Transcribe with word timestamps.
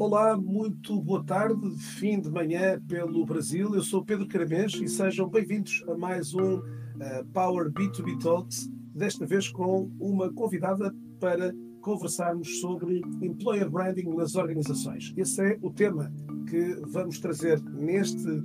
Olá, 0.00 0.34
muito 0.34 0.98
boa 0.98 1.22
tarde, 1.22 1.76
fim 1.76 2.18
de 2.18 2.30
manhã 2.30 2.80
pelo 2.88 3.22
Brasil. 3.26 3.74
Eu 3.74 3.82
sou 3.82 4.02
Pedro 4.02 4.26
Caramês 4.26 4.72
e 4.72 4.88
sejam 4.88 5.28
bem-vindos 5.28 5.84
a 5.86 5.94
mais 5.94 6.32
um 6.32 6.54
uh, 6.54 6.62
Power 7.34 7.70
B2B 7.70 8.18
Talks, 8.18 8.66
desta 8.94 9.26
vez 9.26 9.50
com 9.50 9.90
uma 10.00 10.32
convidada 10.32 10.90
para 11.20 11.54
conversarmos 11.82 12.60
sobre 12.62 13.02
employer 13.20 13.68
branding 13.68 14.08
nas 14.14 14.36
organizações. 14.36 15.12
Esse 15.18 15.42
é 15.42 15.58
o 15.60 15.70
tema 15.70 16.10
que 16.48 16.80
vamos 16.88 17.20
trazer 17.20 17.62
neste 17.64 18.26
uh, 18.26 18.42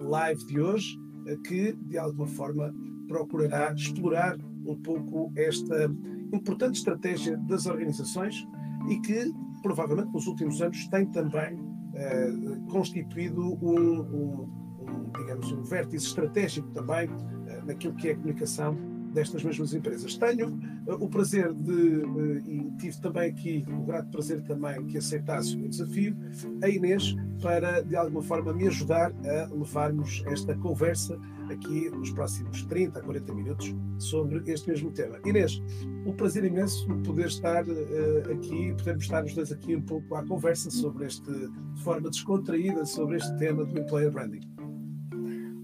live 0.00 0.46
de 0.46 0.58
hoje, 0.58 0.98
uh, 1.30 1.38
que 1.42 1.74
de 1.74 1.98
alguma 1.98 2.26
forma 2.26 2.74
procurará 3.06 3.70
explorar 3.74 4.38
um 4.64 4.74
pouco 4.76 5.30
esta 5.36 5.94
importante 6.32 6.78
estratégia 6.78 7.36
das 7.36 7.66
organizações 7.66 8.46
e 8.88 8.98
que 9.00 9.30
provavelmente 9.66 10.12
nos 10.12 10.28
últimos 10.28 10.62
anos 10.62 10.86
tem 10.86 11.06
também 11.06 11.58
eh, 11.94 12.32
constituído 12.70 13.42
um, 13.42 14.00
um, 14.00 14.42
um, 14.80 15.10
digamos, 15.18 15.50
um 15.50 15.64
vértice 15.64 16.06
estratégico 16.06 16.68
também 16.70 17.10
eh, 17.48 17.62
naquilo 17.66 17.92
que 17.96 18.08
é 18.08 18.12
a 18.12 18.14
comunicação 18.14 18.76
destas 19.16 19.42
mesmas 19.42 19.72
empresas. 19.72 20.14
Tenho 20.16 20.48
uh, 20.86 20.94
o 21.00 21.08
prazer 21.08 21.52
de, 21.54 21.72
uh, 21.72 22.38
e 22.46 22.70
tive 22.78 23.00
também 23.00 23.30
aqui 23.30 23.64
o 23.66 23.84
grato 23.84 24.10
prazer 24.10 24.42
também 24.42 24.84
que 24.84 24.98
aceitasse 24.98 25.56
o 25.56 25.68
desafio, 25.68 26.14
a 26.62 26.68
Inês, 26.68 27.16
para 27.42 27.80
de 27.80 27.96
alguma 27.96 28.22
forma 28.22 28.52
me 28.52 28.66
ajudar 28.68 29.10
a 29.24 29.54
levarmos 29.54 30.22
esta 30.26 30.54
conversa 30.56 31.18
aqui 31.50 31.88
nos 31.90 32.10
próximos 32.10 32.62
30 32.64 32.98
a 32.98 33.02
40 33.02 33.34
minutos 33.34 33.74
sobre 33.98 34.42
este 34.52 34.68
mesmo 34.68 34.90
tema. 34.90 35.18
Inês, 35.24 35.62
um 36.04 36.12
prazer 36.12 36.44
imenso 36.44 36.86
poder 37.02 37.26
estar 37.26 37.64
uh, 37.64 38.32
aqui, 38.32 38.74
podermos 38.76 39.04
estar 39.04 39.24
os 39.24 39.34
dois 39.34 39.50
aqui 39.50 39.74
um 39.74 39.82
pouco 39.82 40.14
à 40.14 40.22
conversa 40.26 40.70
sobre 40.70 41.06
este, 41.06 41.30
de 41.30 41.82
forma 41.82 42.10
descontraída, 42.10 42.84
sobre 42.84 43.16
este 43.16 43.34
tema 43.38 43.64
do 43.64 43.78
employer 43.78 44.10
branding. 44.10 44.42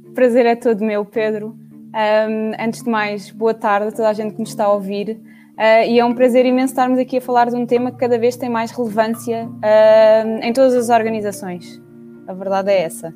O 0.06 0.14
prazer 0.14 0.46
é 0.46 0.56
todo 0.56 0.82
meu, 0.84 1.04
Pedro. 1.04 1.58
Um, 1.94 2.52
antes 2.58 2.82
de 2.82 2.90
mais, 2.90 3.30
boa 3.30 3.52
tarde 3.52 3.88
a 3.88 3.92
toda 3.92 4.08
a 4.08 4.12
gente 4.14 4.32
que 4.32 4.40
nos 4.40 4.48
está 4.48 4.64
a 4.64 4.72
ouvir. 4.72 5.20
Uh, 5.58 5.86
e 5.86 5.98
é 5.98 6.04
um 6.04 6.14
prazer 6.14 6.46
imenso 6.46 6.72
estarmos 6.72 6.98
aqui 6.98 7.18
a 7.18 7.20
falar 7.20 7.50
de 7.50 7.56
um 7.56 7.66
tema 7.66 7.92
que 7.92 7.98
cada 7.98 8.18
vez 8.18 8.34
tem 8.34 8.48
mais 8.48 8.70
relevância 8.70 9.46
uh, 9.46 10.42
em 10.42 10.52
todas 10.54 10.74
as 10.74 10.88
organizações. 10.88 11.82
A 12.26 12.32
verdade 12.32 12.70
é 12.70 12.82
essa. 12.82 13.14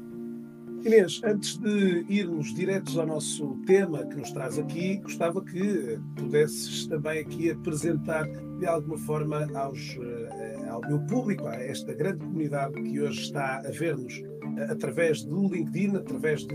Inês, 0.85 1.23
antes 1.25 1.57
de 1.57 2.05
irmos 2.09 2.55
diretos 2.55 2.99
ao 2.99 3.07
nosso 3.07 3.57
tema 3.67 4.05
que 4.05 4.15
nos 4.15 4.31
traz 4.31 4.59
aqui, 4.59 4.99
gostava 4.99 5.43
que 5.43 5.99
pudesses 6.15 6.87
também 6.87 7.21
aqui 7.21 7.51
apresentar 7.51 8.29
de 8.59 8.67
alguma 8.67 8.99
forma 8.99 9.49
aos, 9.55 9.97
uh, 9.97 10.71
ao 10.71 10.83
meu 10.83 11.01
público, 11.07 11.47
a 11.47 11.55
esta 11.55 11.95
grande 11.95 12.19
comunidade 12.19 12.75
que 12.83 13.01
hoje 13.01 13.23
está 13.23 13.63
a 13.67 13.71
ver-nos 13.71 14.23
através 14.71 15.23
do 15.23 15.49
LinkedIn, 15.49 15.97
através 15.97 16.45
do 16.45 16.55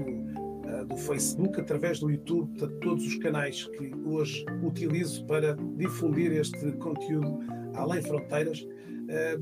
do 0.86 0.98
Facebook, 0.98 1.60
através 1.60 2.00
do 2.00 2.10
YouTube, 2.10 2.50
portanto, 2.58 2.80
todos 2.80 3.06
os 3.06 3.16
canais 3.18 3.66
que 3.78 3.92
hoje 4.06 4.46
utilizo 4.64 5.26
para 5.26 5.56
difundir 5.78 6.32
este 6.34 6.72
conteúdo 6.74 7.40
além 7.76 8.02
fronteiras, 8.02 8.66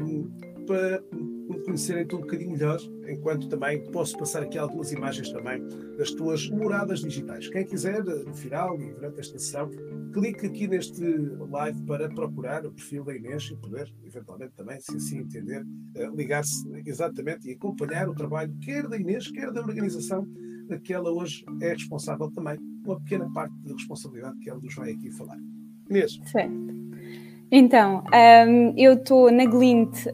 um, 0.01 0.29
para 0.65 1.01
me 1.11 1.59
conhecerem 1.63 2.05
um 2.13 2.21
bocadinho 2.21 2.51
melhor, 2.51 2.79
enquanto 3.07 3.49
também 3.49 3.83
posso 3.91 4.15
passar 4.17 4.43
aqui 4.43 4.55
algumas 4.55 4.91
imagens 4.91 5.31
também 5.31 5.67
das 5.97 6.11
tuas 6.11 6.47
moradas 6.49 6.99
digitais. 6.99 7.49
Quem 7.49 7.65
quiser, 7.65 8.03
no 8.03 8.35
final 8.35 8.79
e 8.79 8.91
durante 8.93 9.19
esta 9.19 9.39
sessão, 9.39 9.67
clique 10.13 10.45
aqui 10.45 10.67
neste 10.67 11.03
live 11.49 11.81
para 11.83 12.07
procurar 12.07 12.67
o 12.67 12.71
perfil 12.71 13.03
da 13.03 13.15
Inês 13.15 13.49
e 13.51 13.55
poder, 13.55 13.91
eventualmente 14.05 14.53
também, 14.55 14.79
se 14.79 14.95
assim 14.95 15.19
entender, 15.19 15.65
ligar-se 16.15 16.67
exatamente 16.85 17.49
e 17.49 17.53
acompanhar 17.53 18.07
o 18.07 18.13
trabalho 18.13 18.55
quer 18.61 18.87
da 18.87 18.95
Inês, 18.95 19.31
quer 19.31 19.51
da 19.51 19.61
organização 19.61 20.27
que 20.77 20.93
ela 20.93 21.09
hoje 21.09 21.43
é 21.61 21.69
responsável 21.69 22.29
também, 22.31 22.57
uma 22.85 22.99
pequena 22.99 23.31
parte 23.33 23.55
de 23.63 23.73
responsabilidade 23.73 24.37
que 24.39 24.49
ela 24.49 24.59
nos 24.59 24.75
vai 24.75 24.91
aqui 24.91 25.09
falar. 25.11 25.37
Inês. 25.89 26.19
Certo. 26.25 26.79
Então, 27.51 28.03
um, 28.47 28.73
eu 28.77 28.93
estou 28.93 29.31
na 29.31 29.43
Glint 29.43 30.05
uh, 30.05 30.11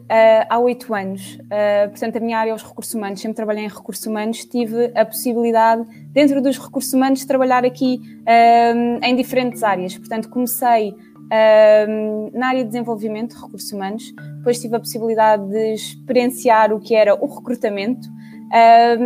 há 0.48 0.58
oito 0.58 0.94
anos, 0.94 1.34
uh, 1.34 1.90
portanto, 1.90 2.16
a 2.16 2.20
minha 2.20 2.38
área 2.38 2.50
é 2.50 2.54
os 2.54 2.62
recursos 2.62 2.94
humanos, 2.94 3.20
sempre 3.20 3.36
trabalhei 3.36 3.64
em 3.64 3.68
recursos 3.68 4.06
humanos, 4.06 4.46
tive 4.46 4.90
a 4.94 5.04
possibilidade, 5.04 5.86
dentro 6.12 6.40
dos 6.40 6.58
recursos 6.58 6.94
humanos, 6.94 7.20
de 7.20 7.26
trabalhar 7.26 7.62
aqui 7.62 8.00
um, 8.74 9.04
em 9.04 9.14
diferentes 9.14 9.62
áreas. 9.62 9.98
Portanto, 9.98 10.30
comecei 10.30 10.94
um, 11.88 12.30
na 12.32 12.48
área 12.48 12.62
de 12.62 12.70
desenvolvimento 12.70 13.34
de 13.34 13.42
recursos 13.42 13.70
humanos, 13.70 14.14
depois 14.38 14.58
tive 14.58 14.76
a 14.76 14.78
possibilidade 14.78 15.46
de 15.46 15.74
experienciar 15.74 16.72
o 16.72 16.80
que 16.80 16.94
era 16.94 17.14
o 17.14 17.26
recrutamento, 17.26 18.08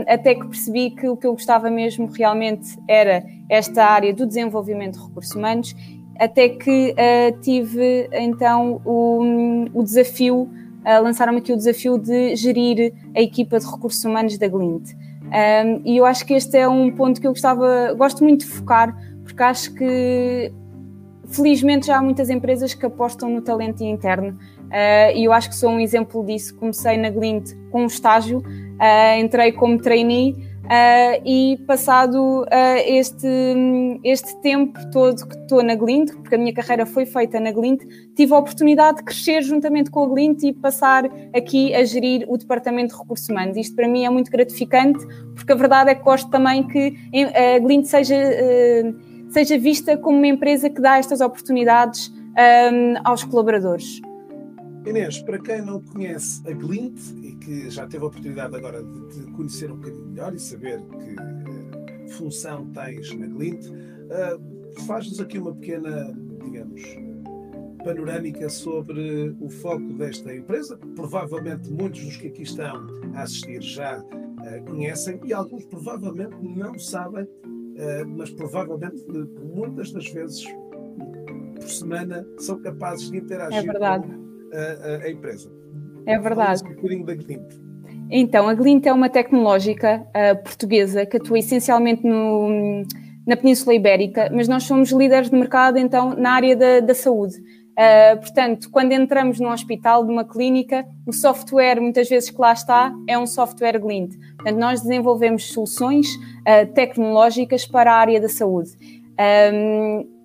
até 0.07 0.35
que 0.35 0.47
percebi 0.47 0.91
que 0.91 1.09
o 1.09 1.17
que 1.17 1.27
eu 1.27 1.33
gostava 1.33 1.71
mesmo 1.71 2.07
realmente 2.07 2.79
era 2.87 3.25
esta 3.49 3.85
área 3.85 4.13
do 4.13 4.27
desenvolvimento 4.27 4.99
de 4.99 5.07
recursos 5.07 5.35
humanos, 5.35 5.75
até 6.19 6.51
que 6.51 6.93
uh, 6.95 7.41
tive 7.41 8.09
então 8.13 8.81
o, 8.85 9.65
o 9.73 9.83
desafio, 9.83 10.43
uh, 10.43 11.03
lançaram-me 11.03 11.39
aqui 11.39 11.53
o 11.53 11.57
desafio 11.57 11.97
de 11.97 12.37
gerir 12.37 12.93
a 13.17 13.23
equipa 13.23 13.59
de 13.59 13.67
recursos 13.67 14.05
humanos 14.05 14.37
da 14.37 14.47
Glint. 14.47 14.91
E 15.85 15.97
eu 15.97 16.05
acho 16.05 16.27
que 16.27 16.35
este 16.35 16.59
é 16.59 16.69
um 16.69 16.91
ponto 16.91 17.21
que 17.21 17.27
eu 17.27 17.31
gostava, 17.31 17.95
gosto 17.95 18.23
muito 18.25 18.41
de 18.41 18.47
focar, 18.47 18.95
porque 19.25 19.43
acho 19.43 19.73
que 19.75 20.53
felizmente 21.31 21.87
já 21.87 21.99
há 21.99 22.03
muitas 22.03 22.29
empresas 22.29 22.75
que 22.75 22.85
apostam 22.85 23.31
no 23.31 23.41
talento 23.41 23.83
interno 23.83 24.37
uh, 24.67 25.17
e 25.17 25.25
eu 25.25 25.33
acho 25.33 25.49
que 25.49 25.57
sou 25.57 25.71
um 25.71 25.81
exemplo 25.81 26.25
disso. 26.25 26.55
Comecei 26.57 26.97
na 26.97 27.11
Glint 27.11 27.53
com 27.71 27.83
um 27.83 27.87
estágio 27.87 28.43
Uh, 28.81 29.21
entrei 29.21 29.53
como 29.53 29.79
trainee 29.79 30.33
uh, 30.33 31.23
e 31.23 31.59
passado 31.67 32.45
uh, 32.45 32.47
este, 32.87 33.29
este 34.03 34.41
tempo 34.41 34.79
todo 34.91 35.29
que 35.29 35.37
estou 35.37 35.63
na 35.63 35.75
Glint, 35.75 36.15
porque 36.15 36.35
a 36.35 36.39
minha 36.39 36.55
carreira 36.55 36.87
foi 36.87 37.05
feita 37.05 37.39
na 37.39 37.53
Glint, 37.53 37.83
tive 38.17 38.33
a 38.33 38.39
oportunidade 38.39 38.97
de 38.97 39.05
crescer 39.05 39.43
juntamente 39.43 39.91
com 39.91 40.03
a 40.03 40.09
Glint 40.09 40.45
e 40.45 40.55
passar 40.55 41.05
aqui 41.37 41.75
a 41.75 41.85
gerir 41.85 42.25
o 42.27 42.39
Departamento 42.39 42.95
de 42.95 43.01
Recursos 43.03 43.29
Humanos. 43.29 43.59
Isto 43.59 43.77
para 43.77 43.87
mim 43.87 44.07
é 44.07 44.09
muito 44.09 44.31
gratificante, 44.31 45.07
porque 45.35 45.53
a 45.53 45.57
verdade 45.57 45.91
é 45.91 45.95
que 45.95 46.03
gosto 46.03 46.31
também 46.31 46.67
que 46.67 46.97
a 47.35 47.59
Glint 47.59 47.85
seja, 47.85 48.17
seja 49.29 49.59
vista 49.59 49.95
como 49.99 50.17
uma 50.17 50.27
empresa 50.27 50.71
que 50.71 50.81
dá 50.81 50.97
estas 50.97 51.21
oportunidades 51.21 52.09
um, 52.09 52.95
aos 53.05 53.25
colaboradores. 53.25 54.01
Inês, 54.87 55.21
para 55.23 55.39
quem 55.39 55.61
não 55.61 55.81
conhece 55.83 56.41
a 56.49 56.53
Glint 56.53 56.99
e 57.23 57.35
que 57.37 57.69
já 57.71 57.87
teve 57.87 58.03
a 58.03 58.07
oportunidade 58.07 58.57
agora 58.57 58.83
de 58.83 59.09
te 59.09 59.31
conhecer 59.33 59.71
um 59.71 59.77
bocadinho 59.77 60.07
melhor 60.07 60.35
e 60.35 60.39
saber 60.39 60.81
que 60.81 62.07
uh, 62.07 62.09
função 62.17 62.67
tens 62.73 63.15
na 63.15 63.27
Glint, 63.27 63.67
uh, 63.67 64.83
faz-nos 64.87 65.21
aqui 65.21 65.39
uma 65.39 65.55
pequena, 65.55 66.17
digamos, 66.43 66.83
panorâmica 67.85 68.49
sobre 68.49 69.37
o 69.39 69.51
foco 69.51 69.93
desta 69.93 70.35
empresa. 70.35 70.79
Provavelmente 70.97 71.71
muitos 71.71 72.03
dos 72.03 72.17
que 72.17 72.29
aqui 72.29 72.43
estão 72.43 72.87
a 73.15 73.23
assistir 73.23 73.61
já 73.61 74.01
uh, 74.01 74.65
conhecem 74.65 75.21
e 75.25 75.35
alguns 75.35 75.67
provavelmente 75.67 76.37
não 76.41 76.79
sabem, 76.79 77.29
mas 78.09 78.29
provavelmente 78.31 79.03
muitas 79.55 79.91
das 79.91 80.07
vezes 80.11 80.45
por 81.55 81.71
semana 81.71 82.27
são 82.37 82.61
capazes 82.61 83.11
de 83.11 83.17
interagir 83.17 83.59
é 83.59 83.63
verdade 83.63 84.20
a, 84.53 85.05
a 85.05 85.11
empresa. 85.11 85.51
É 86.07 86.19
verdade. 86.19 86.63
Um 86.65 86.75
bocadinho 86.75 87.07
da 87.07 87.15
Glint. 87.15 87.71
Então, 88.11 88.49
a 88.49 88.55
Glint 88.55 88.87
é 88.87 88.93
uma 88.93 89.09
tecnológica 89.09 90.05
uh, 90.09 90.43
portuguesa 90.43 91.07
que 91.07 91.17
atua 91.17 91.39
essencialmente 91.39 92.05
no, 92.05 92.83
na 93.25 93.37
Península 93.37 93.75
Ibérica, 93.75 94.29
mas 94.33 94.49
nós 94.49 94.65
somos 94.65 94.91
líderes 94.91 95.31
de 95.31 95.37
mercado, 95.37 95.79
então, 95.79 96.15
na 96.17 96.33
área 96.33 96.57
da, 96.57 96.81
da 96.81 96.95
saúde. 96.95 97.37
Uh, 97.39 98.19
portanto, 98.19 98.69
quando 98.71 98.93
entramos 98.93 99.39
num 99.39 99.51
hospital, 99.51 100.05
numa 100.05 100.25
clínica, 100.25 100.85
o 101.07 101.13
software, 101.13 101.81
muitas 101.81 102.09
vezes 102.09 102.31
que 102.31 102.41
lá 102.41 102.53
está, 102.53 102.93
é 103.07 103.17
um 103.17 103.27
software 103.27 103.79
Glint. 103.79 104.17
Portanto, 104.37 104.59
nós 104.59 104.81
desenvolvemos 104.81 105.53
soluções 105.53 106.07
uh, 106.17 106.67
tecnológicas 106.75 107.65
para 107.65 107.93
a 107.93 107.97
área 107.97 108.21
da 108.21 108.29
saúde. 108.29 108.71
Um, 109.55 110.20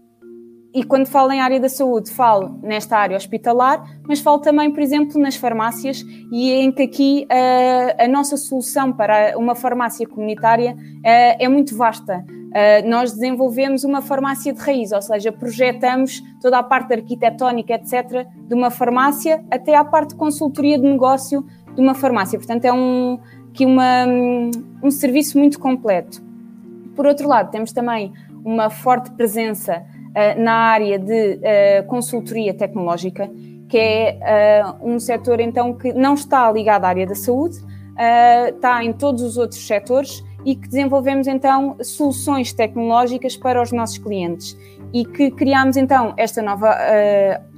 e 0.75 0.83
quando 0.83 1.07
falo 1.07 1.31
em 1.31 1.39
área 1.39 1.57
da 1.57 1.69
saúde, 1.69 2.12
falo 2.12 2.60
nesta 2.62 2.98
área 2.98 3.16
hospitalar, 3.16 3.81
mas 4.06 4.19
falo 4.19 4.39
também, 4.39 4.69
por 4.69 4.81
exemplo, 4.81 5.18
nas 5.22 5.38
farmácias, 5.38 6.04
e 6.30 6.51
em 6.51 6.69
que 6.69 6.83
aqui 6.83 7.27
uh, 7.31 8.04
a 8.04 8.07
nossa 8.10 8.36
solução 8.36 8.92
para 8.92 9.38
uma 9.38 9.56
farmácia 9.56 10.06
comunitária 10.06 10.74
uh, 10.74 11.00
é 11.04 11.48
muito 11.48 11.77
vasta. 11.77 12.25
Uh, 12.27 12.89
nós 12.89 13.13
desenvolvemos 13.13 13.86
uma 13.86 14.01
farmácia 14.01 14.51
de 14.51 14.60
raiz, 14.60 14.92
ou 14.92 15.01
seja, 15.01 15.31
projetamos 15.31 16.22
toda 16.42 16.60
a 16.60 16.63
parte 16.63 16.94
arquitetónica, 16.94 17.75
etc., 17.75 18.27
de 18.45 18.54
uma 18.54 18.69
farmácia 18.69 19.45
até 19.50 19.77
à 19.77 19.86
parte 19.86 20.10
de 20.10 20.16
consultoria 20.16 20.77
de 20.77 20.83
negócio 20.83 21.45
de 21.74 21.80
uma 21.80 21.94
farmácia. 21.94 22.38
Portanto, 22.38 22.66
é 22.66 22.74
um, 22.74 23.18
aqui 23.50 23.66
uma, 23.66 24.06
um 24.83 24.92
serviço 24.92 25.39
muito 25.39 25.57
completo. 25.57 26.22
Por 26.98 27.06
outro 27.06 27.30
lado, 27.30 27.50
temos 27.50 27.72
também 27.72 28.12
uma 28.44 28.69
forte 28.69 29.10
presença 29.12 29.83
uh, 30.15 30.41
na 30.41 30.53
área 30.53 30.97
de 30.97 31.33
uh, 31.35 31.88
consultoria 31.88 32.53
tecnológica, 32.53 33.29
que 33.67 33.77
é 33.77 34.19
uh, 34.63 34.89
um 34.89 35.00
setor 35.00 35.39
então 35.39 35.73
que 35.73 35.94
não 35.94 36.13
está 36.13 36.51
ligado 36.51 36.85
à 36.85 36.89
área 36.89 37.06
da 37.06 37.15
saúde, 37.15 37.57
está 38.53 38.83
em 38.83 38.91
todos 38.91 39.21
os 39.21 39.38
outros 39.38 39.65
setores 39.65 40.21
e 40.44 40.53
que 40.53 40.67
desenvolvemos 40.67 41.27
então 41.27 41.77
soluções 41.81 42.51
tecnológicas 42.51 43.38
para 43.38 43.62
os 43.62 43.71
nossos 43.71 43.97
clientes 43.97 44.57
e 44.94 45.06
que 45.06 45.31
criamos 45.31 45.77
então 45.77 46.13
esta 46.17 46.41
nova 46.41 46.77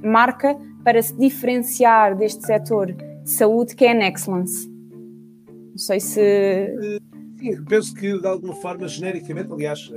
marca 0.00 0.56
para 0.84 1.02
se 1.02 1.12
diferenciar 1.16 2.16
deste 2.16 2.46
setor 2.46 2.92
de 2.92 3.30
saúde 3.30 3.74
que 3.74 3.84
é 3.84 3.90
a 3.90 3.94
Nexcellence. 3.94 4.70
Não 5.70 5.76
sei 5.76 5.98
se. 5.98 7.00
Sim, 7.40 7.64
penso 7.64 7.92
que 7.96 8.16
de 8.16 8.26
alguma 8.28 8.54
forma, 8.54 8.86
genericamente, 8.86 9.52
aliás, 9.52 9.90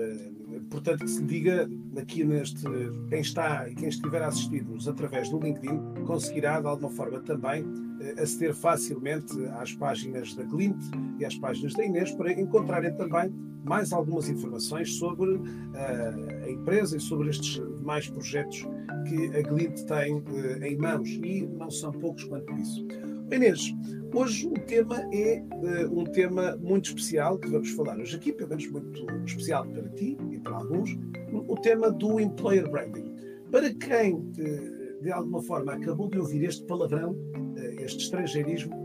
Portanto, 0.71 1.03
que 1.03 1.11
se 1.11 1.21
diga 1.23 1.69
aqui 1.97 2.23
neste, 2.23 2.63
quem 3.09 3.19
está 3.19 3.69
e 3.69 3.75
quem 3.75 3.89
estiver 3.89 4.23
a 4.23 4.27
assistir-nos 4.29 4.87
através 4.87 5.29
do 5.29 5.37
LinkedIn 5.37 6.05
conseguirá 6.07 6.61
de 6.61 6.67
alguma 6.67 6.89
forma 6.89 7.19
também 7.19 7.65
eh, 7.99 8.21
aceder 8.21 8.55
facilmente 8.55 9.33
às 9.59 9.73
páginas 9.73 10.33
da 10.33 10.43
Glint 10.43 10.81
e 11.19 11.25
às 11.25 11.35
páginas 11.35 11.73
da 11.73 11.85
Inês 11.85 12.11
para 12.11 12.31
encontrarem 12.31 12.95
também 12.95 13.31
mais 13.65 13.91
algumas 13.93 14.29
informações 14.29 14.95
sobre 14.95 15.33
uh, 15.33 16.45
a 16.45 16.49
empresa 16.49 16.97
e 16.97 16.99
sobre 16.99 17.29
estes 17.29 17.61
demais 17.77 18.09
projetos 18.09 18.65
que 19.07 19.37
a 19.37 19.41
Glint 19.43 19.81
tem 19.83 20.15
uh, 20.15 20.63
em 20.63 20.77
mãos 20.77 21.07
e 21.09 21.45
não 21.45 21.69
são 21.69 21.91
poucos 21.91 22.23
quanto 22.23 22.51
isso. 22.55 22.83
Inês, 23.31 23.73
hoje 24.13 24.45
o 24.45 24.53
tema 24.65 24.97
é 25.13 25.41
uh, 25.41 25.99
um 25.99 26.03
tema 26.03 26.57
muito 26.57 26.89
especial 26.89 27.39
que 27.39 27.47
vamos 27.49 27.69
falar 27.71 27.97
hoje 27.97 28.17
aqui, 28.17 28.33
pelo 28.33 28.49
menos 28.49 28.67
muito 28.67 29.05
especial 29.25 29.65
para 29.65 29.87
ti 29.91 30.17
e 30.29 30.37
para 30.37 30.57
alguns, 30.57 30.97
o 31.31 31.55
tema 31.55 31.89
do 31.89 32.19
employer 32.19 32.69
branding. 32.69 33.09
Para 33.49 33.73
quem 33.73 34.15
uh, 34.15 35.01
de 35.01 35.11
alguma 35.13 35.41
forma 35.41 35.71
acabou 35.71 36.09
de 36.09 36.19
ouvir 36.19 36.43
este 36.43 36.65
palavrão, 36.65 37.11
uh, 37.11 37.81
este 37.81 38.03
estrangeirismo, 38.03 38.83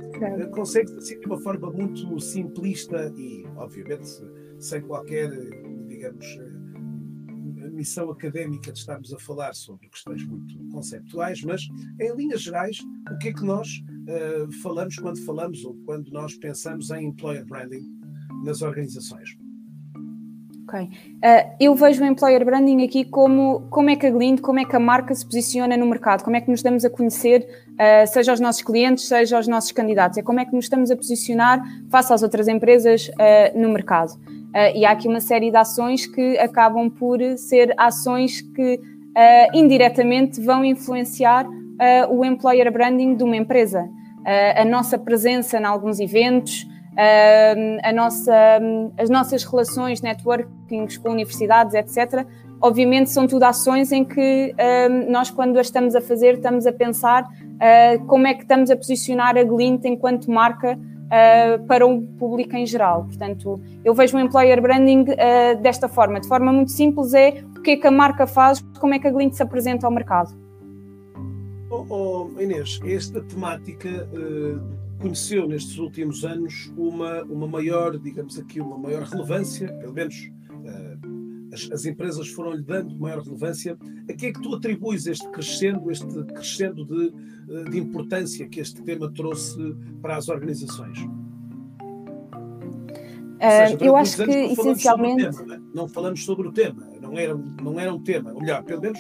consegue 0.53 0.93
assim 0.97 1.19
de 1.19 1.27
uma 1.27 1.41
forma 1.41 1.69
muito 1.73 2.21
simplista 2.21 3.13
e, 3.17 3.45
obviamente, 3.57 4.09
sem 4.61 4.81
qualquer, 4.83 5.29
digamos, 5.89 6.25
missão 7.73 8.11
académica 8.11 8.73
de 8.73 8.79
estarmos 8.79 9.13
a 9.13 9.19
falar 9.19 9.55
sobre 9.55 9.89
questões 9.89 10.25
muito 10.25 10.57
conceptuais, 10.71 11.43
mas 11.43 11.69
em 12.01 12.15
linhas 12.15 12.43
gerais, 12.43 12.79
o 13.13 13.19
que 13.19 13.29
é 13.29 13.33
que 13.33 13.45
nós 13.45 13.69
uh, 14.07 14.53
falamos 14.63 14.97
quando 14.97 15.25
falamos 15.25 15.65
ou 15.65 15.77
quando 15.85 16.11
nós 16.11 16.35
pensamos 16.37 16.91
em 16.91 17.07
employer 17.07 17.45
branding 17.45 17.85
nas 18.45 18.63
organizações? 18.63 19.37
Ok. 20.69 20.81
Uh, 20.81 20.89
eu 21.61 21.75
vejo 21.77 22.03
o 22.03 22.07
employer 22.07 22.45
branding 22.45 22.85
aqui 22.85 23.05
como 23.05 23.69
como 23.71 23.89
é 23.91 23.97
que 23.97 24.07
a 24.07 24.11
Glint, 24.11 24.41
como 24.41 24.59
é 24.59 24.65
que 24.65 24.75
a 24.75 24.81
marca 24.81 25.15
se 25.15 25.25
posiciona 25.25 25.77
no 25.77 25.87
mercado, 25.87 26.25
como 26.25 26.37
é 26.37 26.41
que 26.41 26.51
nos 26.51 26.63
damos 26.63 26.85
a 26.85 26.91
conhecer, 26.91 27.47
uh, 27.73 28.07
seja 28.07 28.33
aos 28.33 28.41
nossos 28.41 28.63
clientes, 28.63 29.07
seja 29.07 29.37
aos 29.37 29.47
nossos 29.47 29.71
candidatos, 29.71 30.19
é 30.19 30.23
como 30.23 30.41
é 30.41 30.45
que 30.45 30.55
nos 30.55 30.65
estamos 30.65 30.91
a 30.91 30.97
posicionar 30.97 31.63
face 31.89 32.13
às 32.13 32.23
outras 32.23 32.49
empresas 32.49 33.11
no 33.55 33.69
mercado. 33.69 34.13
e 34.75 34.85
há 34.85 34.93
aqui 34.93 35.07
uma 35.07 35.21
série 35.21 35.51
de 35.51 35.57
ações 35.57 36.07
que 36.07 36.39
acabam 36.39 36.91
por 36.91 37.19
ser 37.37 37.75
ações 37.77 38.41
que 38.41 38.81
indiretamente 39.53 40.41
vão 40.41 40.65
influenciar 40.65 41.47
o 42.11 42.25
employer 42.25 42.73
branding 42.73 43.15
de 43.15 43.23
uma 43.23 43.37
empresa. 43.37 43.89
a 44.57 44.65
nossa 44.65 44.99
presença 44.99 45.59
em 45.59 45.65
alguns 45.65 46.01
eventos, 46.01 46.67
a 47.83 47.93
nossa, 47.93 48.61
as 48.99 49.11
nossas 49.11 49.45
relações, 49.45 50.01
networkings 50.01 50.99
com 50.99 51.11
universidades, 51.11 51.75
etc. 51.75 52.27
Obviamente 52.61 53.11
são 53.11 53.27
tudo 53.27 53.45
ações 53.45 53.93
em 53.93 54.05
que 54.05 54.55
nós, 55.09 55.31
quando 55.31 55.59
as 55.59 55.67
estamos 55.67 55.95
a 55.95 56.01
fazer, 56.01 56.35
estamos 56.35 56.67
a 56.67 56.73
pensar 56.73 57.29
uh, 57.57 58.05
como 58.07 58.27
é 58.27 58.35
que 58.35 58.43
estamos 58.43 58.71
a 58.71 58.77
posicionar 58.77 59.37
a 59.37 59.45
Glint 59.45 59.85
enquanto 59.85 60.31
marca 60.31 60.79
uh, 60.79 61.67
para 61.67 61.87
o 61.87 62.03
público 62.03 62.57
em 62.57 62.67
geral. 62.67 63.05
Portanto, 63.05 63.61
eu 63.85 63.95
vejo 63.95 64.17
o 64.17 64.21
employer 64.21 64.61
branding 64.61 65.03
uh, 65.03 65.61
desta 65.61 65.89
forma. 65.89 66.21
De 66.21 66.29
forma 66.29 66.53
muito 66.53 66.73
simples 66.73 67.15
é 67.15 67.43
o 67.57 67.63
que 67.63 67.73
é 67.73 67.77
que 67.77 67.87
a 67.87 67.91
marca 67.91 68.27
faz, 68.27 68.61
como 68.81 68.95
é 68.95 68.99
que 68.99 69.07
a 69.07 69.11
Glint 69.11 69.35
se 69.35 69.43
apresenta 69.43 69.87
ao 69.87 69.93
mercado. 69.93 70.46
Oh, 71.89 72.31
oh 72.35 72.41
Inês, 72.41 72.81
esta 72.85 73.21
temática 73.23 74.09
conheceu 74.99 75.47
nestes 75.47 75.79
últimos 75.79 76.25
anos 76.25 76.73
uma, 76.77 77.23
uma 77.25 77.47
maior, 77.47 77.99
digamos 77.99 78.39
aqui, 78.39 78.61
uma 78.61 78.79
maior 78.79 79.03
relevância, 79.03 79.73
pelo 79.75 79.93
menos 79.93 80.31
uh, 80.51 81.53
as, 81.53 81.71
as, 81.71 81.85
empresas 81.85 82.29
foram-lhe 82.29 82.63
dando 82.63 82.99
maior 82.99 83.23
relevância. 83.23 83.79
A 84.09 84.13
que 84.13 84.27
é 84.27 84.33
que 84.33 84.41
tu 84.41 84.55
atribuis 84.55 85.07
este 85.07 85.29
crescendo, 85.31 85.91
este 85.91 86.07
crescendo 86.25 86.85
de, 86.85 87.13
uh, 87.53 87.71
de 87.71 87.79
importância 87.79 88.49
que 88.49 88.61
este 88.61 88.83
tema 88.83 89.13
trouxe 89.13 89.77
para 90.01 90.17
as 90.17 90.29
organizações? 90.29 90.99
Seja, 93.39 93.85
eu 93.85 93.95
acho 93.95 94.25
que 94.25 94.31
essencialmente. 94.31 95.37
Tema, 95.37 95.45
não, 95.47 95.55
é? 95.55 95.61
não 95.75 95.89
falamos 95.89 96.25
sobre 96.25 96.49
o 96.49 96.53
tema, 96.53 96.89
não 97.01 97.19
era, 97.19 97.37
não 97.63 97.79
era 97.79 97.93
um 97.93 98.03
tema, 98.03 98.33
ou 98.33 98.41
melhor, 98.41 98.65
pelo 98.65 98.81
menos 98.81 98.99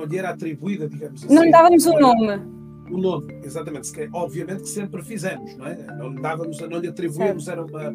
não, 0.00 0.06
lhe 0.06 0.18
era 0.18 0.30
atribuída, 0.30 0.88
digamos 0.88 1.24
assim. 1.24 1.34
Não 1.34 1.44
lhe 1.44 1.50
dávamos 1.50 1.86
o 1.86 1.98
nome 1.98 2.60
o 2.90 2.98
nome, 2.98 3.40
exatamente. 3.44 3.92
Que, 3.92 4.08
obviamente 4.12 4.62
que 4.62 4.68
sempre 4.68 5.02
fizemos, 5.02 5.56
não 5.56 5.66
é? 5.66 5.76
Não 5.96 6.08
lhe 6.10 6.20
dávamos, 6.20 6.60
não 6.60 6.78
lhe 6.78 6.88
atribuímos, 6.88 7.48
era 7.48 7.64
uma. 7.64 7.92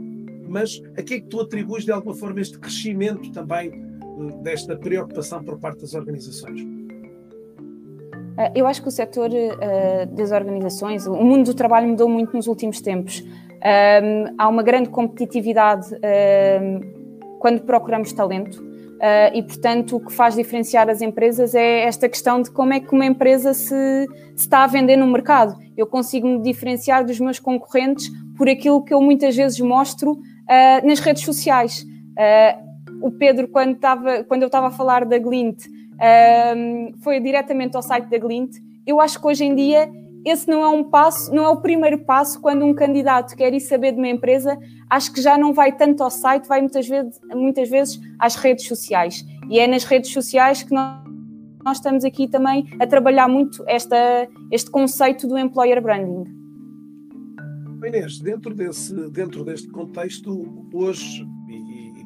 Mas 0.48 0.82
a 0.98 1.02
que 1.02 1.16
é 1.16 1.20
que 1.20 1.28
tu 1.28 1.42
atribuis 1.42 1.84
de 1.84 1.92
alguma 1.92 2.16
forma 2.16 2.40
este 2.40 2.58
crescimento 2.58 3.32
também 3.32 3.72
hum, 3.74 4.42
desta 4.42 4.76
preocupação 4.76 5.44
por 5.44 5.60
parte 5.60 5.82
das 5.82 5.94
organizações? 5.94 6.62
Eh, 8.38 8.52
eu 8.56 8.68
acho 8.68 8.82
que 8.82 8.88
o 8.88 8.92
setor 8.92 9.30
uh, 9.30 10.16
das 10.16 10.32
organizações, 10.32 11.08
o 11.08 11.16
mundo 11.16 11.46
do 11.46 11.54
trabalho 11.54 11.88
mudou 11.88 12.08
muito 12.08 12.36
nos 12.36 12.48
últimos 12.48 12.80
tempos. 12.80 13.22
Um, 13.22 14.36
há 14.38 14.48
uma 14.48 14.62
grande 14.62 14.90
competitividade 14.90 15.88
um, 15.96 17.38
quando 17.40 17.62
procuramos 17.62 18.14
talento. 18.14 18.64
Uh, 18.96 19.36
e, 19.36 19.44
portanto, 19.44 19.98
o 19.98 20.00
que 20.00 20.14
faz 20.14 20.36
diferenciar 20.36 20.90
as 20.90 21.02
empresas 21.02 21.54
é 21.54 21.82
esta 21.82 22.08
questão 22.08 22.42
de 22.42 22.50
como 22.50 22.74
é 22.74 22.80
que 22.80 22.94
uma 22.94 23.06
empresa 23.06 23.54
se, 23.54 23.68
se 23.68 24.08
está 24.38 24.64
a 24.64 24.68
vender 24.68 24.96
no 24.96 25.06
mercado. 25.06 25.56
Eu 25.76 25.86
consigo 25.86 26.28
me 26.28 26.42
diferenciar 26.42 27.06
dos 27.06 27.20
meus 27.20 27.38
concorrentes 27.38 28.10
por 28.38 28.48
aquilo 28.48 28.84
que 28.84 28.94
eu 28.94 29.02
muitas 29.02 29.36
vezes 29.36 29.60
mostro 29.60 30.12
uh, 30.12 30.88
nas 30.88 31.00
redes 31.00 31.24
sociais. 31.24 31.84
Uh, 31.84 33.06
o 33.06 33.12
Pedro, 33.12 33.50
quando, 33.50 33.76
tava, 33.78 34.24
quando 34.24 34.44
eu 34.44 34.48
estava 34.48 34.68
a 34.68 34.72
falar 34.72 35.04
da 35.06 35.18
Glint, 35.20 35.64
foi 37.04 37.20
diretamente 37.20 37.76
ao 37.76 37.82
site 37.82 38.10
da 38.10 38.18
Glint. 38.18 38.52
Eu 38.88 39.00
acho 39.00 39.20
que 39.20 39.28
hoje 39.28 39.44
em 39.46 39.54
dia 39.54 39.90
esse 40.26 40.50
não 40.50 40.64
é 40.64 40.70
um 40.70 40.84
passo, 40.84 41.34
não 41.34 41.44
é 41.44 41.50
o 41.50 41.62
primeiro 41.62 42.00
passo 42.00 42.42
quando 42.42 42.66
um 42.66 42.74
candidato 42.74 43.36
quer 43.36 43.54
ir 43.54 43.60
saber 43.60 43.92
de 43.92 44.00
uma 44.00 44.08
empresa, 44.08 44.58
acho 44.90 45.14
que 45.14 45.22
já 45.22 45.38
não 45.38 45.54
vai 45.54 45.72
tanto 45.72 46.02
ao 46.04 46.10
site, 46.10 46.48
vai 46.48 46.62
muitas 46.62 46.88
vezes, 46.88 47.22
muitas 47.32 47.70
vezes 47.70 48.00
às 48.18 48.36
redes 48.36 48.68
sociais. 48.68 49.24
E 49.50 49.60
é 49.60 49.68
nas 49.68 49.84
redes 49.84 50.12
sociais 50.12 50.64
que 50.64 50.74
nós, 50.74 51.04
nós 51.64 51.78
estamos 51.78 52.04
aqui 52.04 52.28
também 52.28 52.66
a 52.80 52.88
trabalhar 52.88 53.28
muito 53.28 53.64
esta, 53.68 54.28
este 54.52 54.72
conceito 54.72 55.28
do 55.28 55.38
employer 55.38 55.80
branding. 55.82 56.24
Inês, 57.86 58.20
dentro, 58.20 58.56
desse, 58.56 58.94
dentro 59.12 59.44
deste 59.44 59.68
contexto, 59.70 60.66
hoje 60.74 61.24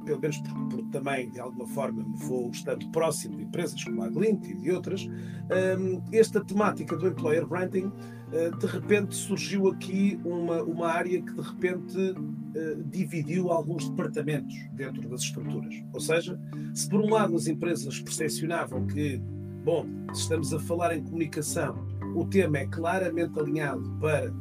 pelo 0.10 0.22
menos 0.22 0.38
por, 0.40 0.70
por, 0.70 0.84
também, 0.86 1.30
de 1.30 1.40
alguma 1.40 1.68
forma, 1.68 2.04
me 2.04 2.18
vou 2.18 2.50
estando 2.50 2.90
próximo 2.90 3.38
de 3.38 3.44
empresas 3.44 3.84
como 3.84 4.04
a 4.04 4.10
Glint 4.10 4.44
e 4.48 4.56
de 4.56 4.72
outras, 4.72 5.06
um, 5.06 6.02
esta 6.12 6.44
temática 6.44 6.98
do 6.98 7.08
employer 7.08 7.46
branding, 7.46 7.86
uh, 7.86 8.58
de 8.58 8.66
repente 8.66 9.16
surgiu 9.16 9.68
aqui 9.68 10.20
uma, 10.26 10.64
uma 10.64 10.88
área 10.88 11.22
que 11.22 11.32
de 11.32 11.42
repente 11.42 11.98
uh, 11.98 12.84
dividiu 12.86 13.52
alguns 13.52 13.88
departamentos 13.88 14.56
dentro 14.74 15.08
das 15.08 15.22
estruturas. 15.22 15.76
Ou 15.94 16.00
seja, 16.00 16.40
se 16.74 16.90
por 16.90 17.02
um 17.02 17.10
lado 17.12 17.36
as 17.36 17.46
empresas 17.46 18.00
percepcionavam 18.00 18.88
que, 18.88 19.22
bom, 19.64 19.86
se 20.12 20.22
estamos 20.22 20.52
a 20.56 20.60
falar 20.60 20.96
em 20.98 21.04
comunicação, 21.04 21.88
o 22.16 22.26
tema 22.26 22.58
é 22.58 22.66
claramente 22.66 23.40
alinhado 23.40 23.88
para 24.00 24.34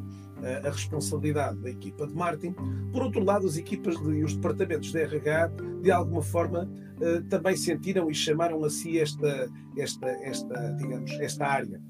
a 0.65 0.71
responsabilidade 0.71 1.59
da 1.59 1.71
equipa 1.71 2.07
de 2.07 2.15
marketing. 2.15 2.55
Por 2.93 3.03
outro 3.03 3.23
lado, 3.23 3.47
as 3.47 3.57
equipas 3.57 3.97
de, 4.01 4.11
e 4.11 4.25
os 4.25 4.35
departamentos 4.35 4.93
de 4.93 4.99
RH, 4.99 5.51
de 5.83 5.91
alguma 5.91 6.23
forma, 6.23 6.69
eh, 7.01 7.21
também 7.29 7.57
sentiram 7.57 8.11
e 8.11 8.15
chamaram 8.15 8.65
a 8.65 8.71
si 8.71 8.99
esta, 8.99 9.49
esta, 9.77 10.07
esta, 10.07 10.77
digamos, 10.79 11.11
esta 11.21 11.47
área. 11.47 11.81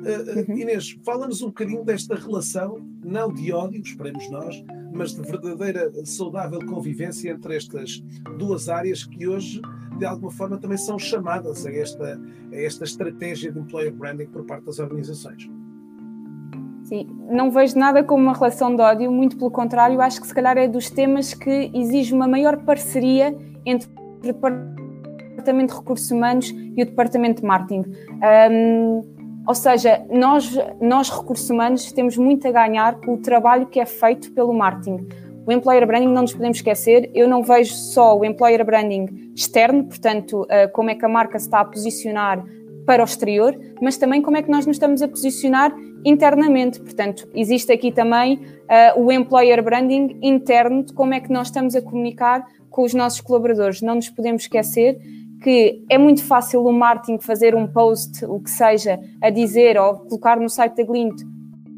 Uh, 0.00 0.50
uhum. 0.50 0.56
Inês, 0.56 0.98
fala-nos 1.04 1.42
um 1.42 1.48
bocadinho 1.48 1.84
desta 1.84 2.14
relação, 2.14 2.78
não 3.04 3.30
de 3.30 3.52
ódio, 3.52 3.82
esperemos 3.82 4.30
nós, 4.30 4.64
mas 4.92 5.14
de 5.14 5.20
verdadeira 5.20 5.92
saudável 6.06 6.58
convivência 6.64 7.30
entre 7.30 7.54
estas 7.54 8.02
duas 8.38 8.70
áreas 8.70 9.04
que 9.04 9.28
hoje, 9.28 9.60
de 9.98 10.06
alguma 10.06 10.30
forma, 10.30 10.56
também 10.56 10.78
são 10.78 10.98
chamadas 10.98 11.66
a 11.66 11.70
esta, 11.70 12.18
a 12.50 12.56
esta 12.56 12.84
estratégia 12.84 13.52
de 13.52 13.58
employer 13.58 13.92
branding 13.92 14.26
por 14.26 14.44
parte 14.46 14.64
das 14.64 14.78
organizações. 14.78 15.50
Sim, 16.90 17.06
não 17.30 17.52
vejo 17.52 17.78
nada 17.78 18.02
como 18.02 18.24
uma 18.24 18.34
relação 18.34 18.74
de 18.74 18.82
ódio, 18.82 19.12
muito 19.12 19.36
pelo 19.36 19.48
contrário, 19.48 20.00
acho 20.00 20.20
que 20.20 20.26
se 20.26 20.34
calhar 20.34 20.58
é 20.58 20.66
dos 20.66 20.90
temas 20.90 21.32
que 21.32 21.70
exige 21.72 22.12
uma 22.12 22.26
maior 22.26 22.56
parceria 22.64 23.32
entre 23.64 23.88
o 23.88 24.20
Departamento 24.22 25.72
de 25.72 25.78
Recursos 25.78 26.10
Humanos 26.10 26.50
e 26.50 26.82
o 26.82 26.84
Departamento 26.84 27.42
de 27.42 27.46
Marketing. 27.46 27.84
Um, 28.50 29.04
Ou 29.46 29.54
seja, 29.54 30.04
nós, 30.10 30.58
nós 30.80 31.10
recursos 31.10 31.48
humanos 31.48 31.92
temos 31.92 32.16
muito 32.16 32.48
a 32.48 32.50
ganhar 32.50 32.96
com 32.96 33.14
o 33.14 33.18
trabalho 33.18 33.66
que 33.66 33.78
é 33.78 33.86
feito 33.86 34.32
pelo 34.32 34.52
marketing. 34.52 35.06
O 35.46 35.52
employer 35.52 35.86
branding 35.86 36.08
não 36.08 36.22
nos 36.22 36.32
podemos 36.32 36.58
esquecer, 36.58 37.08
eu 37.14 37.28
não 37.28 37.44
vejo 37.44 37.72
só 37.72 38.18
o 38.18 38.24
employer 38.24 38.64
branding 38.66 39.32
externo, 39.32 39.84
portanto, 39.84 40.42
uh, 40.42 40.70
como 40.72 40.90
é 40.90 40.96
que 40.96 41.04
a 41.04 41.08
marca 41.08 41.38
se 41.38 41.46
está 41.46 41.60
a 41.60 41.64
posicionar 41.64 42.44
para 42.84 43.02
o 43.02 43.04
exterior, 43.04 43.56
mas 43.80 43.96
também 43.96 44.20
como 44.20 44.36
é 44.36 44.42
que 44.42 44.50
nós 44.50 44.66
nos 44.66 44.74
estamos 44.74 45.00
a 45.02 45.06
posicionar 45.06 45.72
internamente. 46.04 46.80
Portanto, 46.80 47.28
existe 47.34 47.72
aqui 47.72 47.92
também 47.92 48.36
uh, 48.36 49.00
o 49.00 49.12
employer 49.12 49.62
branding 49.62 50.18
interno 50.22 50.84
de 50.84 50.92
como 50.92 51.14
é 51.14 51.20
que 51.20 51.32
nós 51.32 51.48
estamos 51.48 51.74
a 51.74 51.82
comunicar 51.82 52.46
com 52.68 52.82
os 52.82 52.94
nossos 52.94 53.20
colaboradores. 53.20 53.82
Não 53.82 53.94
nos 53.96 54.08
podemos 54.08 54.42
esquecer 54.42 54.98
que 55.42 55.82
é 55.88 55.96
muito 55.96 56.22
fácil 56.22 56.64
o 56.64 56.72
marketing 56.72 57.18
fazer 57.18 57.54
um 57.54 57.66
post, 57.66 58.24
o 58.26 58.40
que 58.40 58.50
seja, 58.50 59.00
a 59.22 59.30
dizer 59.30 59.78
ou 59.78 59.94
colocar 60.00 60.38
no 60.38 60.50
site 60.50 60.76
da 60.76 60.84
Glint 60.84 61.22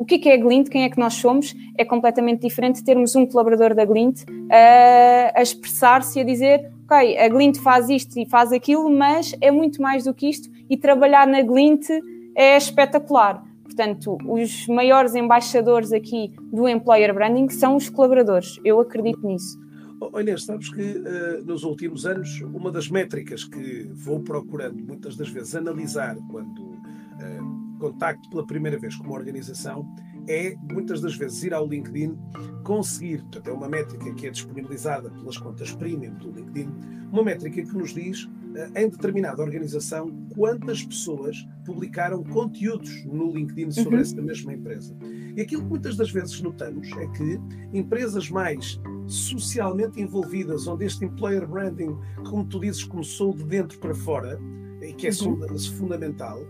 o 0.03 0.05
que 0.05 0.29
é, 0.29 0.35
a 0.35 0.37
Glint, 0.37 0.69
quem 0.69 0.83
é 0.83 0.91
que 0.91 0.99
nós 0.99 1.15
somos, 1.15 1.55
é 1.79 1.85
completamente 1.85 2.41
diferente 2.41 2.83
termos 2.83 3.15
um 3.15 3.25
colaborador 3.25 3.73
da 3.73 3.85
Glint 3.85 4.25
a, 4.51 5.39
a 5.39 5.43
expressar-se 5.43 6.19
e 6.19 6.23
a 6.23 6.25
dizer 6.25 6.73
ok, 6.85 7.17
a 7.19 7.29
Glint 7.29 7.59
faz 7.59 7.89
isto 7.89 8.19
e 8.19 8.29
faz 8.29 8.53
aquilo, 8.53 8.91
mas 8.91 9.33
é 9.41 9.53
muito 9.53 9.81
mais 9.81 10.03
do 10.03 10.13
que 10.13 10.29
isto 10.29 10.51
e 10.69 10.77
trabalhar 10.77 11.27
na 11.27 11.41
Glint 11.43 11.89
é 12.35 12.57
espetacular. 12.57 13.45
Portanto, 13.75 14.19
os 14.27 14.67
maiores 14.67 15.15
embaixadores 15.15 15.93
aqui 15.93 16.31
do 16.53 16.69
employer 16.69 17.15
branding 17.15 17.49
são 17.49 17.77
os 17.77 17.89
colaboradores. 17.89 18.61
Eu 18.65 18.81
acredito 18.81 19.27
nisso. 19.27 19.59
Oh, 20.01 20.21
Inês, 20.21 20.45
sabes 20.45 20.69
que 20.69 20.83
uh, 20.83 21.45
nos 21.45 21.63
últimos 21.65 22.05
anos, 22.05 22.41
uma 22.53 22.71
das 22.71 22.89
métricas 22.89 23.45
que 23.45 23.89
vou 23.93 24.21
procurando 24.21 24.83
muitas 24.83 25.17
das 25.17 25.29
vezes 25.29 25.55
analisar 25.55 26.17
quando 26.29 26.59
uh, 26.61 27.79
contacto 27.79 28.29
pela 28.29 28.47
primeira 28.47 28.79
vez 28.79 28.97
com 28.97 29.05
uma 29.05 29.15
organização 29.15 29.89
é, 30.29 30.55
muitas 30.71 31.01
das 31.01 31.17
vezes, 31.17 31.43
ir 31.43 31.55
ao 31.55 31.67
LinkedIn, 31.67 32.17
conseguir, 32.63 33.23
portanto, 33.23 33.49
é 33.49 33.53
uma 33.53 33.69
métrica 33.69 34.13
que 34.15 34.27
é 34.27 34.31
disponibilizada 34.31 35.11
pelas 35.11 35.37
contas 35.37 35.73
premium 35.73 36.15
do 36.15 36.31
LinkedIn, 36.31 36.71
uma 37.11 37.25
métrica 37.25 37.63
que 37.63 37.77
nos 37.77 37.93
diz, 37.93 38.29
em 38.77 38.89
determinada 38.89 39.43
organização, 39.43 40.11
quantas 40.35 40.83
pessoas 40.85 41.47
publicaram 41.65 42.23
conteúdos 42.23 43.05
no 43.05 43.33
LinkedIn 43.33 43.71
sobre 43.71 43.97
uhum. 43.97 44.01
essa 44.01 44.21
mesma 44.21 44.53
empresa. 44.53 44.97
E 45.37 45.41
aquilo 45.41 45.63
que 45.63 45.69
muitas 45.69 45.97
das 45.97 46.11
vezes 46.11 46.41
notamos 46.41 46.91
é 46.93 47.07
que 47.09 47.41
empresas 47.73 48.29
mais 48.31 48.81
socialmente 49.07 50.01
envolvidas, 50.01 50.67
onde 50.67 50.85
este 50.85 51.05
employer 51.05 51.47
branding, 51.47 51.97
como 52.29 52.45
tu 52.45 52.61
dizes, 52.61 52.85
começou 52.85 53.35
de 53.35 53.45
dentro 53.45 53.79
para 53.79 53.95
fora, 53.95 54.39
e 54.83 54.93
que 54.93 55.07
é 55.07 55.11
uhum. 55.23 55.59
fundamental, 55.77 56.41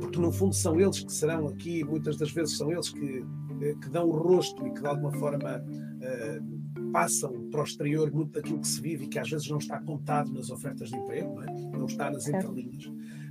porque 0.00 0.18
no 0.18 0.30
fundo 0.30 0.54
são 0.54 0.78
eles 0.78 1.00
que 1.00 1.12
serão 1.12 1.48
aqui, 1.48 1.82
muitas 1.84 2.16
das 2.16 2.30
vezes 2.30 2.56
são 2.56 2.70
eles 2.70 2.90
que, 2.90 3.24
eh, 3.62 3.74
que 3.80 3.88
dão 3.88 4.06
o 4.06 4.12
rosto 4.12 4.66
e 4.66 4.70
que 4.70 4.80
de 4.80 4.86
alguma 4.86 5.10
forma 5.12 5.58
uh, 5.58 6.57
passam 6.92 7.32
para 7.50 7.60
o 7.60 7.64
exterior 7.64 8.10
muito 8.12 8.32
daquilo 8.32 8.60
que 8.60 8.68
se 8.68 8.80
vive 8.80 9.04
e 9.04 9.08
que 9.08 9.18
às 9.18 9.28
vezes 9.28 9.48
não 9.48 9.58
está 9.58 9.80
contado 9.80 10.32
nas 10.32 10.50
ofertas 10.50 10.90
de 10.90 10.96
emprego, 10.96 11.34
não, 11.34 11.42
é? 11.42 11.78
não 11.78 11.86
está 11.86 12.10
nas 12.10 12.28
entrelinhas. 12.28 12.86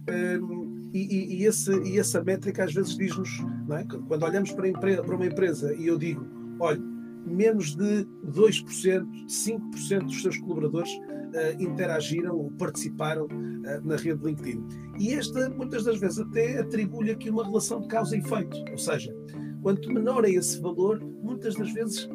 Um, 0.09 0.89
e, 0.93 1.41
e, 1.41 1.45
esse, 1.45 1.71
e 1.81 1.99
essa 1.99 2.23
métrica 2.23 2.63
às 2.63 2.73
vezes 2.73 2.95
diz-nos, 2.95 3.29
é? 3.71 3.83
quando 4.07 4.23
olhamos 4.23 4.51
para, 4.51 4.71
para 4.73 5.15
uma 5.15 5.25
empresa 5.25 5.73
e 5.73 5.87
eu 5.87 5.97
digo, 5.97 6.25
olha, 6.59 6.81
menos 7.25 7.75
de 7.75 8.05
2%, 8.25 9.05
5% 9.27 10.05
dos 10.05 10.21
seus 10.21 10.37
colaboradores 10.37 10.89
uh, 10.91 11.61
interagiram 11.61 12.35
ou 12.35 12.51
participaram 12.51 13.25
uh, 13.25 13.85
na 13.85 13.97
rede 13.97 14.23
LinkedIn. 14.23 14.63
E 14.97 15.13
esta, 15.13 15.49
muitas 15.49 15.83
das 15.83 15.99
vezes, 15.99 16.19
até 16.19 16.59
atribui 16.59 17.11
aqui 17.11 17.29
uma 17.29 17.43
relação 17.43 17.81
de 17.81 17.87
causa 17.87 18.15
e 18.15 18.19
efeito. 18.19 18.57
Ou 18.71 18.77
seja, 18.77 19.13
quanto 19.61 19.91
menor 19.91 20.25
é 20.25 20.31
esse 20.31 20.59
valor, 20.61 20.99
muitas 21.21 21.55
das 21.55 21.71
vezes, 21.73 22.09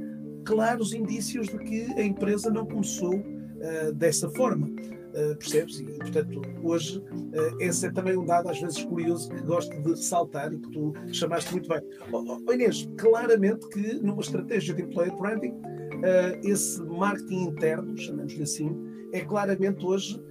claros 0.45 0.93
indícios 0.93 1.49
de 1.49 1.59
que 1.59 1.85
a 1.95 2.03
empresa 2.03 2.51
não 2.51 2.67
começou 2.67 3.15
uh, 3.15 3.93
dessa 3.95 4.29
forma. 4.31 4.67
Uh, 4.67 5.37
percebes? 5.37 5.79
E, 5.79 5.85
portanto, 5.85 6.41
hoje, 6.63 6.99
uh, 6.99 7.61
esse 7.61 7.87
é 7.87 7.93
também 7.93 8.17
um 8.17 8.25
dado, 8.25 8.49
às 8.49 8.61
vezes, 8.61 8.83
curioso, 8.85 9.29
que 9.31 9.43
gosto 9.43 9.71
de 9.83 9.91
ressaltar 9.91 10.53
e 10.53 10.59
que 10.59 10.71
tu 10.71 10.95
chamaste 11.13 11.53
muito 11.53 11.69
bem. 11.69 11.83
Oh, 12.11 12.39
oh, 12.47 12.53
Inês, 12.53 12.89
claramente 12.97 13.69
que 13.69 13.95
numa 13.95 14.21
estratégia 14.21 14.75
de 14.75 14.83
employer 14.83 15.15
branding, 15.17 15.51
uh, 15.53 16.41
esse 16.43 16.83
marketing 16.83 17.49
interno, 17.49 17.97
chamamos-lhe 17.99 18.43
assim, 18.43 18.75
é 19.13 19.21
claramente 19.21 19.85
hoje, 19.85 20.23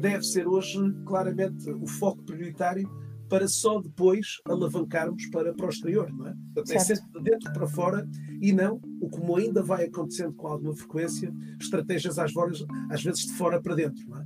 deve 0.00 0.24
ser 0.24 0.44
hoje 0.44 0.76
claramente 1.06 1.70
o 1.70 1.86
foco 1.86 2.20
prioritário 2.24 2.88
para 3.34 3.48
só 3.48 3.80
depois 3.80 4.40
alavancarmos 4.44 5.26
para, 5.26 5.52
para 5.52 5.66
o 5.66 5.68
exterior, 5.68 6.08
não 6.12 6.28
é? 6.28 6.34
Portanto, 6.54 6.76
é 6.76 6.78
sempre 6.78 7.20
de 7.20 7.30
dentro 7.30 7.52
para 7.52 7.66
fora 7.66 8.08
e 8.40 8.52
não, 8.52 8.80
o 9.00 9.08
como 9.08 9.36
ainda 9.36 9.60
vai 9.60 9.86
acontecendo 9.86 10.32
com 10.34 10.46
alguma 10.46 10.72
frequência, 10.72 11.34
estratégias 11.60 12.16
às, 12.16 12.32
voras, 12.32 12.64
às 12.88 13.02
vezes 13.02 13.26
de 13.26 13.32
fora 13.32 13.60
para 13.60 13.74
dentro, 13.74 14.08
não 14.08 14.18
é? 14.18 14.24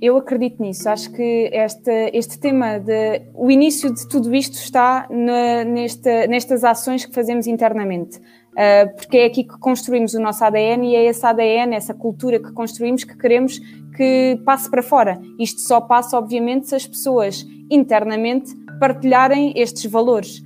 Eu 0.00 0.16
acredito 0.16 0.62
nisso. 0.62 0.88
Acho 0.88 1.10
que 1.12 1.50
este, 1.52 2.10
este 2.12 2.38
tema, 2.38 2.78
de, 2.78 3.22
o 3.34 3.50
início 3.50 3.92
de 3.92 4.06
tudo 4.06 4.32
isto 4.34 4.54
está 4.54 5.08
na, 5.10 5.64
nesta, 5.64 6.26
nestas 6.28 6.62
ações 6.62 7.04
que 7.04 7.14
fazemos 7.14 7.46
internamente. 7.46 8.20
Uh, 8.54 8.94
porque 8.94 9.18
é 9.18 9.24
aqui 9.26 9.42
que 9.42 9.58
construímos 9.58 10.14
o 10.14 10.20
nosso 10.20 10.44
ADN 10.44 10.86
e 10.86 10.94
é 10.94 11.04
esse 11.04 11.26
ADN, 11.26 11.74
essa 11.74 11.92
cultura 11.92 12.38
que 12.38 12.52
construímos 12.52 13.02
que 13.02 13.16
queremos 13.16 13.58
que 13.96 14.40
passe 14.44 14.70
para 14.70 14.82
fora. 14.82 15.20
Isto 15.38 15.60
só 15.60 15.80
passa, 15.80 16.16
obviamente, 16.16 16.68
se 16.68 16.74
as 16.74 16.86
pessoas 16.86 17.44
internamente 17.70 18.54
partilharem 18.78 19.52
estes 19.56 19.90
valores. 19.90 20.42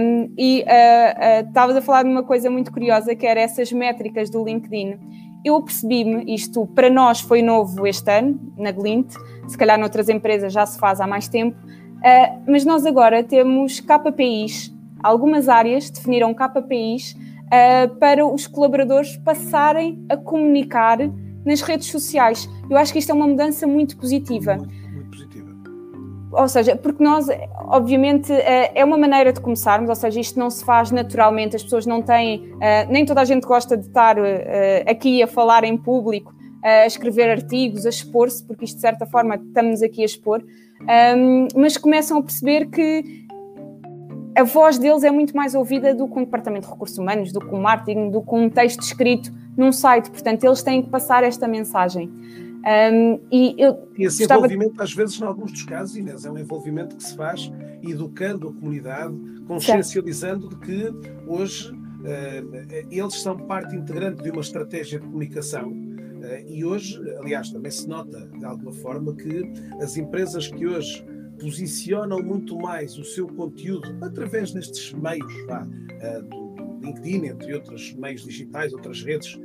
Um, 0.00 0.32
e 0.38 0.62
uh, 0.62 0.64
uh, 0.64 1.48
estavas 1.48 1.76
a 1.76 1.82
falar 1.82 2.04
de 2.04 2.10
uma 2.10 2.22
coisa 2.22 2.48
muito 2.48 2.70
curiosa 2.70 3.14
que 3.14 3.26
era 3.26 3.40
essas 3.40 3.72
métricas 3.72 4.30
do 4.30 4.44
LinkedIn. 4.44 4.98
Eu 5.44 5.60
percebi-me, 5.62 6.32
isto 6.32 6.66
para 6.68 6.88
nós 6.88 7.20
foi 7.20 7.42
novo 7.42 7.86
este 7.86 8.10
ano, 8.10 8.38
na 8.56 8.70
Glint, 8.70 9.12
se 9.48 9.58
calhar 9.58 9.78
noutras 9.78 10.08
empresas 10.08 10.52
já 10.52 10.64
se 10.64 10.78
faz 10.78 11.00
há 11.00 11.06
mais 11.06 11.28
tempo, 11.28 11.56
uh, 11.58 12.42
mas 12.46 12.64
nós 12.64 12.86
agora 12.86 13.24
temos 13.24 13.80
KPIs. 13.80 14.72
Algumas 15.02 15.48
áreas 15.48 15.90
definiram 15.90 16.32
KPIs 16.32 17.16
uh, 17.54 17.94
para 17.96 18.26
os 18.26 18.46
colaboradores 18.46 19.16
passarem 19.18 20.04
a 20.08 20.16
comunicar 20.16 20.98
nas 21.44 21.60
redes 21.60 21.90
sociais. 21.90 22.48
Eu 22.68 22.76
acho 22.76 22.92
que 22.92 22.98
isto 22.98 23.10
é 23.10 23.14
uma 23.14 23.26
mudança 23.26 23.66
muito 23.66 23.96
positiva. 23.96 24.56
Muito, 24.56 24.72
muito 24.92 25.10
positiva. 25.10 25.50
Ou 26.32 26.48
seja, 26.48 26.74
porque 26.74 27.02
nós, 27.02 27.28
obviamente, 27.66 28.32
uh, 28.32 28.36
é 28.74 28.84
uma 28.84 28.98
maneira 28.98 29.32
de 29.32 29.40
começarmos, 29.40 29.88
ou 29.88 29.94
seja, 29.94 30.20
isto 30.20 30.38
não 30.38 30.50
se 30.50 30.64
faz 30.64 30.90
naturalmente, 30.90 31.54
as 31.56 31.62
pessoas 31.62 31.86
não 31.86 32.02
têm, 32.02 32.52
uh, 32.54 32.90
nem 32.90 33.04
toda 33.04 33.20
a 33.20 33.24
gente 33.24 33.46
gosta 33.46 33.76
de 33.76 33.86
estar 33.86 34.16
aqui 34.88 35.22
a 35.22 35.26
falar 35.26 35.64
em 35.64 35.76
público, 35.76 36.34
a 36.62 36.86
escrever 36.86 37.28
artigos, 37.28 37.84
a 37.84 37.90
expor-se, 37.90 38.42
porque 38.42 38.64
isto 38.64 38.76
de 38.76 38.80
certa 38.80 39.04
forma 39.04 39.34
estamos 39.34 39.82
aqui 39.82 40.00
a 40.00 40.06
expor, 40.06 40.42
um, 41.16 41.48
mas 41.54 41.76
começam 41.76 42.18
a 42.18 42.22
perceber 42.22 42.66
que 42.66 43.23
a 44.36 44.42
voz 44.42 44.78
deles 44.78 45.04
é 45.04 45.10
muito 45.10 45.36
mais 45.36 45.54
ouvida 45.54 45.94
do 45.94 46.08
que 46.08 46.18
um 46.18 46.24
departamento 46.24 46.66
de 46.66 46.72
recursos 46.72 46.98
humanos, 46.98 47.32
do 47.32 47.40
que 47.40 47.54
um 47.54 47.60
marketing, 47.60 48.10
do 48.10 48.20
que 48.20 48.34
um 48.34 48.50
texto 48.50 48.80
escrito 48.82 49.32
num 49.56 49.70
site. 49.70 50.10
Portanto, 50.10 50.44
eles 50.44 50.62
têm 50.62 50.82
que 50.82 50.90
passar 50.90 51.22
esta 51.22 51.46
mensagem. 51.46 52.10
Um, 52.64 53.20
e, 53.30 53.54
eu 53.58 53.88
e 53.96 54.04
esse 54.04 54.20
gostava... 54.20 54.46
envolvimento, 54.46 54.82
às 54.82 54.92
vezes, 54.92 55.20
em 55.20 55.24
alguns 55.24 55.52
dos 55.52 55.62
casos, 55.64 55.96
Inês, 55.96 56.24
é 56.24 56.30
um 56.30 56.38
envolvimento 56.38 56.96
que 56.96 57.04
se 57.04 57.14
faz 57.14 57.52
educando 57.82 58.48
a 58.48 58.52
comunidade, 58.52 59.14
consciencializando 59.46 60.48
de 60.48 60.56
que 60.56 60.92
hoje 61.26 61.70
uh, 61.72 62.88
eles 62.90 63.20
são 63.20 63.36
parte 63.36 63.76
integrante 63.76 64.22
de 64.22 64.30
uma 64.30 64.40
estratégia 64.40 64.98
de 64.98 65.04
comunicação. 65.04 65.68
Uh, 65.70 66.48
e 66.48 66.64
hoje, 66.64 66.98
aliás, 67.18 67.50
também 67.50 67.70
se 67.70 67.86
nota 67.86 68.26
de 68.26 68.44
alguma 68.44 68.72
forma 68.72 69.14
que 69.14 69.52
as 69.80 69.96
empresas 69.98 70.48
que 70.48 70.66
hoje 70.66 71.04
posicionam 71.38 72.22
muito 72.22 72.56
mais 72.56 72.96
o 72.98 73.04
seu 73.04 73.26
conteúdo 73.26 73.96
através 74.02 74.52
destes 74.52 74.92
meios 74.92 75.32
vá, 75.46 75.62
uh, 75.62 76.22
do 76.22 76.86
LinkedIn, 76.86 77.26
entre 77.26 77.54
outros 77.54 77.94
meios 77.94 78.22
digitais, 78.22 78.72
outras 78.72 79.02
redes 79.02 79.38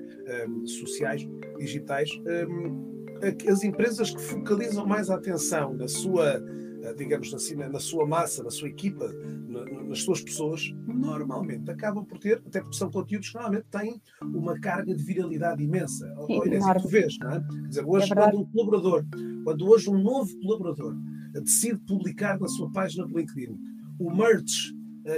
um, 0.47 0.65
sociais 0.65 1.27
digitais, 1.57 2.09
um, 2.51 3.07
as 3.49 3.63
empresas 3.63 4.11
que 4.11 4.21
focalizam 4.21 4.85
mais 4.85 5.09
a 5.09 5.15
atenção 5.15 5.73
na 5.73 5.87
sua, 5.87 6.39
uh, 6.39 6.95
digamos 6.95 7.33
assim, 7.33 7.55
na 7.55 7.79
sua 7.79 8.05
massa, 8.05 8.43
na 8.43 8.49
sua 8.49 8.69
equipa, 8.69 9.07
na, 9.47 9.65
nas 9.83 10.03
suas 10.03 10.21
pessoas, 10.21 10.73
normalmente 10.87 11.69
acabam 11.71 12.05
por 12.05 12.19
ter, 12.19 12.41
até 12.45 12.61
porque 12.61 12.77
são 12.77 12.91
conteúdos 12.91 13.29
que 13.29 13.35
normalmente 13.35 13.65
têm 13.71 14.01
uma 14.21 14.59
carga 14.59 14.93
de 14.93 15.03
viralidade 15.03 15.63
imensa. 15.63 16.13
Olha, 16.17 16.55
é 16.55 16.59
que 16.59 16.81
tu 16.81 16.87
vês, 16.87 17.17
não 17.19 17.31
é? 17.31 17.39
Quer 17.39 17.67
dizer, 17.67 17.85
hoje, 17.85 18.11
é 18.11 18.15
quando 18.15 18.39
um 18.39 18.45
colaborador, 18.45 19.05
quando 19.43 19.67
hoje 19.67 19.89
um 19.89 19.97
novo 19.97 20.39
colaborador 20.39 20.95
decide 21.41 21.79
publicar 21.79 22.39
na 22.39 22.47
sua 22.47 22.69
página 22.71 23.05
do 23.05 23.17
LinkedIn 23.17 23.57
o 23.99 24.13
merch 24.13 24.73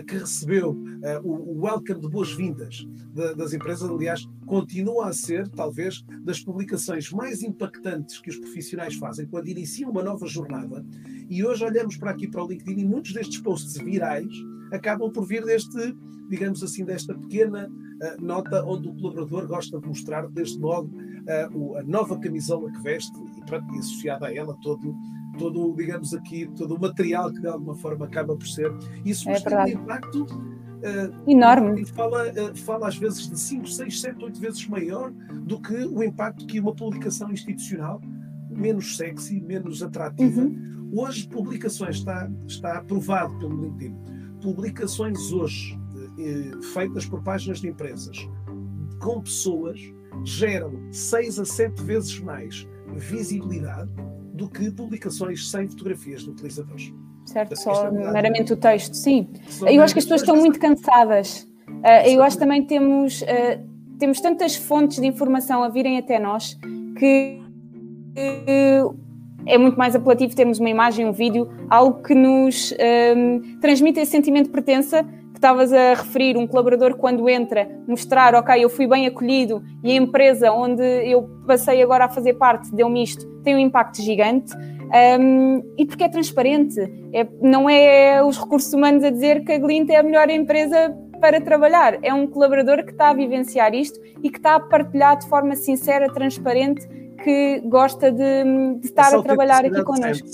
que 0.07 0.15
recebeu 0.15 0.77
o 1.23 1.61
welcome 1.63 1.99
de 1.99 2.07
boas-vindas 2.07 2.87
das 3.35 3.53
empresas, 3.53 3.89
aliás, 3.89 4.25
continua 4.45 5.09
a 5.09 5.13
ser, 5.13 5.49
talvez, 5.49 6.05
das 6.23 6.39
publicações 6.39 7.11
mais 7.11 7.43
impactantes 7.43 8.19
que 8.19 8.29
os 8.29 8.37
profissionais 8.37 8.95
fazem 8.95 9.25
quando 9.25 9.49
iniciam 9.49 9.91
uma 9.91 10.03
nova 10.03 10.25
jornada. 10.27 10.85
E 11.29 11.43
hoje 11.43 11.65
olhamos 11.65 11.97
para 11.97 12.11
aqui 12.11 12.27
para 12.27 12.43
o 12.43 12.47
LinkedIn 12.47 12.81
e 12.81 12.85
muitos 12.85 13.13
destes 13.13 13.39
posts 13.39 13.77
virais 13.77 14.27
acabam 14.71 15.11
por 15.11 15.25
vir 15.25 15.43
deste, 15.43 15.95
digamos 16.29 16.63
assim, 16.63 16.85
desta 16.85 17.13
pequena 17.13 17.69
uh, 17.69 18.23
nota 18.23 18.63
onde 18.65 18.87
o 18.87 18.95
colaborador 18.95 19.47
gosta 19.47 19.79
de 19.79 19.87
mostrar, 19.87 20.27
desde 20.29 20.59
logo, 20.59 20.87
uh, 20.87 21.57
o, 21.57 21.77
a 21.77 21.83
nova 21.83 22.17
camisola 22.17 22.71
que 22.71 22.81
veste 22.81 23.11
e, 23.37 23.45
pronto, 23.45 23.73
e 23.75 23.79
associada 23.79 24.27
a 24.27 24.35
ela 24.35 24.57
todo, 24.61 24.95
todo, 25.37 25.73
digamos 25.75 26.13
aqui, 26.13 26.49
todo 26.55 26.75
o 26.75 26.79
material 26.79 27.31
que 27.31 27.39
de 27.39 27.47
alguma 27.47 27.75
forma 27.75 28.05
acaba 28.05 28.35
por 28.35 28.47
ser. 28.47 28.71
Isso 29.05 29.29
é 29.29 29.39
tem 29.39 29.57
um 29.57 29.67
impacto 29.67 30.23
uh, 30.23 31.29
enorme. 31.29 31.85
Fala, 31.85 32.25
fala 32.55 32.87
às 32.87 32.97
vezes 32.97 33.29
de 33.29 33.39
5, 33.39 33.67
6, 33.67 34.01
7, 34.01 34.23
8 34.23 34.39
vezes 34.39 34.67
maior 34.67 35.11
do 35.43 35.59
que 35.59 35.73
o 35.73 36.03
impacto 36.03 36.45
que 36.45 36.59
uma 36.59 36.73
publicação 36.73 37.31
institucional 37.31 38.01
menos 38.49 38.97
sexy, 38.97 39.39
menos 39.41 39.81
atrativa. 39.81 40.41
Uhum. 40.41 40.91
Hoje, 40.93 41.27
publicações 41.27 41.97
está, 41.97 42.29
está 42.47 42.77
aprovado 42.77 43.37
pelo 43.39 43.61
LinkedIn 43.61 43.95
publicações 44.41 45.31
hoje 45.31 45.79
eh, 46.19 46.51
feitas 46.73 47.05
por 47.05 47.21
páginas 47.23 47.61
de 47.61 47.69
empresas 47.69 48.17
com 48.99 49.21
pessoas 49.21 49.79
geram 50.25 50.73
seis 50.91 51.39
a 51.39 51.45
sete 51.45 51.81
vezes 51.83 52.19
mais 52.19 52.67
visibilidade 52.95 53.91
do 54.41 54.49
que 54.49 54.71
publicações 54.71 55.49
sem 55.49 55.67
fotografias 55.67 56.23
de 56.23 56.31
utilizadores. 56.31 56.91
Certo, 57.25 57.55
só 57.55 57.91
meramente 57.91 58.51
o 58.51 58.57
texto, 58.57 58.95
sim. 58.95 59.27
Só 59.47 59.67
eu 59.67 59.81
acho 59.83 59.93
que 59.93 59.99
as 59.99 60.05
pessoas 60.05 60.21
estão 60.21 60.35
muito 60.35 60.59
cansadas. 60.59 61.47
Uh, 61.67 62.07
eu 62.07 62.23
acho 62.23 62.35
que 62.35 62.43
também 62.43 62.63
temos, 62.65 63.21
uh, 63.21 63.97
temos 63.99 64.19
tantas 64.19 64.55
fontes 64.55 64.99
de 64.99 65.05
informação 65.05 65.63
a 65.63 65.69
virem 65.69 65.97
até 65.97 66.19
nós 66.19 66.57
que 66.97 67.39
uh, 68.17 68.95
é 69.45 69.57
muito 69.57 69.77
mais 69.77 69.95
apelativo 69.95 70.35
termos 70.35 70.59
uma 70.59 70.69
imagem, 70.69 71.05
um 71.05 71.13
vídeo, 71.13 71.47
algo 71.69 72.01
que 72.01 72.15
nos 72.15 72.73
um, 73.15 73.59
transmite 73.59 73.99
esse 73.99 74.11
sentimento 74.11 74.47
de 74.47 74.51
pertença 74.51 75.03
que 75.03 75.20
estavas 75.41 75.73
a 75.73 75.95
referir, 75.95 76.37
um 76.37 76.45
colaborador 76.45 76.95
quando 76.95 77.27
entra, 77.27 77.67
mostrar, 77.87 78.35
ok, 78.35 78.63
eu 78.63 78.69
fui 78.69 78.85
bem 78.85 79.07
acolhido 79.07 79.63
e 79.83 79.91
a 79.91 79.95
empresa 79.95 80.51
onde 80.51 80.83
eu 80.83 81.27
passei 81.47 81.81
agora 81.81 82.05
a 82.05 82.09
fazer 82.09 82.35
parte 82.35 82.71
deu-me 82.71 83.01
isto, 83.01 83.25
tem 83.43 83.55
um 83.55 83.57
impacto 83.57 84.03
gigante. 84.03 84.55
Um, 85.19 85.63
e 85.77 85.85
porque 85.85 86.03
é 86.03 86.09
transparente, 86.09 86.79
é, 87.11 87.25
não 87.41 87.67
é 87.67 88.23
os 88.23 88.37
recursos 88.37 88.71
humanos 88.71 89.03
a 89.03 89.09
dizer 89.09 89.43
que 89.43 89.53
a 89.53 89.57
Glint 89.57 89.89
é 89.89 89.95
a 89.95 90.03
melhor 90.03 90.29
empresa 90.29 90.95
para 91.19 91.41
trabalhar, 91.41 91.97
é 92.03 92.13
um 92.13 92.27
colaborador 92.27 92.83
que 92.83 92.91
está 92.91 93.09
a 93.09 93.13
vivenciar 93.13 93.73
isto 93.73 93.99
e 94.21 94.29
que 94.29 94.37
está 94.37 94.55
a 94.55 94.59
partilhar 94.59 95.17
de 95.17 95.27
forma 95.27 95.55
sincera, 95.55 96.11
transparente 96.13 96.87
que 97.23 97.61
gosta 97.65 98.11
de, 98.11 98.43
de 98.79 98.85
estar 98.85 99.07
essa 99.07 99.19
a 99.19 99.23
trabalhar 99.23 99.65
aqui 99.65 99.83
connosco. 99.83 100.27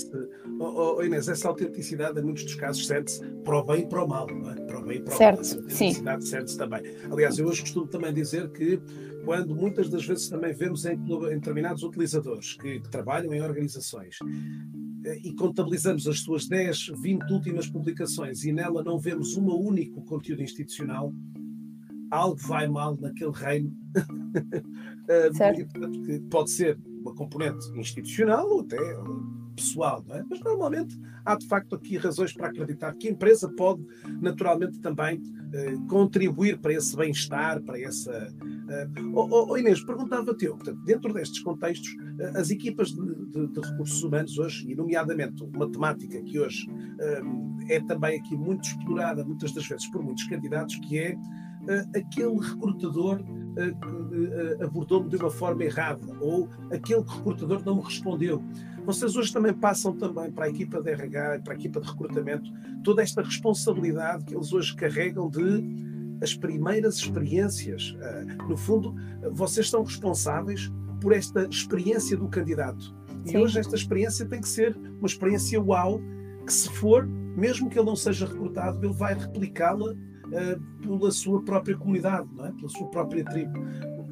Oh, 0.60 0.96
oh, 0.96 1.02
Inês, 1.02 1.28
essa 1.28 1.48
autenticidade, 1.48 2.18
em 2.18 2.22
muitos 2.22 2.44
dos 2.44 2.54
casos, 2.56 2.86
sente-se 2.86 3.24
para 3.44 3.58
o 3.58 3.64
bem 3.64 3.82
e 3.82 3.86
para 3.86 4.04
o 4.04 4.08
mal, 4.08 4.26
não 4.26 4.50
é? 4.50 4.56
Para 4.56 4.80
o 4.80 4.84
bem 4.84 4.98
e 4.98 5.00
para 5.00 5.14
certo, 5.14 5.38
o 5.38 5.40
mal. 5.40 5.40
Essa 5.40 5.56
autenticidade 5.56 6.28
sente-se 6.28 6.58
também. 6.58 6.82
Aliás, 7.10 7.38
eu 7.38 7.46
hoje 7.46 7.62
costumo 7.62 7.86
também 7.86 8.12
dizer 8.12 8.50
que, 8.50 8.80
quando 9.24 9.54
muitas 9.54 9.88
das 9.88 10.04
vezes 10.04 10.28
também 10.28 10.52
vemos 10.52 10.84
em, 10.84 10.94
em 10.94 11.34
determinados 11.34 11.82
utilizadores 11.82 12.54
que, 12.54 12.80
que 12.80 12.88
trabalham 12.88 13.32
em 13.32 13.40
organizações 13.40 14.18
eh, 15.04 15.18
e 15.22 15.34
contabilizamos 15.34 16.08
as 16.08 16.20
suas 16.20 16.48
10, 16.48 16.92
20 17.00 17.32
últimas 17.32 17.68
publicações 17.68 18.44
e 18.44 18.52
nela 18.52 18.82
não 18.82 18.98
vemos 18.98 19.36
um 19.36 19.48
único 19.54 20.02
conteúdo 20.04 20.42
institucional, 20.42 21.12
algo 22.10 22.36
vai 22.36 22.66
mal 22.68 22.96
naquele 23.00 23.32
reino. 23.32 23.72
que 26.04 26.20
pode 26.30 26.50
ser 26.50 26.78
uma 27.00 27.14
componente 27.14 27.66
institucional 27.78 28.48
ou 28.48 28.60
até 28.60 28.78
pessoal, 29.58 30.04
é? 30.10 30.24
Mas 30.28 30.40
normalmente 30.40 30.98
há 31.24 31.34
de 31.34 31.46
facto 31.46 31.74
aqui 31.74 31.96
razões 31.96 32.32
para 32.32 32.48
acreditar 32.48 32.94
que 32.94 33.08
a 33.08 33.10
empresa 33.10 33.48
pode 33.48 33.84
naturalmente 34.20 34.78
também 34.80 35.20
eh, 35.52 35.74
contribuir 35.88 36.58
para 36.58 36.72
esse 36.72 36.96
bem-estar, 36.96 37.60
para 37.62 37.80
essa. 37.80 38.12
Eh, 38.12 38.88
oh, 39.12 39.50
oh, 39.50 39.56
Inês, 39.56 39.84
perguntava-te 39.84 40.44
eu, 40.44 40.56
portanto, 40.56 40.80
dentro 40.84 41.12
destes 41.12 41.40
contextos, 41.40 41.88
eh, 42.20 42.32
as 42.36 42.50
equipas 42.50 42.90
de, 42.90 43.26
de, 43.26 43.46
de, 43.48 43.60
recursos 43.60 44.02
humanos 44.02 44.38
hoje, 44.38 44.70
e 44.70 44.74
nomeadamente 44.74 45.42
uma 45.42 45.70
temática 45.70 46.22
que 46.22 46.38
hoje 46.38 46.68
eh, 47.00 47.22
é 47.68 47.80
também 47.80 48.18
aqui 48.18 48.36
muito 48.36 48.64
explorada 48.64 49.24
muitas 49.24 49.52
das 49.52 49.66
vezes 49.66 49.90
por 49.90 50.02
muitos 50.02 50.24
candidatos, 50.24 50.76
que 50.76 50.98
é 50.98 51.16
aquele 51.94 52.38
recrutador 52.38 53.22
que 53.22 54.64
abordou-me 54.64 55.08
de 55.08 55.16
uma 55.16 55.30
forma 55.30 55.64
errada 55.64 56.06
ou 56.20 56.48
aquele 56.72 57.00
recrutador 57.00 57.62
não 57.64 57.76
me 57.76 57.82
respondeu. 57.82 58.42
Vocês 58.84 59.16
hoje 59.16 59.32
também 59.32 59.52
passam 59.52 59.92
também 59.92 60.30
para 60.30 60.46
a 60.46 60.48
equipa 60.48 60.80
de 60.80 60.90
RH, 60.90 61.40
para 61.44 61.52
a 61.52 61.56
equipa 61.56 61.80
de 61.80 61.88
recrutamento, 61.88 62.50
toda 62.82 63.02
esta 63.02 63.20
responsabilidade 63.22 64.24
que 64.24 64.34
eles 64.34 64.52
hoje 64.52 64.74
carregam 64.74 65.28
de 65.28 65.64
as 66.22 66.34
primeiras 66.34 66.96
experiências. 66.96 67.96
No 68.48 68.56
fundo, 68.56 68.94
vocês 69.32 69.68
são 69.68 69.82
responsáveis 69.82 70.72
por 71.00 71.12
esta 71.12 71.46
experiência 71.48 72.16
do 72.16 72.28
candidato. 72.28 72.96
E 73.24 73.30
Sim. 73.30 73.38
hoje 73.38 73.58
esta 73.58 73.76
experiência 73.76 74.26
tem 74.26 74.40
que 74.40 74.48
ser 74.48 74.76
uma 74.76 75.06
experiência 75.06 75.60
uau, 75.60 76.00
que 76.46 76.52
se 76.52 76.68
for, 76.70 77.06
mesmo 77.06 77.68
que 77.68 77.78
ele 77.78 77.86
não 77.86 77.96
seja 77.96 78.26
recrutado, 78.26 78.84
ele 78.84 78.94
vai 78.94 79.14
replicá-la 79.14 79.94
uh, 80.28 80.78
pela 80.80 81.10
sua 81.10 81.42
própria 81.42 81.76
comunidade, 81.76 82.28
não 82.34 82.46
é? 82.46 82.52
pela 82.52 82.68
sua 82.68 82.86
própria 82.88 83.24
tribo. 83.24 83.58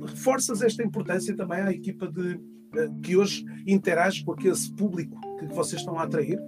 Reforças 0.05 0.63
esta 0.63 0.83
importância 0.83 1.37
também 1.37 1.61
à 1.61 1.71
equipa 1.71 2.07
de, 2.07 2.35
uh, 2.35 3.01
que 3.03 3.17
hoje 3.17 3.45
interage 3.67 4.25
com 4.25 4.33
aquele 4.33 4.57
público 4.77 5.19
que 5.39 5.47
vocês 5.47 5.81
estão 5.81 5.99
a 5.99 6.05
atrair? 6.05 6.39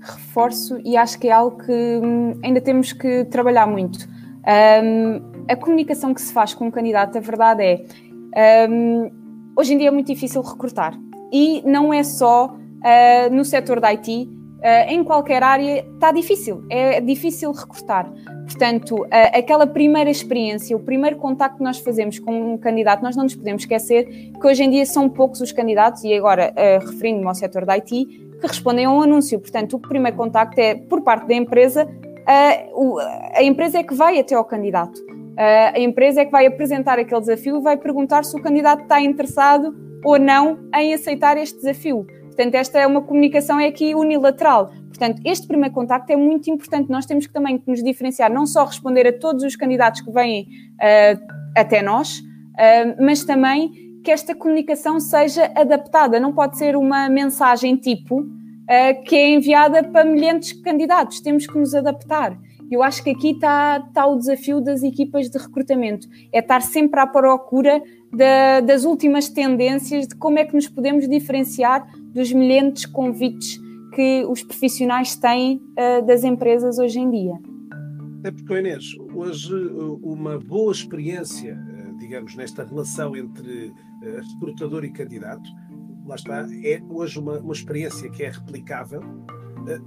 Reforço 0.00 0.78
e 0.84 0.96
acho 0.96 1.18
que 1.18 1.28
é 1.28 1.32
algo 1.32 1.58
que 1.64 1.72
hum, 1.72 2.38
ainda 2.44 2.60
temos 2.60 2.92
que 2.92 3.24
trabalhar 3.26 3.66
muito. 3.66 4.06
Um, 4.46 5.20
a 5.48 5.56
comunicação 5.56 6.14
que 6.14 6.20
se 6.20 6.32
faz 6.32 6.54
com 6.54 6.66
um 6.66 6.70
candidato, 6.70 7.18
a 7.18 7.20
verdade 7.20 7.62
é, 8.34 8.68
um, 8.68 9.10
hoje 9.56 9.74
em 9.74 9.78
dia 9.78 9.88
é 9.88 9.90
muito 9.90 10.06
difícil 10.06 10.42
recrutar. 10.42 10.96
E 11.32 11.62
não 11.62 11.92
é 11.92 12.04
só 12.04 12.46
uh, 12.46 13.34
no 13.34 13.44
setor 13.44 13.80
da 13.80 13.88
IT, 13.88 14.28
em 14.88 15.04
qualquer 15.04 15.42
área 15.42 15.86
está 15.94 16.10
difícil, 16.10 16.64
é 16.68 17.00
difícil 17.00 17.52
recrutar. 17.52 18.10
Portanto, 18.46 19.02
uh, 19.02 19.08
aquela 19.32 19.66
primeira 19.66 20.08
experiência, 20.08 20.76
o 20.76 20.80
primeiro 20.80 21.16
contacto 21.16 21.58
que 21.58 21.64
nós 21.64 21.78
fazemos 21.78 22.18
com 22.18 22.54
um 22.54 22.58
candidato, 22.58 23.02
nós 23.02 23.16
não 23.16 23.24
nos 23.24 23.34
podemos 23.34 23.62
esquecer 23.62 24.04
que 24.04 24.46
hoje 24.46 24.62
em 24.62 24.70
dia 24.70 24.86
são 24.86 25.08
poucos 25.08 25.40
os 25.40 25.52
candidatos, 25.52 26.04
e 26.04 26.14
agora 26.14 26.52
uh, 26.52 26.86
referindo-me 26.86 27.26
ao 27.26 27.34
setor 27.34 27.64
da 27.64 27.74
IT, 27.74 28.06
que 28.40 28.46
respondem 28.46 28.84
a 28.84 28.90
um 28.90 29.02
anúncio. 29.02 29.38
Portanto, 29.40 29.76
o 29.76 29.80
primeiro 29.80 30.16
contacto 30.16 30.58
é 30.60 30.74
por 30.74 31.02
parte 31.02 31.26
da 31.26 31.34
empresa, 31.34 31.88
a 33.34 33.42
empresa 33.42 33.78
é 33.78 33.82
que 33.84 33.94
vai 33.94 34.18
até 34.18 34.34
ao 34.34 34.44
candidato. 34.44 35.00
a 35.38 35.78
empresa 35.78 36.22
é 36.22 36.24
que 36.24 36.32
vai 36.32 36.44
apresentar 36.44 36.98
aquele 36.98 37.20
desafio 37.20 37.58
e 37.58 37.60
vai 37.62 37.76
perguntar 37.76 38.24
se 38.24 38.36
o 38.36 38.42
candidato 38.42 38.82
está 38.82 39.00
interessado 39.00 39.74
ou 40.04 40.18
não 40.18 40.58
em 40.74 40.92
aceitar 40.92 41.36
este 41.38 41.56
desafio. 41.56 42.04
Portanto, 42.36 42.54
esta 42.54 42.78
é 42.78 42.86
uma 42.86 43.00
comunicação 43.00 43.58
é 43.58 43.66
aqui 43.66 43.94
unilateral. 43.94 44.70
Portanto, 44.88 45.22
este 45.24 45.46
primeiro 45.46 45.74
contacto 45.74 46.12
é 46.12 46.16
muito 46.16 46.50
importante. 46.50 46.90
Nós 46.90 47.06
temos 47.06 47.26
que 47.26 47.32
também 47.32 47.62
nos 47.66 47.82
diferenciar, 47.82 48.30
não 48.30 48.46
só 48.46 48.64
responder 48.64 49.06
a 49.06 49.12
todos 49.12 49.42
os 49.42 49.56
candidatos 49.56 50.02
que 50.02 50.10
vêm 50.12 50.42
uh, 50.42 51.34
até 51.56 51.80
nós, 51.80 52.18
uh, 52.18 53.02
mas 53.02 53.24
também 53.24 53.72
que 54.04 54.10
esta 54.10 54.34
comunicação 54.34 55.00
seja 55.00 55.50
adaptada. 55.56 56.20
Não 56.20 56.34
pode 56.34 56.58
ser 56.58 56.76
uma 56.76 57.08
mensagem 57.08 57.74
tipo 57.74 58.20
uh, 58.20 59.02
que 59.06 59.16
é 59.16 59.30
enviada 59.30 59.82
para 59.82 60.04
milhares 60.04 60.48
de 60.48 60.60
candidatos. 60.60 61.20
Temos 61.20 61.46
que 61.46 61.58
nos 61.58 61.74
adaptar. 61.74 62.38
Eu 62.70 62.82
acho 62.82 63.02
que 63.02 63.10
aqui 63.10 63.30
está, 63.30 63.84
está 63.86 64.06
o 64.06 64.16
desafio 64.16 64.60
das 64.60 64.82
equipas 64.82 65.30
de 65.30 65.38
recrutamento, 65.38 66.08
é 66.32 66.40
estar 66.40 66.62
sempre 66.62 66.98
à 66.98 67.06
procura 67.06 67.82
da, 68.12 68.60
das 68.60 68.84
últimas 68.84 69.28
tendências 69.28 70.08
de 70.08 70.16
como 70.16 70.38
é 70.38 70.44
que 70.44 70.54
nos 70.54 70.68
podemos 70.68 71.08
diferenciar 71.08 71.86
dos 72.12 72.32
milhares 72.32 72.86
convites 72.86 73.60
que 73.94 74.24
os 74.28 74.42
profissionais 74.42 75.16
têm 75.16 75.56
uh, 75.56 76.04
das 76.04 76.24
empresas 76.24 76.78
hoje 76.78 76.98
em 76.98 77.10
dia. 77.10 77.38
É 78.24 78.30
porque, 78.30 78.58
Inês, 78.58 78.84
hoje 79.14 79.54
uma 80.02 80.38
boa 80.38 80.72
experiência, 80.72 81.52
eh, 81.52 81.92
digamos, 81.96 82.34
nesta 82.34 82.64
relação 82.64 83.14
entre 83.14 83.72
eh, 84.02 84.20
recrutador 84.32 84.84
e 84.84 84.90
candidato, 84.90 85.48
lá 86.04 86.16
está, 86.16 86.46
é 86.64 86.82
hoje 86.90 87.20
uma, 87.20 87.38
uma 87.38 87.52
experiência 87.52 88.10
que 88.10 88.24
é 88.24 88.30
replicável, 88.30 89.00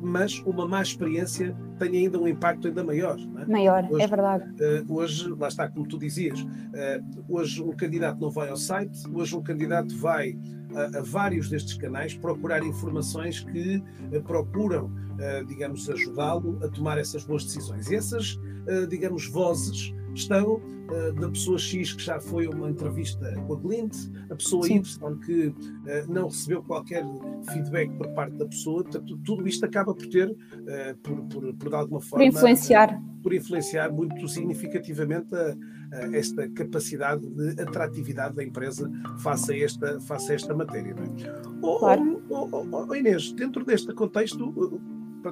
mas 0.02 0.40
uma 0.46 0.68
má 0.68 0.82
experiência 0.82 1.56
tem 1.78 1.96
ainda 1.96 2.20
um 2.20 2.28
impacto 2.28 2.68
ainda 2.68 2.84
maior. 2.84 3.18
É? 3.38 3.46
Maior, 3.46 3.84
é 3.84 3.88
hoje, 3.88 4.04
é 4.04 4.08
verdade. 4.08 4.46
Hoje, 4.88 5.30
lá 5.30 5.48
está, 5.48 5.68
como 5.68 5.88
tu 5.88 5.98
dizias, 5.98 6.46
hoje 7.28 7.62
um 7.64 7.76
candidato 7.76 8.20
não 8.20 8.30
vai 8.30 8.50
ao 8.50 8.58
site, 8.58 9.00
hoje 9.14 9.36
um 9.36 9.42
candidato 9.42 9.96
vai 9.98 10.38
a, 10.76 11.00
a 11.00 11.02
vários 11.02 11.50
destes 11.50 11.76
canais 11.76 12.14
procurar 12.16 12.64
informações 12.64 13.40
que 13.40 13.82
procuram, 14.26 14.92
digamos, 15.48 15.90
ajudá-lo 15.90 16.60
a 16.64 16.68
tomar 16.70 16.98
essas 16.98 17.24
boas 17.24 17.44
decisões. 17.44 17.90
E 17.90 17.96
essas, 17.96 18.40
digamos, 18.90 19.28
vozes 19.28 19.94
estão 20.14 20.56
uh, 20.56 21.14
da 21.20 21.30
pessoa 21.30 21.58
X 21.58 21.94
que 21.94 22.04
já 22.04 22.20
foi 22.20 22.46
a 22.46 22.50
uma 22.50 22.70
entrevista 22.70 23.34
com 23.48 23.54
a 23.54 23.56
Glint, 23.56 23.96
a 24.30 24.36
pessoa 24.36 24.64
Sim. 24.64 24.76
Y 24.78 25.20
que 25.20 25.48
uh, 25.48 25.56
não 26.08 26.28
recebeu 26.28 26.64
qualquer 26.64 27.04
feedback 27.52 27.92
por 27.98 28.08
parte 28.10 28.36
da 28.36 28.46
pessoa, 28.46 28.84
portanto, 28.84 29.18
tudo 29.26 29.48
isto 29.48 29.66
acaba 29.66 29.94
por 29.94 30.08
ter, 30.08 30.30
uh, 30.30 30.98
por, 31.02 31.22
por, 31.24 31.54
por, 31.56 31.70
de 31.70 31.76
alguma 31.76 32.02
forma. 32.02 32.26
Por 32.26 32.36
influenciar. 32.36 33.02
por 33.22 33.34
influenciar 33.34 33.92
muito 33.92 34.28
significativamente 34.28 35.36
a, 35.36 35.56
a 35.98 36.16
esta 36.16 36.48
capacidade 36.50 37.28
de 37.28 37.62
atratividade 37.62 38.36
da 38.36 38.44
empresa 38.44 38.90
face 39.20 39.54
a 39.54 39.66
esta, 39.66 40.00
face 40.02 40.32
a 40.32 40.36
esta 40.36 40.54
matéria. 40.54 40.96
Não 40.96 41.04
é? 41.04 41.80
claro. 41.80 42.22
oh, 42.30 42.50
oh, 42.52 42.86
oh, 42.88 42.96
Inês, 42.96 43.32
dentro 43.34 43.66
deste 43.66 43.94
contexto, 43.94 44.82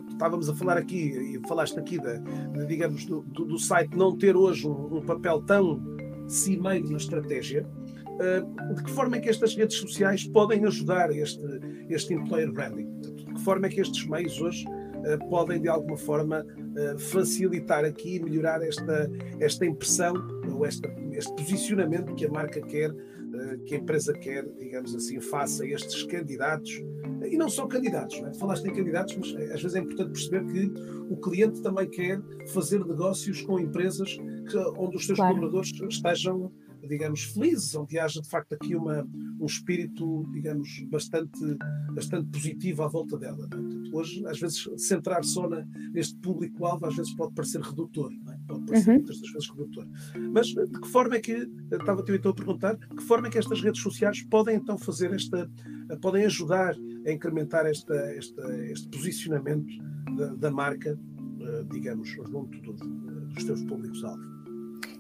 estávamos 0.10 0.50
a 0.50 0.56
falar 0.56 0.78
aqui, 0.78 0.98
e 0.98 1.48
falaste 1.48 1.78
aqui, 1.80 1.98
da, 1.98 2.14
de, 2.16 2.66
digamos, 2.66 3.06
do, 3.06 3.22
do, 3.22 3.46
do, 3.46 3.60
site 3.60 3.96
não 3.96 4.16
ter 4.16 4.36
hoje 4.36 4.68
um, 4.68 4.98
um 4.98 5.02
papel 5.02 5.42
tão 5.42 5.82
cimeiro 6.28 6.90
na 6.90 6.98
estratégia, 6.98 7.66
uh, 8.06 8.74
de 8.76 8.84
que 8.84 8.92
forma 8.92 9.18
é 9.18 9.20
que 9.20 9.30
estas 9.30 9.56
redes 9.56 9.78
sociais 9.78 10.26
podem 10.26 10.66
ajudar 10.66 11.12
este, 11.12 11.42
este 11.90 12.14
employer 12.14 12.52
branding? 12.52 13.00
De 13.00 13.26
que 13.26 13.42
forma 13.42 13.68
é 13.68 13.70
que 13.70 13.82
estes 13.82 14.06
meios 14.08 14.40
hoje 14.42 14.66
uh, 14.68 15.30
podem, 15.30 15.62
de 15.62 15.70
alguma 15.70 15.98
forma, 15.98 16.44
uh, 16.44 17.00
facilitar 17.00 17.86
aqui 17.86 18.16
e 18.16 18.20
melhorar 18.20 18.62
esta, 18.62 19.10
esta 19.40 19.66
impressão, 19.66 20.14
ou 20.52 20.66
esta, 20.66 20.94
este 21.12 21.34
posicionamento 21.36 22.14
que 22.16 22.26
a 22.26 22.30
marca 22.30 22.62
quer 22.62 22.94
que 23.66 23.76
a 23.76 23.78
empresa 23.78 24.14
quer, 24.14 24.48
digamos 24.58 24.96
assim, 24.96 25.20
faça 25.20 25.64
estes 25.66 26.02
candidatos, 26.04 26.82
e 27.26 27.38
não 27.38 27.50
só 27.50 27.68
candidatos, 27.68 28.20
não 28.22 28.30
é? 28.30 28.34
falaste 28.34 28.66
em 28.66 28.74
candidatos, 28.74 29.16
mas 29.18 29.34
eh, 29.36 29.54
às 29.54 29.62
vezes 29.62 29.76
é 29.76 29.80
importante 29.80 30.12
perceber 30.12 30.46
que 30.46 30.72
o 31.10 31.18
cliente 31.18 31.62
também 31.62 31.90
quer 31.90 32.22
fazer 32.54 32.86
negócios 32.86 33.42
com 33.42 33.60
empresas 33.60 34.16
que, 34.16 34.58
onde 34.78 34.98
os 34.98 35.06
seus 35.06 35.18
claro. 35.18 35.36
colaboradores 35.36 35.72
estejam 35.90 36.52
digamos, 36.88 37.24
felizes, 37.24 37.76
onde 37.76 38.00
haja 38.00 38.22
de 38.22 38.30
facto 38.30 38.54
aqui 38.54 38.76
uma, 38.76 39.06
um 39.40 39.46
espírito, 39.46 40.26
digamos, 40.32 40.84
bastante, 40.90 41.40
bastante 41.94 42.30
positivo 42.30 42.84
à 42.84 42.88
volta 42.88 43.18
dela. 43.18 43.46
É? 43.46 43.48
Portanto, 43.50 43.96
hoje, 43.96 44.26
às 44.26 44.40
vezes, 44.40 44.68
centrar 44.78 45.24
só 45.24 45.48
na, 45.50 45.66
neste 45.92 46.16
público-alvo, 46.20 46.86
às 46.86 46.96
vezes 46.96 47.14
pode 47.16 47.34
parecer 47.34 47.62
redutor, 47.62 48.12
é? 48.30 48.37
Pode 48.48 48.66
parecer 48.66 48.90
uhum. 48.90 48.96
muitas 48.98 49.20
das 49.20 49.32
vezes 49.32 49.50
redutor. 49.50 49.88
Mas 50.32 50.48
de 50.48 50.80
que 50.80 50.88
forma 50.88 51.16
é 51.16 51.20
que, 51.20 51.50
estava-te 51.72 52.12
então 52.14 52.32
a 52.32 52.34
perguntar, 52.34 52.76
de 52.76 52.88
que 52.88 53.04
forma 53.04 53.28
é 53.28 53.30
que 53.30 53.38
estas 53.38 53.62
redes 53.62 53.82
sociais 53.82 54.22
podem 54.24 54.56
então 54.56 54.78
fazer 54.78 55.14
esta, 55.14 55.50
podem 56.02 56.26
ajudar 56.26 56.76
a 57.06 57.12
incrementar 57.12 57.66
esta, 57.66 57.96
esta, 58.12 58.56
este 58.72 58.88
posicionamento 58.90 59.68
da, 60.16 60.34
da 60.36 60.52
marca, 60.52 60.98
eh, 61.42 61.66
digamos, 61.72 62.10
junto 62.10 62.60
do, 62.62 62.74
dos 62.74 63.44
teus 63.44 63.64
públicos-alvo? 63.64 64.38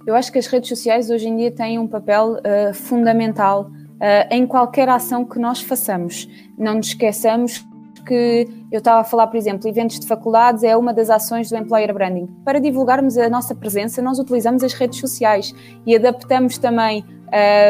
Eu 0.06 0.16
acho 0.16 0.32
que 0.32 0.40
as 0.40 0.48
redes 0.48 0.70
sociais 0.70 1.10
hoje 1.10 1.28
em 1.28 1.36
dia 1.36 1.52
têm 1.52 1.78
um 1.80 1.88
papel 1.88 2.36
uh, 2.36 2.74
fundamental 2.74 3.70
uh, 3.70 4.34
em 4.34 4.48
qualquer 4.48 4.88
ação 4.88 5.26
que 5.26 5.38
nós 5.38 5.62
façamos. 5.62 6.28
Não 6.58 6.76
nos 6.76 6.88
esqueçamos 6.88 7.66
que 8.08 8.48
eu 8.72 8.78
estava 8.78 9.02
a 9.02 9.04
falar, 9.04 9.28
por 9.28 9.38
exemplo, 9.38 9.67
eventos 9.67 10.00
de 10.00 10.08
faculdades 10.08 10.63
é 10.63 10.76
uma 10.76 10.93
das 10.93 11.10
ações 11.10 11.50
do 11.50 11.58
Employer 11.58 11.93
Branding. 11.93 12.28
Para 12.46 12.60
divulgarmos 12.60 13.17
a 13.17 13.30
nossa 13.30 13.54
presença, 13.54 14.02
nós 14.02 14.20
utilizamos 14.20 14.63
as 14.63 14.74
redes 14.74 15.00
sociais 15.00 15.54
e 15.86 15.96
adaptamos 15.96 16.58
também 16.58 17.04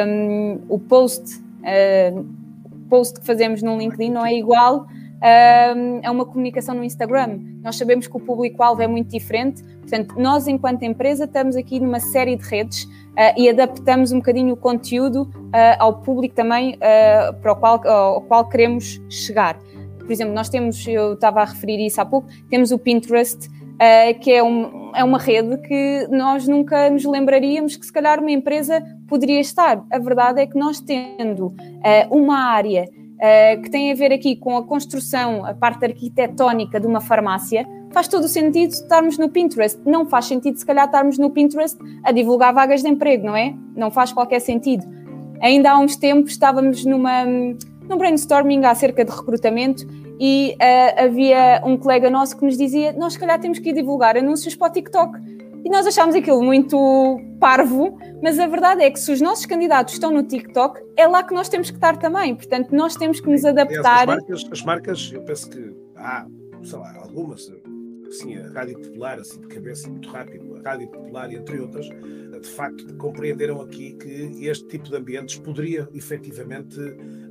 um, 0.07 0.59
o 0.69 0.79
post, 0.79 1.39
uh, 1.39 2.25
post 2.89 3.19
que 3.19 3.25
fazemos 3.25 3.63
no 3.63 3.77
LinkedIn 3.77 4.11
não 4.11 4.25
é 4.25 4.33
igual 4.35 4.85
um, 4.85 6.07
a 6.07 6.11
uma 6.11 6.25
comunicação 6.25 6.75
no 6.75 6.83
Instagram. 6.83 7.39
Nós 7.63 7.75
sabemos 7.75 8.07
que 8.07 8.15
o 8.15 8.19
público-alvo 8.19 8.81
é 8.81 8.87
muito 8.87 9.09
diferente, 9.09 9.63
Portanto, 9.87 10.15
nós, 10.19 10.49
enquanto 10.49 10.83
empresa, 10.83 11.23
estamos 11.23 11.55
aqui 11.55 11.79
numa 11.79 12.01
série 12.01 12.35
de 12.35 12.43
redes 12.43 12.83
uh, 12.83 13.33
e 13.37 13.47
adaptamos 13.47 14.11
um 14.11 14.17
bocadinho 14.17 14.53
o 14.53 14.57
conteúdo 14.57 15.21
uh, 15.21 15.79
ao 15.79 16.01
público 16.01 16.35
também 16.35 16.75
uh, 16.75 17.33
para 17.41 17.53
o 17.53 17.55
qual, 17.55 17.87
ao 17.87 18.21
qual 18.23 18.49
queremos 18.49 19.01
chegar. 19.09 19.57
Por 20.07 20.13
exemplo, 20.13 20.33
nós 20.33 20.47
temos, 20.49 20.87
eu 20.87 21.13
estava 21.13 21.41
a 21.41 21.45
referir 21.45 21.85
isso 21.85 21.99
há 21.99 22.05
pouco, 22.05 22.27
temos 22.49 22.71
o 22.71 22.79
Pinterest, 22.79 23.49
que 24.21 24.31
é, 24.31 24.41
um, 24.41 24.91
é 24.95 25.03
uma 25.03 25.19
rede 25.19 25.57
que 25.57 26.07
nós 26.09 26.47
nunca 26.47 26.89
nos 26.89 27.05
lembraríamos 27.05 27.75
que 27.75 27.85
se 27.85 27.91
calhar 27.91 28.19
uma 28.19 28.31
empresa 28.31 28.81
poderia 29.07 29.39
estar. 29.39 29.83
A 29.91 29.99
verdade 29.99 30.41
é 30.41 30.47
que 30.47 30.57
nós 30.57 30.79
tendo 30.79 31.53
uma 32.09 32.39
área 32.39 32.85
Uh, 33.17 33.59
que 33.63 33.71
tem 33.71 33.91
a 33.91 33.95
ver 33.95 34.13
aqui 34.13 34.35
com 34.35 34.55
a 34.57 34.63
construção, 34.63 35.43
a 35.43 35.51
parte 35.51 35.83
arquitetónica 35.83 36.79
de 36.79 36.85
uma 36.85 37.01
farmácia, 37.01 37.67
faz 37.91 38.07
todo 38.07 38.25
o 38.25 38.27
sentido 38.27 38.69
estarmos 38.69 39.17
no 39.17 39.27
Pinterest. 39.27 39.79
Não 39.83 40.05
faz 40.05 40.25
sentido, 40.25 40.55
se 40.55 40.63
calhar, 40.63 40.85
estarmos 40.85 41.17
no 41.17 41.31
Pinterest 41.31 41.79
a 42.03 42.11
divulgar 42.11 42.53
vagas 42.53 42.83
de 42.83 42.89
emprego, 42.89 43.25
não 43.25 43.35
é? 43.35 43.55
Não 43.75 43.89
faz 43.89 44.13
qualquer 44.13 44.39
sentido. 44.39 44.85
Ainda 45.41 45.71
há 45.71 45.79
uns 45.79 45.95
tempos 45.95 46.33
estávamos 46.33 46.85
numa, 46.85 47.23
num 47.87 47.97
brainstorming 47.97 48.65
acerca 48.65 49.03
de 49.03 49.11
recrutamento 49.11 49.85
e 50.19 50.55
uh, 50.55 51.05
havia 51.05 51.61
um 51.65 51.77
colega 51.77 52.09
nosso 52.09 52.37
que 52.37 52.45
nos 52.45 52.57
dizia: 52.57 52.93
Nós, 52.93 53.13
se 53.13 53.19
calhar, 53.19 53.39
temos 53.39 53.59
que 53.59 53.69
ir 53.69 53.73
divulgar 53.73 54.17
anúncios 54.17 54.55
para 54.55 54.67
o 54.67 54.71
TikTok. 54.71 55.17
E 55.65 55.69
nós 55.69 55.85
achámos 55.85 56.15
aquilo 56.15 56.41
muito 56.41 57.19
parvo, 57.41 57.97
mas 58.23 58.39
a 58.39 58.47
verdade 58.47 58.83
é 58.83 58.89
que 58.89 58.99
se 58.99 59.11
os 59.11 59.19
nossos 59.19 59.45
candidatos 59.45 59.95
estão 59.95 60.11
no 60.11 60.23
TikTok, 60.23 60.79
é 60.95 61.05
lá 61.07 61.23
que 61.23 61.33
nós 61.33 61.49
temos 61.49 61.69
que 61.69 61.75
estar 61.75 61.97
também. 61.97 62.33
Portanto, 62.35 62.73
nós 62.73 62.95
temos 62.95 63.19
que 63.19 63.29
nos 63.29 63.43
adaptar. 63.43 64.09
As 64.09 64.15
marcas, 64.15 64.45
as 64.51 64.63
marcas 64.63 65.11
eu 65.13 65.21
penso 65.23 65.49
que 65.49 65.75
há, 65.95 66.25
sei 66.63 66.79
lá, 66.79 66.95
algumas, 67.01 67.51
assim, 68.07 68.35
a 68.35 68.49
Rádio 68.51 68.79
Popular, 68.79 69.19
assim 69.19 69.41
de 69.41 69.47
cabeça 69.47 69.89
muito 69.89 70.09
rápido, 70.09 70.55
a 70.55 70.61
Rádio 70.61 70.89
Popular, 70.89 71.31
entre 71.31 71.59
outras, 71.59 71.87
de 71.87 72.49
facto 72.49 72.95
compreenderam 72.97 73.61
aqui 73.61 73.93
que 73.93 74.45
este 74.45 74.67
tipo 74.67 74.89
de 74.89 74.95
ambientes 74.95 75.37
poderia 75.39 75.87
efetivamente 75.93 76.79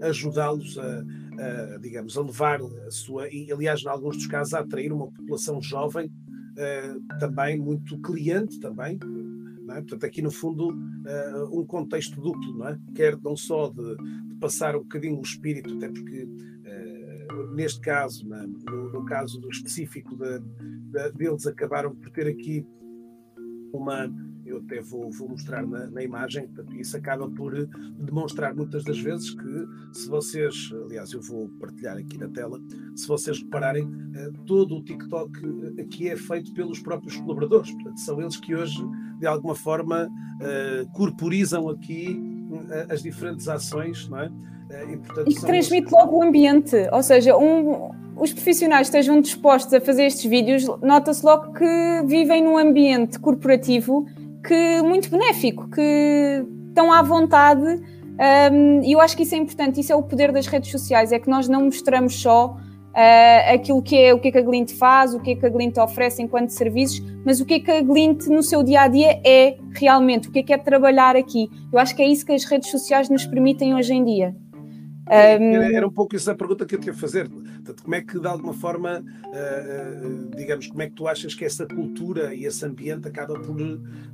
ajudá-los 0.00 0.78
a, 0.78 1.04
a, 1.38 1.78
digamos, 1.78 2.16
a 2.16 2.22
levar 2.22 2.60
a 2.62 2.90
sua, 2.90 3.28
e 3.28 3.50
aliás, 3.52 3.82
em 3.82 3.88
alguns 3.88 4.16
dos 4.16 4.26
casos, 4.26 4.54
a 4.54 4.60
atrair 4.60 4.92
uma 4.92 5.06
população 5.06 5.60
jovem 5.62 6.06
uh, 6.06 7.18
também 7.18 7.58
muito 7.58 7.98
cliente 8.00 8.58
também, 8.60 8.98
é? 9.76 9.80
Portanto, 9.80 10.04
aqui 10.04 10.22
no 10.22 10.30
fundo, 10.30 10.70
uh, 10.70 11.60
um 11.60 11.64
contexto 11.64 12.20
duplo, 12.20 12.58
não 12.58 12.68
é? 12.68 12.78
Quer 12.94 13.18
não 13.22 13.36
só 13.36 13.68
de, 13.68 13.96
de, 13.96 14.34
passar 14.40 14.76
um 14.76 14.80
bocadinho 14.80 15.18
o 15.18 15.22
espírito, 15.22 15.74
até 15.74 15.88
porque 15.88 16.28
neste 17.52 17.80
caso, 17.80 18.26
no, 18.26 18.92
no, 18.92 19.04
caso 19.04 19.40
do 19.40 19.48
específico 19.50 20.16
de, 20.16 20.38
de, 20.38 21.12
deles, 21.12 21.46
acabaram 21.46 21.94
por 21.94 22.10
ter 22.10 22.26
aqui 22.26 22.66
uma, 23.72 24.10
eu 24.44 24.58
até 24.58 24.80
vou, 24.80 25.10
vou 25.10 25.28
mostrar 25.28 25.66
na, 25.66 25.86
na, 25.88 26.02
imagem, 26.02 26.48
isso 26.78 26.96
acaba 26.96 27.28
por 27.28 27.52
demonstrar 27.98 28.54
muitas 28.54 28.84
das 28.84 28.98
vezes 28.98 29.30
que, 29.34 29.66
se 29.92 30.08
vocês, 30.08 30.70
aliás, 30.84 31.12
eu 31.12 31.20
vou 31.20 31.48
partilhar 31.60 31.96
aqui 31.96 32.16
na 32.16 32.28
tela, 32.28 32.60
se 32.94 33.06
vocês 33.06 33.42
repararem, 33.42 33.88
eh, 34.14 34.30
todo 34.46 34.76
o 34.76 34.84
TikTok 34.84 35.32
eh, 35.76 35.82
aqui 35.82 36.08
é 36.08 36.16
feito 36.16 36.52
pelos 36.54 36.80
próprios 36.80 37.16
colaboradores, 37.16 37.72
portanto, 37.72 38.00
são 38.00 38.20
eles 38.20 38.36
que 38.36 38.54
hoje, 38.54 38.82
de 39.18 39.26
alguma 39.26 39.54
forma, 39.54 40.06
uh, 40.06 40.92
corporizam 40.92 41.68
aqui 41.68 42.18
as 42.88 43.02
diferentes 43.02 43.48
ações, 43.48 44.08
não 44.08 44.20
é? 44.20 44.30
Uh, 44.70 44.92
e, 44.92 44.96
portanto, 44.96 45.30
e 45.30 45.34
transmite 45.34 45.92
logo 45.92 46.18
o 46.18 46.22
ambiente, 46.22 46.76
ou 46.92 47.02
seja, 47.02 47.36
um, 47.36 47.90
os 48.16 48.32
profissionais 48.32 48.86
estejam 48.86 49.20
dispostos 49.20 49.72
a 49.74 49.80
fazer 49.80 50.06
estes 50.06 50.24
vídeos, 50.24 50.66
nota-se 50.82 51.24
logo 51.24 51.52
que 51.52 52.02
vivem 52.06 52.42
num 52.42 52.56
ambiente 52.56 53.18
corporativo 53.18 54.06
que 54.46 54.82
muito 54.82 55.10
benéfico, 55.10 55.68
que 55.70 56.44
estão 56.68 56.92
à 56.92 57.02
vontade. 57.02 57.82
Um, 58.50 58.82
e 58.82 58.92
eu 58.92 59.00
acho 59.00 59.16
que 59.16 59.24
isso 59.24 59.34
é 59.34 59.38
importante, 59.38 59.80
isso 59.80 59.92
é 59.92 59.96
o 59.96 60.02
poder 60.02 60.32
das 60.32 60.46
redes 60.46 60.70
sociais, 60.70 61.12
é 61.12 61.18
que 61.18 61.28
nós 61.28 61.48
não 61.48 61.64
mostramos 61.64 62.20
só 62.20 62.56
uh, 62.96 63.54
aquilo 63.54 63.82
que 63.82 63.96
é 63.96 64.14
o 64.14 64.18
que, 64.18 64.28
é 64.28 64.32
que 64.32 64.38
a 64.38 64.42
Glint 64.42 64.72
faz, 64.72 65.12
o 65.12 65.20
que 65.20 65.32
é 65.32 65.36
que 65.36 65.44
a 65.44 65.50
Glint 65.50 65.76
oferece 65.76 66.22
enquanto 66.22 66.50
serviços, 66.50 67.02
mas 67.26 67.40
o 67.40 67.44
que 67.44 67.54
é 67.54 67.60
que 67.60 67.70
a 67.70 67.82
Glint 67.82 68.26
no 68.28 68.42
seu 68.42 68.62
dia 68.62 68.82
a 68.82 68.88
dia 68.88 69.20
é 69.24 69.58
realmente, 69.74 70.28
o 70.28 70.32
que 70.32 70.38
é 70.38 70.42
que 70.42 70.52
é 70.52 70.58
trabalhar 70.58 71.14
aqui. 71.14 71.50
Eu 71.70 71.78
acho 71.78 71.94
que 71.94 72.02
é 72.02 72.08
isso 72.08 72.24
que 72.24 72.32
as 72.32 72.44
redes 72.44 72.70
sociais 72.70 73.10
nos 73.10 73.26
permitem 73.26 73.74
hoje 73.74 73.92
em 73.92 74.02
dia. 74.02 74.34
Era, 75.08 75.76
era, 75.76 75.86
um 75.86 75.90
pouco 75.90 76.16
essa 76.16 76.32
a 76.32 76.34
pergunta 76.34 76.66
que 76.66 76.74
eu 76.74 76.80
te 76.80 76.88
ia 76.88 76.94
fazer. 76.94 77.28
Portanto, 77.28 77.82
como 77.82 77.94
é 77.94 78.00
que, 78.00 78.18
de 78.18 78.26
alguma 78.26 78.52
forma, 78.52 79.00
uh, 79.00 80.06
uh, 80.06 80.36
digamos, 80.36 80.66
como 80.66 80.82
é 80.82 80.88
que 80.88 80.94
tu 80.94 81.06
achas 81.06 81.34
que 81.34 81.44
essa 81.44 81.64
cultura 81.64 82.34
e 82.34 82.44
esse 82.44 82.64
ambiente 82.64 83.06
acaba 83.06 83.38
por, 83.38 83.56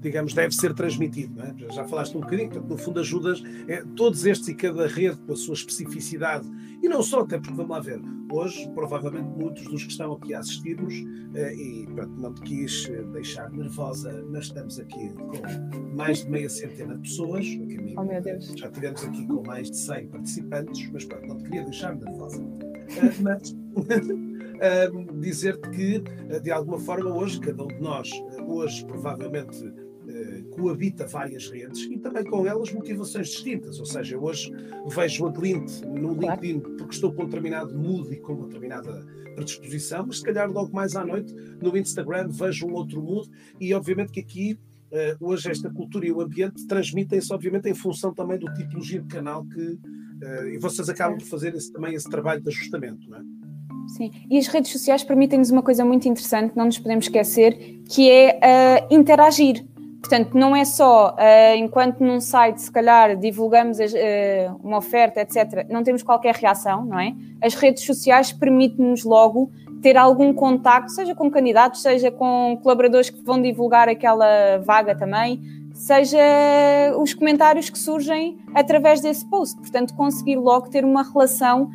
digamos, 0.01 0.35
deve 0.35 0.55
ser 0.55 0.75
transmitido? 0.75 1.41
É? 1.41 1.55
Já 1.73 1.85
falaste 1.85 2.15
um 2.17 2.21
bocadinho, 2.21 2.51
portanto, 2.51 2.69
no 2.69 2.77
fundo 2.77 3.01
ajudas 3.01 3.43
é, 3.67 3.83
todos 3.97 4.27
estes 4.27 4.49
e 4.49 4.55
cada 4.55 4.87
rede 4.87 5.17
com 5.27 5.33
a 5.33 5.37
sua 5.37 5.55
especificidade 5.55 6.47
e 6.83 6.89
não 6.89 7.03
só, 7.03 7.21
até 7.21 7.39
porque, 7.39 7.55
vamos 7.55 7.71
lá 7.71 7.81
ver, 7.81 8.01
hoje, 8.31 8.69
provavelmente, 8.75 9.29
muitos 9.39 9.65
dos 9.65 9.85
que 9.85 9.93
estão 9.93 10.13
aqui 10.13 10.35
a 10.35 10.41
assistir-nos, 10.41 10.95
uh, 10.95 11.53
e 11.57 11.87
pronto, 11.95 12.21
não 12.21 12.35
te 12.35 12.43
quis 12.43 12.91
deixar 13.13 13.51
nervosa, 13.51 14.25
mas 14.29 14.47
estamos 14.47 14.79
aqui 14.79 15.11
com 15.15 15.97
mais 15.97 16.25
de 16.25 16.31
meia 16.31 16.51
centena 16.51 16.97
de 16.97 17.03
pessoas. 17.03 17.47
oh, 17.97 18.03
meu 18.03 18.21
Deus. 18.21 18.53
Já 18.57 18.69
tivemos 18.69 19.05
aqui 19.05 19.27
com 19.27 19.43
mais 19.47 19.71
de 19.71 19.77
100 19.77 20.09
participantes 20.09 20.82
mas 20.93 21.05
pronto, 21.05 21.27
não 21.27 21.37
te 21.39 21.45
queria 21.45 21.65
deixar 21.65 21.95
nervosa. 21.95 22.43
Uh, 22.43 23.23
mas 23.23 23.51
uh, 23.51 25.13
dizer-te 25.21 25.71
que, 25.71 25.97
uh, 25.99 26.41
de 26.41 26.51
alguma 26.51 26.79
forma, 26.79 27.15
hoje, 27.15 27.41
cada 27.41 27.63
um 27.63 27.69
de 27.69 27.81
nós, 27.81 28.11
hoje, 28.47 28.85
provavelmente, 28.87 29.73
coabita 30.51 31.07
várias 31.07 31.49
redes 31.49 31.85
e 31.85 31.97
também 31.97 32.25
com 32.25 32.45
elas 32.45 32.71
motivações 32.73 33.29
distintas. 33.29 33.79
Ou 33.79 33.87
seja, 33.87 34.19
hoje 34.19 34.53
vejo 34.89 35.27
a 35.27 35.31
Glint 35.31 35.81
no 35.83 36.13
LinkedIn 36.13 36.61
porque 36.61 36.95
estou 36.95 37.13
com 37.15 37.23
um 37.23 37.27
determinado 37.27 37.75
mood 37.75 38.13
e 38.13 38.17
com 38.19 38.35
uma 38.35 38.47
determinada 38.47 39.07
predisposição, 39.37 40.05
mas 40.07 40.19
se 40.19 40.25
calhar 40.25 40.51
logo 40.51 40.75
mais 40.75 40.97
à 40.97 41.07
noite 41.07 41.33
no 41.63 41.75
Instagram 41.79 42.29
vejo 42.29 42.67
um 42.67 42.75
outro 42.75 43.01
mood 43.01 43.31
e 43.59 43.73
obviamente 43.73 44.13
que 44.13 44.21
aqui 44.21 44.59
hoje 45.21 45.51
esta 45.51 45.71
cultura 45.71 46.07
e 46.07 46.13
o 46.13 46.21
ambiente 46.21 46.67
transmitem-se, 46.67 47.33
obviamente, 47.33 47.69
em 47.69 47.75
função 47.75 48.13
também 48.13 48.39
do 48.39 48.53
tipologia 48.53 49.01
de 49.01 49.09
canal 49.09 49.45
que. 49.47 49.79
Uh, 50.23 50.49
e 50.49 50.59
vocês 50.59 50.89
acabam 50.89 51.19
de 51.19 51.25
fazer 51.25 51.55
esse, 51.55 51.73
também 51.73 51.95
esse 51.95 52.09
trabalho 52.09 52.41
de 52.41 52.49
ajustamento, 52.49 53.11
não 53.11 53.19
é? 53.19 53.23
Sim, 53.89 54.11
e 54.31 54.39
as 54.39 54.47
redes 54.47 54.71
sociais 54.71 55.03
permitem-nos 55.03 55.51
uma 55.51 55.63
coisa 55.63 55.85
muito 55.85 56.09
interessante, 56.09 56.57
não 56.57 56.67
nos 56.67 56.79
podemos 56.79 57.07
esquecer, 57.07 57.81
que 57.89 58.09
é 58.09 58.39
uh, 58.39 58.95
interagir. 58.95 59.67
Portanto, 60.01 60.37
não 60.37 60.55
é 60.55 60.65
só 60.65 61.17
enquanto 61.57 62.01
num 62.01 62.21
site, 62.21 62.61
se 62.61 62.73
calhar, 62.73 63.17
divulgamos 63.17 63.79
uma 64.61 64.79
oferta, 64.79 65.21
etc., 65.21 65.65
não 65.71 65.85
temos 65.85 66.03
qualquer 66.03 66.35
reação, 66.35 66.85
não 66.85 66.99
é? 66.99 67.15
As 67.41 67.55
redes 67.55 67.85
sociais 67.85 68.33
permitem-nos 68.33 69.05
logo 69.05 69.53
ter 69.83 69.97
algum 69.97 70.33
contacto, 70.33 70.93
seja 70.93 71.15
com 71.15 71.31
candidatos, 71.31 71.83
seja 71.83 72.11
com 72.11 72.59
colaboradores 72.63 73.11
que 73.11 73.23
vão 73.23 73.43
divulgar 73.43 73.89
aquela 73.89 74.59
vaga 74.59 74.97
também, 74.97 75.41
seja 75.83 76.97
os 76.97 77.13
comentários 77.13 77.69
que 77.69 77.77
surgem 77.77 78.39
através 78.55 79.01
desse 79.01 79.29
post. 79.29 79.59
Portanto, 79.59 79.95
conseguir 79.95 80.37
logo 80.37 80.69
ter 80.71 80.85
uma 80.85 81.03
relação, 81.03 81.71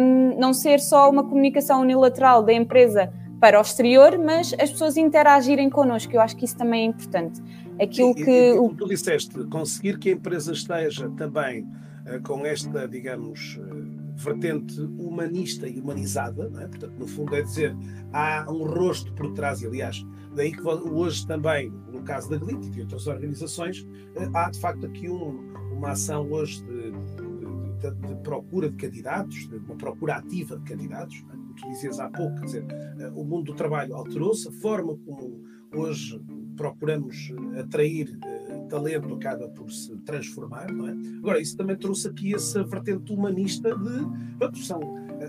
um, 0.00 0.40
não 0.40 0.54
ser 0.54 0.80
só 0.80 1.10
uma 1.10 1.22
comunicação 1.22 1.82
unilateral 1.82 2.42
da 2.42 2.54
empresa 2.54 3.12
para 3.38 3.58
o 3.58 3.62
exterior, 3.62 4.16
mas 4.16 4.54
as 4.54 4.70
pessoas 4.70 4.96
interagirem 4.96 5.68
connosco. 5.68 6.10
Eu 6.14 6.22
acho 6.22 6.34
que 6.34 6.46
isso 6.46 6.56
também 6.56 6.84
é 6.84 6.86
importante. 6.86 7.42
Aquilo 7.78 8.14
que. 8.14 8.30
E, 8.30 8.54
e, 8.54 8.56
como 8.56 8.74
tu 8.74 8.88
disseste, 8.88 9.44
conseguir 9.48 9.98
que 9.98 10.08
a 10.08 10.12
empresa 10.12 10.52
esteja 10.52 11.10
também 11.10 11.64
uh, 11.64 12.22
com 12.22 12.46
esta, 12.46 12.88
digamos. 12.88 13.58
Uh, 13.60 14.04
vertente 14.16 14.80
humanista 14.80 15.66
e 15.68 15.80
humanizada, 15.80 16.44
é? 16.62 16.68
portanto, 16.68 16.94
no 16.98 17.06
fundo 17.06 17.34
é 17.34 17.42
dizer, 17.42 17.76
há 18.12 18.46
um 18.48 18.64
rosto 18.64 19.12
por 19.12 19.32
trás, 19.32 19.60
e 19.60 19.66
aliás, 19.66 20.04
daí 20.34 20.52
que 20.52 20.62
hoje 20.62 21.26
também, 21.26 21.70
no 21.92 22.02
caso 22.02 22.28
da 22.30 22.36
GLIT 22.36 22.66
e 22.66 22.70
de 22.70 22.80
outras 22.82 23.06
organizações, 23.06 23.86
eh, 24.16 24.28
há 24.34 24.50
de 24.50 24.60
facto 24.60 24.86
aqui 24.86 25.08
um, 25.08 25.54
uma 25.72 25.90
ação 25.90 26.30
hoje 26.30 26.64
de, 26.64 26.90
de, 26.90 28.08
de, 28.08 28.14
procura 28.22 28.70
de 28.70 28.76
candidatos, 28.76 29.48
de 29.48 29.56
uma 29.56 29.76
procura 29.76 30.16
ativa 30.16 30.56
de 30.56 30.64
candidatos, 30.64 31.24
é? 31.28 31.36
como 31.36 31.54
tu 31.54 31.68
dizias 31.68 32.00
há 32.00 32.08
pouco, 32.08 32.34
quer 32.36 32.44
dizer, 32.46 32.66
eh, 32.98 33.12
o 33.14 33.24
mundo 33.24 33.52
do 33.52 33.54
trabalho 33.54 33.94
alterou-se, 33.94 34.48
a 34.48 34.52
forma 34.52 34.96
como 35.06 35.42
hoje 35.74 36.20
procuramos 36.56 37.32
eh, 37.54 37.60
atrair 37.60 38.18
talento 38.68 39.14
acaba 39.14 39.48
por 39.48 39.70
se 39.70 39.96
transformar, 39.98 40.72
não 40.72 40.88
é? 40.88 40.92
Agora, 41.18 41.40
isso 41.40 41.56
também 41.56 41.76
trouxe 41.76 42.08
aqui 42.08 42.34
essa 42.34 42.64
vertente 42.64 43.12
humanista 43.12 43.76
de. 43.76 44.36
Pronto, 44.38 44.58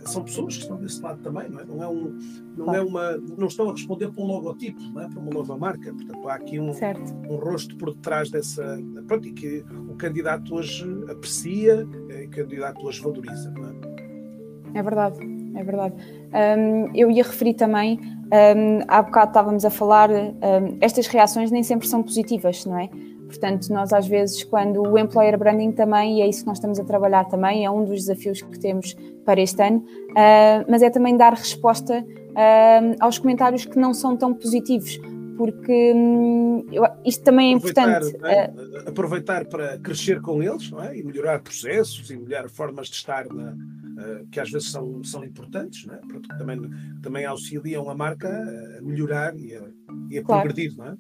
são 0.06 0.24
pessoas 0.24 0.56
que 0.56 0.64
estão 0.64 0.78
desse 0.78 1.02
lado 1.02 1.22
também, 1.22 1.50
não 1.50 1.60
é? 1.60 1.66
Não, 1.66 1.84
é 1.84 1.88
um, 1.88 2.18
não, 2.58 2.76
é 2.76 2.82
uma, 2.82 3.18
não 3.38 3.48
estão 3.48 3.70
a 3.70 3.72
responder 3.72 4.10
para 4.12 4.24
um 4.24 4.28
logotipo, 4.28 4.82
não 4.94 5.02
é? 5.02 5.10
para 5.10 5.20
uma 5.20 5.32
nova 5.32 5.58
marca. 5.58 5.94
Portanto, 5.94 6.28
há 6.28 6.36
aqui 6.36 6.60
um, 6.60 6.72
um 7.30 7.36
rosto 7.36 7.76
por 7.78 7.94
detrás 7.94 8.30
dessa. 8.30 8.78
Pronto, 9.08 9.28
e 9.28 9.34
que 9.34 9.66
o 9.90 9.96
candidato 9.96 10.56
hoje 10.56 10.86
aprecia 11.10 11.88
eh, 12.10 12.24
e 12.24 12.28
o 12.28 12.30
candidato 12.30 12.86
hoje 12.86 13.02
valoriza, 13.02 13.52
não 13.52 13.70
é? 13.70 14.80
É 14.80 14.84
verdade, 14.84 15.20
é 15.56 15.64
verdade. 15.64 15.96
Um, 16.34 16.92
eu 16.94 17.10
ia 17.10 17.24
referir 17.24 17.54
também, 17.54 17.98
um, 18.26 18.82
há 18.88 19.02
bocado 19.02 19.30
estávamos 19.30 19.64
a 19.64 19.70
falar, 19.70 20.10
um, 20.12 20.78
estas 20.82 21.08
reações 21.08 21.50
nem 21.50 21.64
sempre 21.64 21.88
são 21.88 22.04
positivas, 22.04 22.66
não 22.66 22.78
é? 22.78 22.90
Portanto, 23.26 23.70
nós 23.70 23.92
às 23.92 24.08
vezes, 24.08 24.44
quando 24.44 24.82
o 24.82 24.98
employer 24.98 25.38
branding 25.38 25.72
também, 25.72 26.20
e 26.20 26.22
é 26.22 26.28
isso 26.28 26.42
que 26.42 26.48
nós 26.48 26.58
estamos 26.58 26.80
a 26.80 26.84
trabalhar 26.84 27.26
também, 27.26 27.66
é 27.66 27.72
um 27.72 27.84
dos 27.84 28.06
desafios 28.06 28.42
que 28.42 28.60
temos 28.60 28.96
para 29.26 29.42
este 29.42 29.62
ano, 29.62 29.80
uh, 29.80 30.66
mas 30.70 30.82
é 30.82 30.90
também 30.90 31.18
dar 31.18 31.34
resposta 31.34 32.02
uh, 32.02 32.96
aos 33.00 33.18
comentários 33.18 33.66
que 33.66 33.78
não 33.78 33.94
são 33.94 34.16
tão 34.16 34.34
positivos, 34.34 35.00
porque 35.38 35.94
um, 35.94 36.66
isto 37.04 37.24
também 37.24 37.54
é 37.54 37.58
aproveitar, 37.58 38.02
importante. 38.02 38.26
É? 38.26 38.52
Uh, 38.52 38.90
aproveitar 38.90 39.46
para 39.46 39.78
crescer 39.80 40.22
com 40.22 40.42
eles 40.42 40.72
é? 40.88 40.98
e 40.98 41.04
melhorar 41.04 41.42
processos 41.42 42.10
e 42.10 42.18
melhorar 42.18 42.48
formas 42.50 42.88
de 42.88 42.96
estar 42.96 43.26
na, 43.28 43.56
que 44.32 44.40
às 44.40 44.52
vezes 44.52 44.72
são, 44.72 45.04
são 45.04 45.24
importantes, 45.24 45.88
é? 45.90 45.98
Porque 46.08 46.28
também, 46.38 46.60
também 47.02 47.26
auxiliam 47.26 47.90
a 47.90 47.96
marca 47.96 48.30
a 48.30 48.82
melhorar 48.82 49.36
e 49.38 49.56
a, 49.56 49.62
e 50.10 50.20
a 50.20 50.24
claro. 50.24 50.44
progredir, 50.44 50.78
não 50.78 50.86
é? 50.86 50.96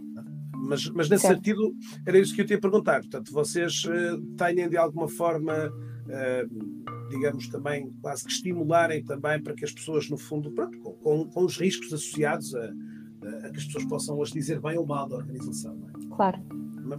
Mas, 0.65 0.89
mas 0.89 1.09
nesse 1.09 1.23
certo. 1.23 1.37
sentido, 1.37 1.75
era 2.05 2.17
isso 2.17 2.33
que 2.33 2.41
eu 2.41 2.45
te 2.45 2.53
ia 2.53 2.59
perguntar. 2.59 3.01
Portanto, 3.01 3.31
vocês 3.31 3.83
uh, 3.85 4.21
têm 4.37 4.67
de 4.67 4.77
alguma 4.77 5.07
forma, 5.07 5.69
uh, 5.69 7.09
digamos, 7.09 7.47
também 7.49 7.91
quase 8.01 8.25
que 8.25 8.31
estimularem 8.31 9.03
também 9.03 9.41
para 9.41 9.53
que 9.53 9.63
as 9.63 9.71
pessoas, 9.71 10.09
no 10.09 10.17
fundo, 10.17 10.51
pronto, 10.51 10.77
com, 10.79 11.29
com 11.29 11.45
os 11.45 11.57
riscos 11.57 11.93
associados 11.93 12.53
a, 12.55 12.65
a, 12.65 13.49
que 13.49 13.57
as 13.57 13.65
pessoas 13.65 13.85
possam 13.85 14.17
hoje 14.17 14.33
dizer 14.33 14.59
bem 14.59 14.77
ou 14.77 14.85
mal 14.85 15.07
da 15.07 15.15
organização. 15.17 15.77
É? 15.87 16.15
Claro. 16.15 16.41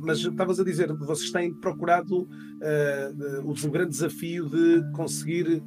Mas 0.02 0.18
estavas 0.18 0.58
a 0.58 0.64
dizer, 0.64 0.92
vocês 0.94 1.30
têm 1.30 1.54
procurado 1.54 2.22
uh, 2.22 3.48
o 3.48 3.70
grande 3.70 3.90
desafio 3.90 4.48
de 4.48 4.90
conseguir, 4.92 5.62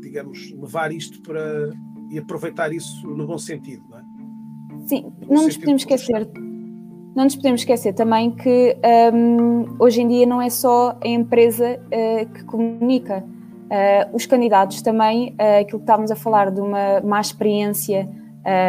digamos, 0.00 0.52
levar 0.52 0.92
isto 0.92 1.20
para 1.22 1.72
e 2.10 2.18
aproveitar 2.18 2.72
isso 2.72 3.04
no 3.08 3.26
bom 3.26 3.38
sentido, 3.38 3.82
não 3.88 3.98
é? 3.98 4.04
Sim, 4.86 5.12
não 5.28 5.44
nos 5.44 5.56
podemos 5.56 5.82
esquecer 5.82 6.30
não 7.14 7.24
nos 7.24 7.36
podemos 7.36 7.60
esquecer 7.60 7.92
também 7.92 8.30
que 8.32 8.76
um, 9.14 9.76
hoje 9.78 10.02
em 10.02 10.08
dia 10.08 10.26
não 10.26 10.42
é 10.42 10.50
só 10.50 10.96
a 11.02 11.06
empresa 11.06 11.78
uh, 11.78 12.26
que 12.32 12.44
comunica. 12.44 13.24
Uh, 13.64 14.14
os 14.14 14.26
candidatos 14.26 14.82
também, 14.82 15.30
uh, 15.30 15.60
aquilo 15.60 15.78
que 15.78 15.84
estávamos 15.84 16.10
a 16.10 16.16
falar 16.16 16.50
de 16.50 16.60
uma 16.60 17.00
má 17.02 17.20
experiência, 17.20 18.08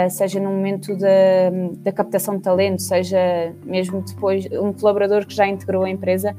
seja 0.09 0.39
no 0.39 0.51
momento 0.51 0.95
da, 1.83 1.91
captação 1.91 2.37
de 2.37 2.43
talento, 2.43 2.81
seja 2.81 3.53
mesmo 3.65 4.01
depois 4.03 4.47
um 4.53 4.71
colaborador 4.71 5.25
que 5.25 5.35
já 5.35 5.45
integrou 5.45 5.83
a 5.83 5.89
empresa, 5.89 6.33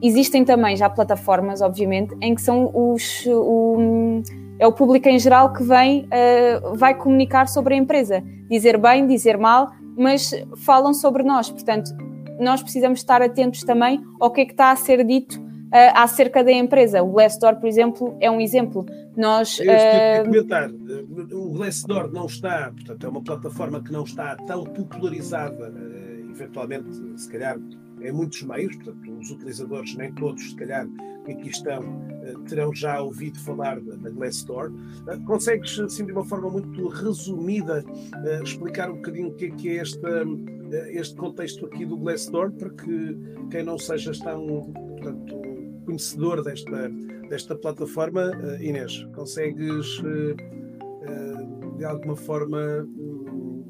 existem 0.00 0.44
também 0.44 0.76
já 0.76 0.88
plataformas, 0.88 1.62
obviamente, 1.62 2.16
em 2.20 2.32
que 2.32 2.40
são 2.40 2.70
os. 2.72 3.26
O, 3.26 4.22
é 4.60 4.68
o 4.68 4.72
público 4.72 5.08
em 5.08 5.18
geral 5.18 5.52
que 5.52 5.64
vem, 5.64 6.06
vai 6.76 6.94
comunicar 6.94 7.48
sobre 7.48 7.74
a 7.74 7.76
empresa, 7.76 8.22
dizer 8.48 8.78
bem, 8.78 9.04
dizer 9.04 9.36
mal, 9.36 9.72
mas 10.00 10.30
falam 10.56 10.94
sobre 10.94 11.22
nós. 11.22 11.50
Portanto, 11.50 11.94
nós 12.40 12.62
precisamos 12.62 13.00
estar 13.00 13.20
atentos 13.20 13.62
também 13.62 14.02
ao 14.18 14.30
que 14.30 14.40
é 14.40 14.44
que 14.46 14.52
está 14.52 14.70
a 14.70 14.76
ser 14.76 15.04
dito 15.04 15.38
uh, 15.38 15.92
acerca 15.94 16.42
da 16.42 16.50
empresa. 16.50 17.02
O 17.02 17.12
Glassdoor, 17.12 17.56
por 17.56 17.68
exemplo, 17.68 18.16
é 18.18 18.30
um 18.30 18.40
exemplo. 18.40 18.86
Nós, 19.14 19.58
uh... 19.58 19.62
Eu 19.62 20.24
comentar. 20.24 20.70
O 20.70 21.50
Glassdoor 21.50 22.10
não 22.10 22.24
está, 22.24 22.72
portanto, 22.74 23.04
é 23.04 23.08
uma 23.10 23.22
plataforma 23.22 23.82
que 23.82 23.92
não 23.92 24.04
está 24.04 24.36
tão 24.36 24.64
popularizada, 24.64 25.68
uh, 25.68 26.30
eventualmente, 26.30 26.88
se 27.20 27.28
calhar, 27.28 27.58
em 28.02 28.12
muitos 28.12 28.42
meios, 28.42 28.74
portanto, 28.76 29.12
os 29.18 29.30
utilizadores, 29.30 29.94
nem 29.94 30.12
todos, 30.14 30.50
se 30.50 30.56
calhar, 30.56 30.86
que 31.24 31.32
aqui 31.32 31.48
estão, 31.48 31.82
eh, 32.22 32.34
terão 32.48 32.74
já 32.74 33.00
ouvido 33.00 33.38
falar 33.38 33.80
da 33.80 34.10
Glassdoor. 34.10 34.72
Eh, 35.08 35.18
consegues, 35.26 35.78
assim, 35.78 36.06
de 36.06 36.12
uma 36.12 36.24
forma 36.24 36.50
muito 36.50 36.88
resumida, 36.88 37.84
eh, 38.24 38.40
explicar 38.42 38.90
um 38.90 38.96
bocadinho 38.96 39.28
o 39.28 39.34
que 39.34 39.46
é 39.46 39.50
que 39.50 39.68
é 39.68 39.82
este, 39.82 40.00
este 40.92 41.16
contexto 41.16 41.66
aqui 41.66 41.84
do 41.84 41.96
Glassdoor, 41.96 42.52
para 42.52 42.70
que 42.70 43.18
quem 43.50 43.62
não 43.62 43.78
seja 43.78 44.12
tão, 44.22 44.72
portanto, 44.72 45.36
conhecedor 45.84 46.42
desta, 46.42 46.88
desta 47.28 47.54
plataforma, 47.54 48.30
Inês, 48.60 49.04
consegues, 49.14 50.00
de 51.76 51.84
alguma 51.84 52.14
forma, 52.14 52.86
hum, 52.96 53.64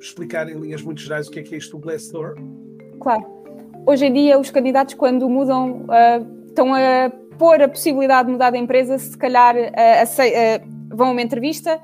explicar 0.00 0.48
em 0.48 0.58
linhas 0.58 0.80
muito 0.80 1.00
gerais 1.00 1.28
o 1.28 1.30
que 1.30 1.40
é 1.40 1.42
que 1.42 1.54
é 1.54 1.58
isto 1.58 1.76
do 1.76 1.82
Glassdoor? 1.82 2.36
Claro 3.00 3.37
hoje 3.88 4.04
em 4.04 4.12
dia 4.12 4.38
os 4.38 4.50
candidatos 4.50 4.92
quando 4.92 5.26
mudam 5.30 5.86
uh, 5.86 6.46
estão 6.46 6.74
a 6.74 7.10
pôr 7.38 7.62
a 7.62 7.68
possibilidade 7.68 8.26
de 8.26 8.32
mudar 8.32 8.50
de 8.50 8.58
empresa, 8.58 8.98
se 8.98 9.16
calhar 9.16 9.56
uh, 9.56 9.60
uh, 9.60 10.94
vão 10.94 11.08
a 11.08 11.10
uma 11.12 11.22
entrevista, 11.22 11.80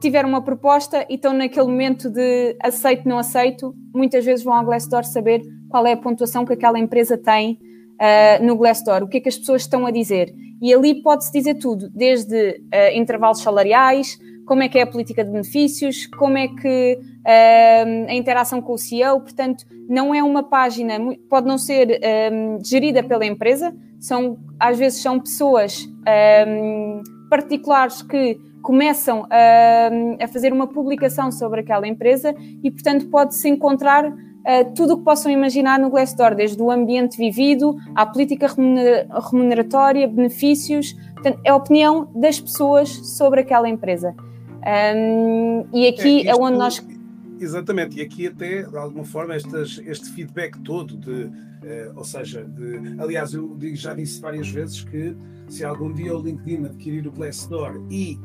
tiveram 0.00 0.28
uma 0.28 0.42
proposta 0.42 1.04
e 1.08 1.16
estão 1.16 1.32
naquele 1.32 1.66
momento 1.66 2.08
de 2.08 2.56
aceito, 2.62 3.08
não 3.08 3.18
aceito, 3.18 3.74
muitas 3.92 4.24
vezes 4.24 4.44
vão 4.44 4.54
ao 4.54 4.64
Glassdoor 4.64 5.04
saber 5.04 5.42
qual 5.68 5.84
é 5.86 5.92
a 5.92 5.96
pontuação 5.96 6.44
que 6.44 6.52
aquela 6.52 6.78
empresa 6.78 7.18
tem 7.18 7.58
uh, 7.94 8.44
no 8.44 8.54
Glassdoor, 8.54 9.02
o 9.02 9.08
que 9.08 9.16
é 9.16 9.20
que 9.20 9.28
as 9.28 9.36
pessoas 9.36 9.62
estão 9.62 9.84
a 9.86 9.90
dizer. 9.90 10.32
E 10.62 10.72
ali 10.72 11.02
pode-se 11.02 11.32
dizer 11.32 11.54
tudo, 11.54 11.88
desde 11.88 12.60
intervalos 12.94 13.40
salariais, 13.40 14.18
como 14.50 14.64
é 14.64 14.68
que 14.68 14.80
é 14.80 14.82
a 14.82 14.86
política 14.86 15.22
de 15.22 15.30
benefícios, 15.30 16.06
como 16.08 16.36
é 16.36 16.48
que 16.48 16.98
uh, 17.00 18.10
a 18.10 18.12
interação 18.12 18.60
com 18.60 18.72
o 18.72 18.78
CEO, 18.78 19.20
portanto, 19.20 19.64
não 19.88 20.12
é 20.12 20.24
uma 20.24 20.42
página, 20.42 20.94
pode 21.28 21.46
não 21.46 21.56
ser 21.56 22.00
um, 22.32 22.58
gerida 22.60 23.00
pela 23.00 23.24
empresa, 23.24 23.72
são, 24.00 24.38
às 24.58 24.76
vezes 24.76 25.00
são 25.00 25.20
pessoas 25.20 25.88
um, 26.48 27.00
particulares 27.30 28.02
que 28.02 28.40
começam 28.60 29.24
a, 29.30 30.24
a, 30.24 30.26
fazer 30.26 30.52
uma 30.52 30.66
publicação 30.66 31.30
sobre 31.30 31.60
aquela 31.60 31.86
empresa 31.86 32.34
e, 32.60 32.72
portanto, 32.72 33.08
pode-se 33.08 33.48
encontrar 33.48 34.04
uh, 34.04 34.74
tudo 34.74 34.94
o 34.94 34.98
que 34.98 35.04
possam 35.04 35.30
imaginar 35.30 35.78
no 35.78 35.90
Glassdoor, 35.90 36.34
desde 36.34 36.60
o 36.60 36.72
ambiente 36.72 37.16
vivido 37.16 37.76
à 37.94 38.04
política 38.04 38.48
remuneratória, 39.30 40.08
benefícios, 40.08 40.92
portanto, 41.14 41.38
é 41.44 41.50
a 41.50 41.54
opinião 41.54 42.10
das 42.16 42.40
pessoas 42.40 42.88
sobre 43.16 43.42
aquela 43.42 43.68
empresa. 43.68 44.12
Um, 44.60 45.66
e 45.72 45.88
aqui 45.88 46.28
é, 46.28 46.30
é, 46.30 46.34
onde 46.34 46.58
nós. 46.58 46.84
Exatamente, 47.40 47.98
e 47.98 48.02
aqui 48.02 48.26
até, 48.26 48.62
de 48.62 48.76
alguma 48.76 49.04
forma, 49.04 49.34
estas, 49.34 49.80
este 49.86 50.10
feedback 50.10 50.58
todo, 50.60 50.96
de, 50.96 51.30
eh, 51.64 51.90
ou 51.96 52.04
seja, 52.04 52.44
de, 52.44 53.00
aliás, 53.00 53.32
eu 53.32 53.56
já 53.72 53.94
disse 53.94 54.20
várias 54.20 54.50
vezes 54.50 54.84
que 54.84 55.16
se 55.48 55.64
algum 55.64 55.90
dia 55.90 56.14
o 56.14 56.22
LinkedIn 56.22 56.66
adquirir 56.66 57.06
o 57.06 57.10
Glassdoor 57.10 57.82
e 57.90 58.18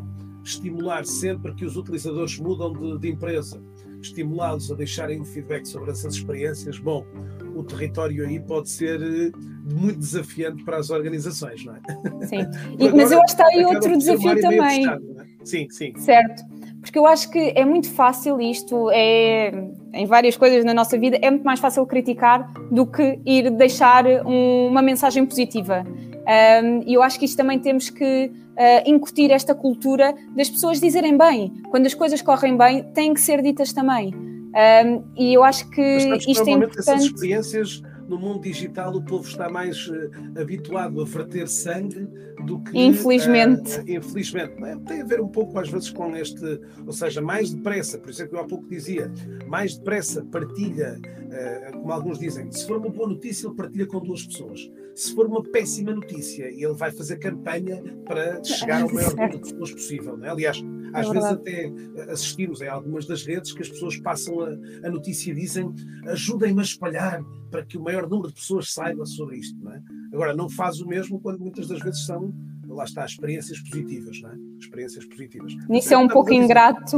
estimular 0.44 1.06
sempre 1.06 1.56
que 1.56 1.64
os 1.64 1.78
utilizadores 1.78 2.38
mudam 2.38 2.74
de, 2.74 3.00
de 3.00 3.10
empresa, 3.10 3.64
estimulá-los 4.02 4.70
a 4.70 4.76
deixarem 4.76 5.22
um 5.22 5.26
feedback 5.26 5.66
sobre 5.66 5.92
essas 5.92 6.16
experiências, 6.16 6.78
bom, 6.78 7.06
o 7.56 7.64
território 7.64 8.28
aí 8.28 8.40
pode 8.40 8.70
ser 8.70 9.02
eh, 9.02 9.32
muito 9.64 10.00
desafiante 10.00 10.64
para 10.64 10.78
as 10.78 10.90
organizações, 10.90 11.66
não 11.66 11.76
é? 11.76 12.26
Sim, 12.26 12.40
e, 12.78 12.90
mas 12.90 13.12
eu 13.12 13.22
acho 13.22 13.36
que 13.36 13.42
está 13.42 13.48
aí 13.48 13.66
outro 13.66 13.98
desafio 13.98 14.42
também. 14.42 14.84
Fechado, 14.84 15.16
é? 15.20 15.46
Sim, 15.46 15.68
sim. 15.70 15.94
Certo, 15.98 16.44
porque 16.82 17.00
eu 17.00 17.06
acho 17.06 17.30
que 17.32 17.54
é 17.56 17.64
muito 17.64 17.90
fácil 17.90 18.40
isto, 18.42 18.90
é 18.92 19.52
em 19.94 20.06
várias 20.06 20.36
coisas 20.36 20.64
na 20.66 20.74
nossa 20.74 20.98
vida, 20.98 21.18
é 21.22 21.32
muito 21.32 21.44
mais 21.44 21.60
fácil 21.60 21.86
criticar 21.86 22.52
do 22.70 22.86
que 22.86 23.20
ir 23.26 23.50
deixar 23.52 24.06
um, 24.26 24.68
uma 24.68 24.82
mensagem 24.82 25.26
positiva. 25.26 25.84
Um, 25.86 26.84
e 26.86 26.94
eu 26.96 27.04
acho 27.04 27.20
que 27.20 27.26
isto 27.26 27.38
também 27.38 27.60
temos 27.60 27.90
que 27.90 28.32
uh, 28.56 28.90
incutir 28.90 29.32
esta 29.32 29.54
cultura 29.54 30.14
das 30.36 30.50
pessoas 30.50 30.80
dizerem 30.80 31.18
bem. 31.18 31.54
Quando 31.70 31.86
as 31.86 31.94
coisas 31.94 32.22
correm 32.22 32.58
bem, 32.58 32.84
têm 32.94 33.14
que 33.14 33.22
ser 33.22 33.42
ditas 33.42 33.72
também. 33.72 34.35
Um, 34.56 35.04
e 35.18 35.34
eu 35.34 35.44
acho 35.44 35.70
que 35.70 35.82
isto 36.28 36.48
é 36.48 36.52
importante. 36.52 36.80
Essas 36.80 37.04
experiências 37.04 37.82
no 38.08 38.18
mundo 38.18 38.42
digital 38.42 38.96
o 38.96 39.02
povo 39.02 39.28
está 39.28 39.50
mais 39.50 39.88
uh, 39.88 40.10
habituado 40.40 41.02
a 41.02 41.06
verter 41.06 41.48
sangue 41.48 42.08
do 42.46 42.60
que. 42.60 42.78
Infelizmente. 42.78 43.80
Uh, 43.80 43.98
infelizmente. 43.98 44.64
É? 44.64 44.78
Tem 44.78 45.02
a 45.02 45.06
ver 45.06 45.20
um 45.20 45.28
pouco, 45.28 45.60
às 45.60 45.70
vezes, 45.70 45.90
com 45.90 46.16
este. 46.16 46.62
Ou 46.86 46.94
seja, 46.94 47.22
mais 47.22 47.54
depressa, 47.54 47.98
por 47.98 48.10
isso 48.10 48.24
é 48.24 48.28
que 48.28 48.36
eu 48.36 48.40
há 48.40 48.46
pouco 48.46 48.66
dizia, 48.70 49.12
mais 49.48 49.78
depressa 49.78 50.24
partilha, 50.24 51.00
uh, 51.00 51.72
como 51.74 51.92
alguns 51.92 52.20
dizem, 52.20 52.50
se 52.52 52.66
for 52.66 52.78
uma 52.78 52.90
boa 52.90 53.10
notícia, 53.10 53.48
ele 53.48 53.56
partilha 53.56 53.88
com 53.88 54.00
duas 54.00 54.26
pessoas. 54.26 54.72
Se 54.94 55.14
for 55.14 55.26
uma 55.26 55.44
péssima 55.44 55.94
notícia, 55.94 56.46
ele 56.46 56.74
vai 56.74 56.92
fazer 56.92 57.18
campanha 57.18 57.84
para 58.06 58.42
chegar 58.44 58.84
ao 58.84 58.94
maior 58.94 59.12
número 59.12 59.40
de 59.40 59.52
pessoas 59.52 59.72
possível. 59.74 60.16
Não 60.16 60.26
é? 60.26 60.30
Aliás, 60.30 60.64
às 60.96 61.08
é 61.08 61.12
vezes 61.12 61.30
até 61.30 61.72
assistimos 62.12 62.62
em 62.62 62.68
algumas 62.68 63.06
das 63.06 63.26
redes 63.26 63.52
que 63.52 63.62
as 63.62 63.70
pessoas 63.70 63.98
passam 63.98 64.40
a, 64.42 64.50
a 64.88 64.90
notícia 64.90 65.32
e 65.32 65.36
dizem 65.36 65.74
ajudem-me 66.08 66.60
a 66.60 66.64
espalhar 66.64 67.24
para 67.52 67.64
que 67.66 67.78
o 67.78 67.82
maior 67.82 68.08
número 68.08 68.30
de 68.30 68.36
pessoas 68.36 68.72
saiba 68.72 69.06
sobre 69.06 69.38
isto. 69.38 69.58
Não 69.64 69.74
é? 69.74 69.82
Agora, 70.14 70.36
não 70.36 70.50
faz 70.50 70.80
o 70.80 70.88
mesmo 70.88 71.20
quando 71.20 71.40
muitas 71.40 71.68
das 71.68 71.80
vezes 71.80 72.06
são, 72.06 72.34
lá 72.68 72.84
está, 72.84 73.06
experiências 73.06 73.60
positivas. 73.62 74.22
Não 74.22 74.32
é? 74.32 74.36
Experiências 74.60 75.06
positivas. 75.06 75.54
Isso 75.70 75.94
é 75.94 75.98
um 75.98 76.08
pouco 76.08 76.34
ingrato, 76.34 76.98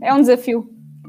é 0.00 0.12
um 0.12 0.20
desafio. 0.20 0.68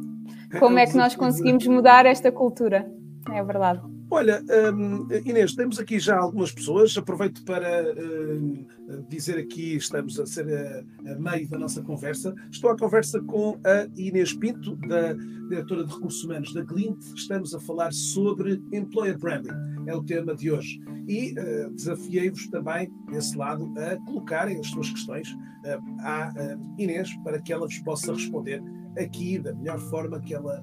Como 0.60 0.78
é 0.78 0.86
que 0.86 0.98
nós 0.98 1.16
conseguimos 1.16 1.66
mudar 1.68 2.06
esta 2.06 2.32
cultura? 2.32 2.92
É 3.32 3.44
verdade. 3.44 3.91
Olha, 4.14 4.44
um, 4.76 5.08
Inês, 5.26 5.56
temos 5.56 5.80
aqui 5.80 5.98
já 5.98 6.18
algumas 6.18 6.52
pessoas. 6.52 6.98
Aproveito 6.98 7.46
para 7.46 7.82
um, 7.98 8.66
dizer 9.08 9.38
aqui, 9.38 9.78
estamos 9.78 10.20
a 10.20 10.26
ser 10.26 10.46
a, 10.54 11.12
a, 11.14 11.16
meio 11.18 11.48
da 11.48 11.58
nossa 11.58 11.82
conversa. 11.82 12.36
Estou 12.52 12.72
à 12.72 12.78
conversa 12.78 13.22
com 13.22 13.58
a 13.66 13.88
Inês 13.96 14.34
Pinto, 14.34 14.76
da 14.86 15.14
diretora 15.14 15.86
de 15.86 15.94
Recursos 15.94 16.26
Humanos 16.26 16.54
da 16.54 16.62
Glint. 16.62 17.02
Estamos 17.16 17.56
a 17.56 17.60
falar 17.62 17.94
sobre 17.94 18.62
Employer 18.74 19.18
Branding, 19.18 19.88
é 19.88 19.96
o 19.96 20.04
tema 20.04 20.36
de 20.36 20.52
hoje. 20.52 20.82
E 21.08 21.32
uh, 21.32 21.74
desafiei-vos 21.74 22.50
também, 22.50 22.92
desse 23.10 23.38
lado, 23.38 23.74
a 23.78 23.96
colocarem 24.06 24.60
as 24.60 24.68
suas 24.68 24.90
questões 24.90 25.32
uh, 25.32 26.02
à 26.02 26.34
Inês 26.78 27.10
para 27.24 27.42
que 27.42 27.54
ela 27.54 27.66
vos 27.66 27.80
possa 27.80 28.12
responder 28.12 28.62
aqui 28.98 29.40
da 29.40 29.54
melhor 29.54 29.80
forma 29.80 30.20
que 30.20 30.34
ela 30.34 30.62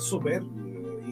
souber 0.00 0.42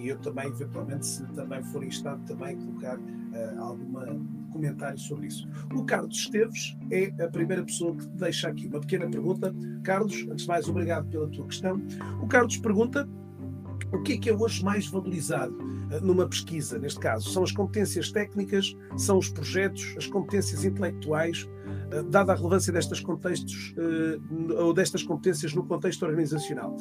e 0.06 0.10
eu 0.10 0.18
também, 0.18 0.46
eventualmente, 0.46 1.04
se 1.04 1.26
também 1.32 1.60
for 1.64 1.82
em 1.82 1.88
estado, 1.88 2.22
também 2.26 2.56
colocar 2.56 2.96
uh, 2.96 3.60
algum 3.60 4.24
comentário 4.52 4.98
sobre 4.98 5.26
isso. 5.26 5.48
O 5.74 5.84
Carlos 5.84 6.16
Esteves 6.16 6.76
é 6.92 7.12
a 7.22 7.28
primeira 7.28 7.64
pessoa 7.64 7.96
que 7.96 8.06
deixa 8.10 8.48
aqui 8.48 8.68
uma 8.68 8.80
pequena 8.80 9.10
pergunta. 9.10 9.52
Carlos, 9.82 10.24
antes 10.30 10.44
de 10.44 10.48
mais, 10.48 10.68
obrigado 10.68 11.08
pela 11.10 11.28
tua 11.28 11.44
questão. 11.46 11.82
O 12.22 12.28
Carlos 12.28 12.56
pergunta 12.58 13.08
o 13.92 14.02
que 14.02 14.12
é 14.12 14.18
que 14.18 14.30
é 14.30 14.32
hoje 14.32 14.64
mais 14.64 14.86
valorizado 14.86 15.52
uh, 15.58 16.00
numa 16.00 16.28
pesquisa, 16.28 16.78
neste 16.78 17.00
caso? 17.00 17.28
São 17.28 17.42
as 17.42 17.50
competências 17.50 18.12
técnicas, 18.12 18.76
são 18.96 19.18
os 19.18 19.28
projetos, 19.28 19.92
as 19.96 20.06
competências 20.06 20.64
intelectuais, 20.64 21.48
dada 22.11 22.33
a 22.33 22.37
relevância 22.37 22.72
destas 22.72 23.01
contextos 23.01 23.75
uh, 23.77 24.64
ou 24.64 24.75
destas 24.75 25.03
competências 25.03 25.55
no 25.55 25.64
contexto 25.64 26.05
organizacional. 26.05 26.77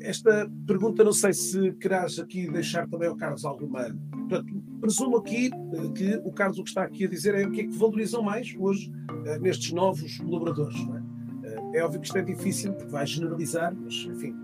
Esta 0.00 0.50
pergunta, 0.66 1.02
não 1.02 1.12
sei 1.12 1.32
se 1.32 1.72
querás 1.72 2.18
aqui 2.18 2.50
deixar 2.50 2.88
também 2.88 3.08
ao 3.08 3.16
Carlos 3.16 3.44
alguma. 3.44 3.96
Portanto, 4.10 4.62
presumo 4.80 5.16
aqui 5.16 5.50
que 5.94 6.20
o 6.24 6.32
Carlos 6.32 6.58
o 6.58 6.62
que 6.62 6.68
está 6.68 6.82
aqui 6.82 7.04
a 7.04 7.08
dizer 7.08 7.34
é 7.34 7.46
o 7.46 7.50
que 7.50 7.62
é 7.62 7.64
que 7.64 7.76
valorizam 7.76 8.22
mais 8.22 8.54
hoje 8.58 8.92
nestes 9.40 9.72
novos 9.72 10.18
colaboradores. 10.18 10.76
É? 11.74 11.78
é 11.78 11.84
óbvio 11.84 12.00
que 12.00 12.06
isto 12.06 12.18
é 12.18 12.22
difícil, 12.22 12.72
porque 12.74 12.90
vai 12.90 13.06
generalizar, 13.06 13.74
mas 13.74 13.94
enfim. 13.94 14.34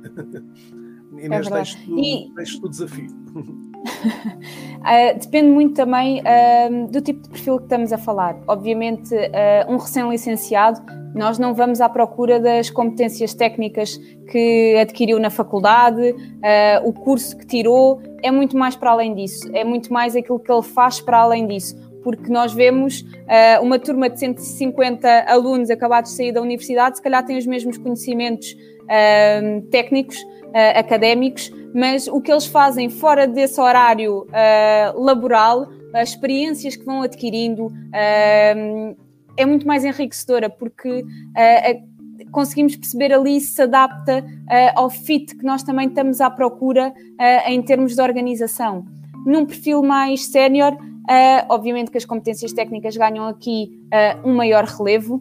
Inês, 1.19 1.47
é 1.49 1.51
deixo-te 1.51 2.35
deixo 2.35 2.65
o 2.65 2.69
desafio. 2.69 3.09
uh, 3.85 5.19
depende 5.21 5.49
muito 5.49 5.75
também 5.75 6.21
uh, 6.21 6.87
do 6.89 7.01
tipo 7.01 7.23
de 7.23 7.29
perfil 7.29 7.59
que 7.59 7.65
estamos 7.65 7.93
a 7.93 7.99
falar. 7.99 8.37
Obviamente, 8.47 9.15
uh, 9.15 9.73
um 9.73 9.77
recém-licenciado, 9.77 10.81
nós 11.15 11.39
não 11.39 11.55
vamos 11.55 11.81
à 11.81 11.89
procura 11.89 12.41
das 12.41 12.71
competências 12.71 13.35
técnicas 13.35 13.97
que 14.31 14.77
adquiriu 14.81 15.21
na 15.21 15.31
faculdade, 15.31 16.13
o 16.85 16.93
curso 16.93 17.37
que 17.37 17.47
tirou, 17.47 18.03
é 18.21 18.33
muito 18.33 18.57
mais 18.57 18.75
para 18.75 18.91
além 18.91 19.15
disso, 19.15 19.49
é 19.55 19.63
muito 19.63 19.93
mais 19.93 20.17
aquilo 20.17 20.41
que 20.41 20.51
ele 20.51 20.63
faz 20.63 21.01
para 21.01 21.19
além 21.19 21.47
disso 21.47 21.77
porque 22.05 22.31
nós 22.31 22.53
vemos 22.53 23.01
uh, 23.01 23.63
uma 23.63 23.79
turma 23.79 24.11
de 24.11 24.21
150 24.21 25.25
alunos 25.27 25.71
acabados 25.71 26.11
de 26.11 26.17
sair 26.19 26.33
da 26.33 26.43
universidade, 26.43 26.99
se 26.99 27.03
calhar 27.03 27.25
têm 27.25 27.39
os 27.39 27.47
mesmos 27.47 27.79
conhecimentos 27.79 28.53
uh, 28.53 29.63
técnicos, 29.71 30.19
uh, 30.55 30.79
académicos, 30.79 31.53
mas 31.75 32.07
o 32.07 32.21
que 32.21 32.31
eles 32.31 32.47
fazem 32.47 32.89
fora 32.89 33.27
desse 33.27 33.61
horário 33.61 34.23
uh, 34.23 35.03
laboral, 35.03 35.69
as 35.93 36.11
experiências 36.11 36.77
que 36.77 36.85
vão 36.85 37.03
adquirindo, 37.03 37.67
uh, 37.67 38.97
é 39.37 39.45
muito 39.45 39.67
mais 39.67 39.85
enriquecedora, 39.85 40.49
porque 40.49 41.05
conseguimos 42.31 42.77
perceber 42.77 43.13
ali 43.13 43.41
se 43.41 43.61
adapta 43.61 44.25
ao 44.77 44.89
fit 44.89 45.37
que 45.37 45.45
nós 45.45 45.65
também 45.65 45.89
estamos 45.89 46.21
à 46.21 46.31
procura 46.31 46.95
em 47.45 47.61
termos 47.61 47.97
de 47.97 48.01
organização. 48.01 48.85
Num 49.27 49.45
perfil 49.45 49.83
mais 49.83 50.27
sénior, 50.27 50.77
Uh, 51.05 51.45
obviamente 51.51 51.91
que 51.91 51.99
as 51.99 52.07
competências 52.07 52.51
técnicas 52.55 52.97
ganham 52.97 53.29
aqui 53.29 53.79
uh, 53.93 54.27
um 54.27 54.35
maior 54.35 54.65
relevo 54.65 55.21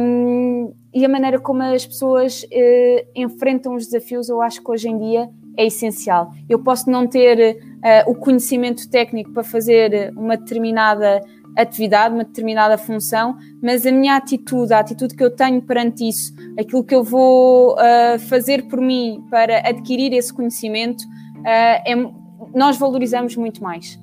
um, 0.00 0.72
e 0.98 1.04
a 1.04 1.08
maneira 1.08 1.38
como 1.38 1.62
as 1.62 1.86
pessoas 1.86 2.42
uh, 2.42 3.08
enfrentam 3.14 3.74
os 3.74 3.86
desafios, 3.86 4.28
eu 4.28 4.42
acho 4.42 4.62
que 4.62 4.70
hoje 4.70 4.88
em 4.88 4.98
dia 4.98 5.30
é 5.56 5.66
essencial. 5.66 6.32
Eu 6.48 6.58
posso 6.58 6.90
não 6.90 7.06
ter 7.06 7.58
o 8.06 8.14
conhecimento 8.14 8.88
técnico 8.88 9.32
para 9.32 9.42
fazer 9.42 10.12
uma 10.16 10.36
determinada 10.36 11.20
atividade, 11.56 12.14
uma 12.14 12.24
determinada 12.24 12.78
função, 12.78 13.36
mas 13.60 13.84
a 13.84 13.90
minha 13.90 14.16
atitude, 14.16 14.72
a 14.72 14.78
atitude 14.78 15.16
que 15.16 15.22
eu 15.22 15.34
tenho 15.34 15.60
perante 15.62 16.08
isso, 16.08 16.32
aquilo 16.58 16.84
que 16.84 16.94
eu 16.94 17.02
vou 17.02 17.76
fazer 18.28 18.68
por 18.68 18.80
mim 18.80 19.24
para 19.28 19.58
adquirir 19.68 20.12
esse 20.12 20.32
conhecimento, 20.32 21.04
é, 21.44 21.94
nós 22.54 22.76
valorizamos 22.76 23.36
muito 23.36 23.62
mais. 23.62 23.98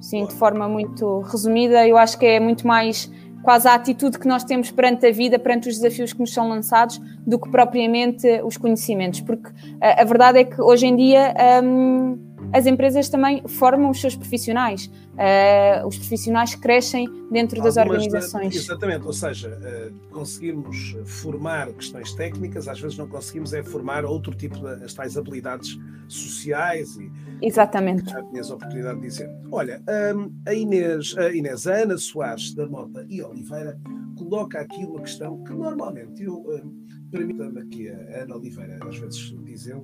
Sim, 0.00 0.26
de 0.26 0.34
forma 0.34 0.68
muito 0.68 1.20
resumida, 1.20 1.86
eu 1.86 1.96
acho 1.96 2.18
que 2.18 2.26
é 2.26 2.40
muito 2.40 2.66
mais 2.66 3.10
quase 3.42 3.68
a 3.68 3.74
atitude 3.74 4.18
que 4.18 4.28
nós 4.28 4.44
temos 4.44 4.70
perante 4.70 5.06
a 5.06 5.12
vida, 5.12 5.38
perante 5.38 5.68
os 5.68 5.78
desafios 5.78 6.12
que 6.12 6.20
nos 6.20 6.32
são 6.32 6.48
lançados, 6.48 7.00
do 7.26 7.38
que 7.38 7.48
propriamente 7.50 8.26
os 8.44 8.56
conhecimentos, 8.56 9.20
porque 9.20 9.50
a, 9.80 10.02
a 10.02 10.04
verdade 10.04 10.38
é 10.40 10.44
que 10.44 10.60
hoje 10.60 10.86
em 10.86 10.96
dia 10.96 11.34
um, 11.62 12.18
as 12.52 12.66
empresas 12.66 13.08
também 13.08 13.42
formam 13.46 13.90
os 13.90 14.00
seus 14.00 14.16
profissionais, 14.16 14.86
uh, 14.86 15.86
os 15.86 15.96
profissionais 15.98 16.54
crescem 16.54 17.06
dentro 17.30 17.56
Algumas 17.56 17.74
das 17.74 17.86
organizações. 17.86 18.54
exatamente, 18.56 19.06
ou 19.06 19.12
seja, 19.12 19.48
uh, 19.48 20.08
conseguimos 20.10 20.96
formar 21.04 21.72
questões 21.72 22.12
técnicas, 22.14 22.68
às 22.68 22.80
vezes 22.80 22.96
não 22.96 23.08
conseguimos 23.08 23.52
é 23.52 23.62
formar 23.62 24.04
outro 24.04 24.34
tipo 24.34 24.58
de 24.58 24.84
as 24.84 24.94
tais 24.94 25.16
habilidades 25.16 25.78
sociais 26.08 26.96
e 26.96 27.10
Exatamente. 27.42 28.10
Já 28.10 28.22
tinhas 28.24 28.50
a 28.50 28.54
oportunidade 28.54 29.00
de 29.00 29.06
dizer. 29.06 29.30
Olha, 29.50 29.82
um, 30.14 30.32
a 30.46 30.54
Inês, 30.54 31.16
a 31.16 31.30
Inês, 31.30 31.66
a 31.66 31.74
Ana 31.74 31.96
Soares 31.96 32.54
da 32.54 32.66
Mota 32.66 33.04
e 33.08 33.22
Oliveira 33.22 33.78
coloca 34.16 34.60
aqui 34.60 34.84
uma 34.84 35.00
questão 35.00 35.42
que 35.44 35.52
normalmente 35.52 36.22
eu 36.22 36.34
um, 36.34 36.86
permita-me 37.10 37.60
aqui 37.60 37.88
a 37.88 38.22
Ana 38.22 38.36
Oliveira 38.36 38.78
às 38.86 38.96
vezes 38.96 39.34
dizem, 39.44 39.82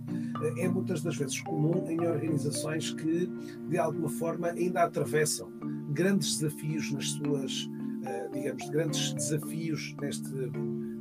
é 0.58 0.68
muitas 0.68 1.02
das 1.02 1.16
vezes 1.16 1.40
comum 1.40 1.88
em 1.88 2.00
organizações 2.00 2.92
que 2.92 3.26
de 3.68 3.78
alguma 3.78 4.08
forma 4.08 4.48
ainda 4.48 4.82
atravessam 4.82 5.50
grandes 5.90 6.38
desafios 6.38 6.92
nas 6.92 7.08
suas, 7.10 7.64
uh, 7.64 8.32
digamos, 8.32 8.68
grandes 8.70 9.14
desafios 9.14 9.94
neste 10.00 10.30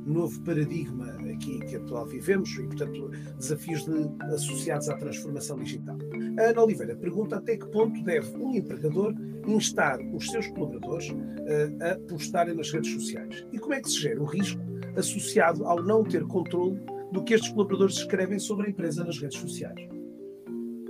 novo 0.06 0.40
paradigma 0.42 1.06
aqui 1.32 1.58
que 1.66 1.76
atual 1.76 2.06
vivemos 2.06 2.50
e, 2.56 2.62
portanto, 2.62 3.10
desafios 3.38 3.84
de, 3.84 3.92
associados 4.32 4.88
à 4.88 4.96
transformação 4.96 5.58
digital. 5.58 5.98
A 6.38 6.50
Ana 6.50 6.62
Oliveira 6.62 6.96
pergunta 6.96 7.36
até 7.36 7.56
que 7.56 7.66
ponto 7.66 8.02
deve 8.02 8.34
um 8.36 8.54
empregador 8.54 9.14
instar 9.46 9.98
os 10.14 10.30
seus 10.30 10.46
colaboradores 10.48 11.10
uh, 11.10 11.16
a 11.82 12.08
postarem 12.08 12.54
nas 12.54 12.70
redes 12.70 12.92
sociais 12.92 13.46
e 13.52 13.58
como 13.58 13.74
é 13.74 13.80
que 13.80 13.90
se 13.90 14.00
gera 14.00 14.20
o 14.20 14.24
risco 14.24 14.65
associado 14.96 15.64
ao 15.66 15.82
não 15.82 16.02
ter 16.02 16.24
controle 16.24 16.78
do 17.12 17.22
que 17.22 17.34
estes 17.34 17.50
colaboradores 17.50 17.96
escrevem 17.96 18.38
sobre 18.38 18.66
a 18.66 18.70
empresa 18.70 19.04
nas 19.04 19.18
redes 19.18 19.38
sociais. 19.38 19.78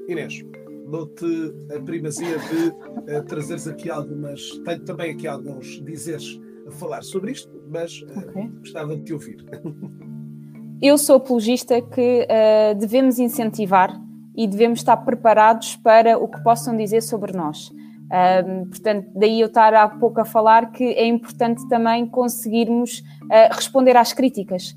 Inês, 0.08 0.44
dou-te 0.90 1.26
a 1.74 1.80
primazia 1.80 2.38
de 2.38 2.68
uh, 2.68 3.24
trazeres 3.26 3.66
aqui 3.66 3.90
algumas, 3.90 4.40
tenho 4.64 4.84
também 4.84 5.12
aqui 5.12 5.26
alguns 5.26 5.82
dizeres 5.84 6.40
a 6.66 6.70
falar 6.70 7.02
sobre 7.02 7.32
isto, 7.32 7.50
mas 7.68 8.02
uh, 8.02 8.18
okay. 8.18 8.48
gostava 8.58 8.96
de 8.96 9.02
te 9.02 9.12
ouvir. 9.12 9.44
Eu 10.80 10.98
sou 10.98 11.16
apologista 11.16 11.80
que 11.80 12.26
uh, 12.26 12.78
devemos 12.78 13.18
incentivar 13.18 13.98
e 14.36 14.46
devemos 14.46 14.80
estar 14.80 14.96
preparados 14.98 15.76
para 15.76 16.18
o 16.18 16.28
que 16.28 16.42
possam 16.42 16.76
dizer 16.76 17.02
sobre 17.02 17.32
nós. 17.32 17.72
Um, 18.06 18.66
portanto, 18.66 19.08
daí 19.14 19.40
eu 19.40 19.48
estar 19.48 19.74
há 19.74 19.88
pouco 19.88 20.20
a 20.20 20.24
falar 20.24 20.70
que 20.70 20.84
é 20.84 21.06
importante 21.06 21.66
também 21.68 22.06
conseguirmos 22.06 23.00
uh, 23.24 23.52
responder 23.52 23.96
às 23.96 24.12
críticas, 24.12 24.76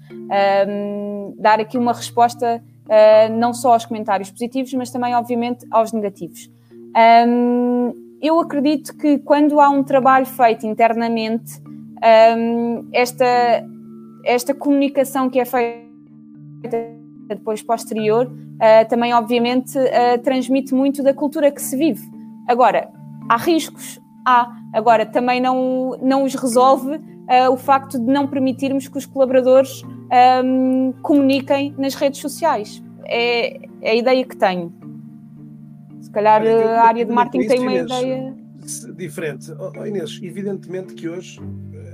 um, 0.67 1.35
dar 1.37 1.59
aqui 1.59 1.77
uma 1.77 1.93
resposta 1.93 2.63
uh, 2.85 3.33
não 3.33 3.53
só 3.53 3.73
aos 3.73 3.85
comentários 3.85 4.31
positivos, 4.31 4.73
mas 4.73 4.89
também, 4.89 5.15
obviamente, 5.15 5.65
aos 5.69 5.93
negativos. 5.93 6.49
Um, 7.27 7.93
eu 8.21 8.39
acredito 8.39 8.97
que 8.97 9.19
quando 9.19 9.59
há 9.61 9.69
um 9.69 9.83
trabalho 9.83 10.25
feito 10.25 10.65
internamente, 10.67 11.61
esta, 12.93 13.25
esta 14.25 14.53
comunicação 14.53 15.29
que 15.29 15.39
é 15.39 15.45
feita 15.45 15.79
depois 17.27 17.61
posterior, 17.61 18.25
uh, 18.25 18.87
também 18.89 19.13
obviamente 19.13 19.77
transmite 20.23 20.73
muito 20.73 21.03
da 21.03 21.13
cultura 21.13 21.51
que 21.51 21.61
se 21.61 21.77
vive. 21.77 22.01
Agora, 22.47 22.89
há 23.29 23.37
riscos? 23.37 23.99
Há. 24.25 24.51
Agora, 24.73 25.05
também 25.05 25.39
não, 25.39 25.97
não 26.01 26.23
os 26.23 26.35
resolve 26.35 26.95
uh, 26.95 27.51
o 27.51 27.57
facto 27.57 27.97
de 27.97 28.05
não 28.05 28.27
permitirmos 28.27 28.87
que 28.87 28.97
os 28.97 29.05
colaboradores 29.05 29.81
um, 30.43 30.91
comuniquem 31.01 31.73
nas 31.77 31.95
redes 31.95 32.19
sociais. 32.19 32.83
É, 33.05 33.57
é, 33.81 33.91
a 33.91 33.95
ideia 33.95 34.25
que 34.25 34.35
tenho. 34.35 34.73
Se 36.01 36.11
calhar 36.11 36.41
a 36.45 36.83
área 36.83 37.05
de 37.05 37.11
marketing 37.11 37.47
tem 37.47 37.59
uma 37.59 37.73
ideia 37.73 38.35
diferente. 38.95 39.51
Oh, 39.57 39.85
Inês, 39.85 40.19
evidentemente 40.21 40.93
que 40.93 41.07
hoje 41.07 41.39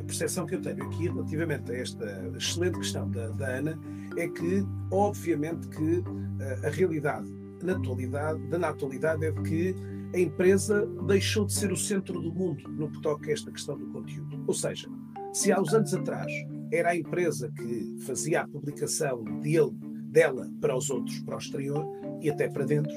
percepção 0.06 0.46
que 0.46 0.56
eu 0.56 0.62
tenho 0.62 0.84
aqui 0.84 1.10
relativamente 1.10 1.72
a 1.72 1.76
esta 1.76 2.32
excelente 2.38 2.78
questão 2.78 3.10
da, 3.10 3.28
da 3.30 3.48
Ana 3.48 3.80
é 4.18 4.28
que, 4.28 4.66
obviamente, 4.92 5.68
que 5.68 6.00
uh, 6.00 6.66
a 6.66 6.70
realidade 6.70 7.30
na 7.64 7.74
atualidade, 7.74 8.40
da 8.48 8.70
atualidade 8.70 9.26
é 9.26 9.32
de 9.32 9.42
que 9.42 9.76
a 10.16 10.20
empresa 10.20 10.86
deixou 11.06 11.46
de 11.46 11.54
ser 11.54 11.72
o 11.74 11.78
centro 11.78 12.22
do 12.22 12.34
mundo 12.34 12.64
no 12.70 12.90
que 12.90 13.02
toca 13.02 13.30
a 13.30 13.34
esta 13.34 13.52
questão 13.52 13.78
do 13.78 13.86
conteúdo. 13.88 14.44
Ou 14.48 14.54
seja, 14.54 14.90
se 15.34 15.52
há 15.52 15.60
uns 15.60 15.74
anos 15.74 15.94
atrás 15.94 16.32
era 16.72 16.92
a 16.92 16.96
empresa 16.96 17.52
que 17.52 17.98
fazia 18.06 18.42
a 18.42 18.48
publicação 18.48 19.24
dele, 19.42 19.72
dela 20.06 20.50
para 20.62 20.76
os 20.76 20.90
outros, 20.90 21.20
para 21.20 21.36
o 21.36 21.38
exterior 21.38 21.86
e 22.22 22.30
até 22.30 22.48
para 22.48 22.66
dentro, 22.66 22.94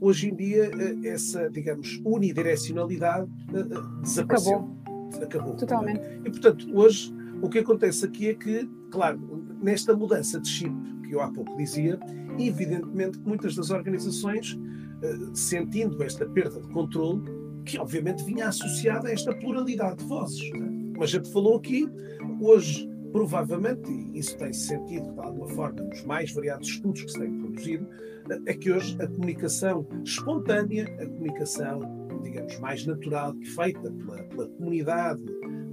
hoje 0.00 0.30
em 0.30 0.34
dia 0.34 0.70
eh, 0.76 1.08
essa, 1.08 1.48
digamos, 1.48 2.00
unidirecionalidade 2.04 3.30
eh, 3.54 4.02
desapareceu. 4.02 4.56
Acabou 4.56 4.76
acabou. 5.22 5.54
Totalmente. 5.54 6.00
E, 6.24 6.30
portanto, 6.30 6.66
hoje 6.74 7.14
o 7.40 7.48
que 7.48 7.60
acontece 7.60 8.04
aqui 8.04 8.28
é 8.28 8.34
que, 8.34 8.68
claro, 8.90 9.20
nesta 9.62 9.94
mudança 9.94 10.40
de 10.40 10.48
chip 10.48 10.74
que 11.04 11.14
eu 11.14 11.20
há 11.20 11.30
pouco 11.30 11.56
dizia, 11.56 11.98
evidentemente 12.38 13.18
que 13.18 13.28
muitas 13.28 13.54
das 13.54 13.70
organizações, 13.70 14.58
eh, 14.58 14.75
sentindo 15.34 16.02
esta 16.02 16.26
perda 16.26 16.60
de 16.60 16.68
controle, 16.68 17.22
que 17.64 17.78
obviamente 17.78 18.24
vinha 18.24 18.48
associada 18.48 19.08
a 19.08 19.12
esta 19.12 19.34
pluralidade 19.34 19.98
de 19.98 20.04
vozes. 20.04 20.50
Né? 20.52 20.92
Mas 20.98 21.10
já 21.10 21.20
te 21.20 21.32
falou 21.32 21.56
aqui, 21.56 21.88
hoje, 22.40 22.88
provavelmente, 23.12 23.90
e 23.90 24.18
isso 24.18 24.36
tem 24.38 24.52
sentido 24.52 25.12
de 25.12 25.20
alguma 25.20 25.48
forma 25.48 25.82
nos 25.82 26.04
mais 26.04 26.32
variados 26.32 26.68
estudos 26.68 27.02
que 27.02 27.12
se 27.12 27.18
têm 27.18 27.38
produzido, 27.38 27.86
é 28.46 28.54
que 28.54 28.72
hoje 28.72 28.96
a 29.00 29.06
comunicação 29.06 29.86
espontânea, 30.04 30.84
a 31.00 31.06
comunicação 31.06 32.06
digamos, 32.22 32.58
mais 32.58 32.84
natural, 32.86 33.34
feita 33.54 33.90
pela, 33.90 34.22
pela 34.24 34.48
comunidade 34.48 35.22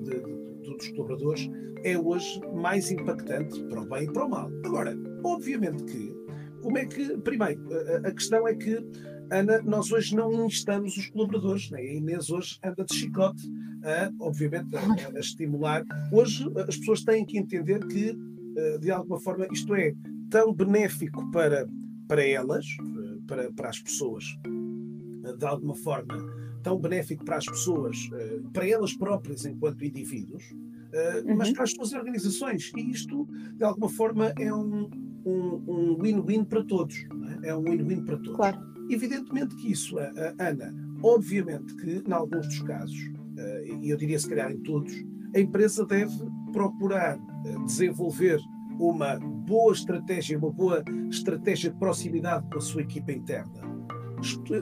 de, 0.02 0.20
de, 0.20 0.76
dos 0.76 0.88
colaboradores, 0.90 1.50
é 1.84 1.98
hoje 1.98 2.42
mais 2.54 2.92
impactante 2.92 3.62
para 3.66 3.82
o 3.82 3.86
bem 3.86 4.04
e 4.04 4.12
para 4.12 4.26
o 4.26 4.30
mal. 4.30 4.52
Agora, 4.64 4.98
obviamente 5.24 5.84
que, 5.84 6.16
como 6.62 6.78
é 6.78 6.86
que, 6.86 7.18
primeiro, 7.18 7.62
a, 7.74 8.08
a 8.08 8.12
questão 8.12 8.48
é 8.48 8.56
que, 8.56 8.86
Ana, 9.32 9.62
nós 9.62 9.92
hoje 9.92 10.16
não 10.16 10.46
instamos 10.46 10.96
os 10.98 11.10
colaboradores, 11.10 11.70
né? 11.72 11.80
a 11.80 11.94
Inês 11.94 12.30
hoje 12.30 12.60
anda 12.64 12.84
de 12.86 12.96
chicote, 12.96 13.42
a, 13.84 14.12
obviamente, 14.20 14.76
a, 14.76 15.18
a 15.18 15.20
estimular. 15.20 15.84
Hoje 16.12 16.46
as 16.68 16.78
pessoas 16.78 17.04
têm 17.04 17.26
que 17.26 17.38
entender 17.38 17.86
que, 17.88 18.18
eh, 18.58 18.78
de 18.78 18.92
alguma 18.92 19.20
forma, 19.20 19.48
isto 19.52 19.74
é 19.76 19.94
tão 20.30 20.54
benéfico 20.54 21.30
para, 21.32 21.68
para 22.08 22.26
elas, 22.26 22.66
eh, 22.66 23.18
para, 23.28 23.52
para 23.52 23.70
as 23.70 23.80
pessoas, 23.80 24.26
de 25.38 25.46
alguma 25.46 25.76
forma 25.76 26.44
tão 26.64 26.80
benéfico 26.80 27.24
para 27.26 27.38
as 27.38 27.46
pessoas, 27.46 28.10
eh, 28.14 28.40
para 28.52 28.68
elas 28.68 28.94
próprias 28.94 29.46
enquanto 29.46 29.84
indivíduos, 29.84 30.44
eh, 30.94 31.24
mas 31.36 31.50
uhum. 31.50 31.54
para 31.54 31.64
as 31.64 31.72
suas 31.72 31.92
organizações. 31.92 32.72
E 32.76 32.90
isto, 32.90 33.28
de 33.58 33.64
alguma 33.64 33.90
forma, 33.90 34.34
é 34.40 34.52
um 34.54 34.90
win-win 36.00 36.40
um, 36.40 36.46
para 36.46 36.64
todos. 36.64 36.96
É? 37.44 37.50
é? 37.50 37.56
um 37.56 37.64
win-win 37.64 38.06
para 38.06 38.18
todos. 38.18 38.36
Claro. 38.36 38.73
Evidentemente 38.90 39.56
que 39.56 39.72
isso, 39.72 39.98
Ana, 40.40 40.74
obviamente 41.02 41.76
que, 41.76 42.04
em 42.08 42.14
alguns 42.14 42.48
dos 42.48 42.62
casos, 42.62 43.12
eh, 43.38 43.66
e 43.82 43.90
eu 43.90 43.98
diria 43.98 44.20
se 44.20 44.30
calhar 44.30 44.52
em 44.52 44.60
todos, 44.60 44.94
a 45.36 45.40
empresa 45.40 45.86
deve 45.86 46.14
procurar 46.52 47.18
desenvolver 47.66 48.40
uma 48.80 49.20
boa 49.20 49.74
estratégia, 49.74 50.38
uma 50.38 50.52
boa 50.52 50.84
estratégia 51.10 51.72
de 51.72 51.78
proximidade 51.78 52.48
com 52.50 52.58
a 52.58 52.62
sua 52.62 52.82
equipa 52.82 53.12
interna 53.12 53.74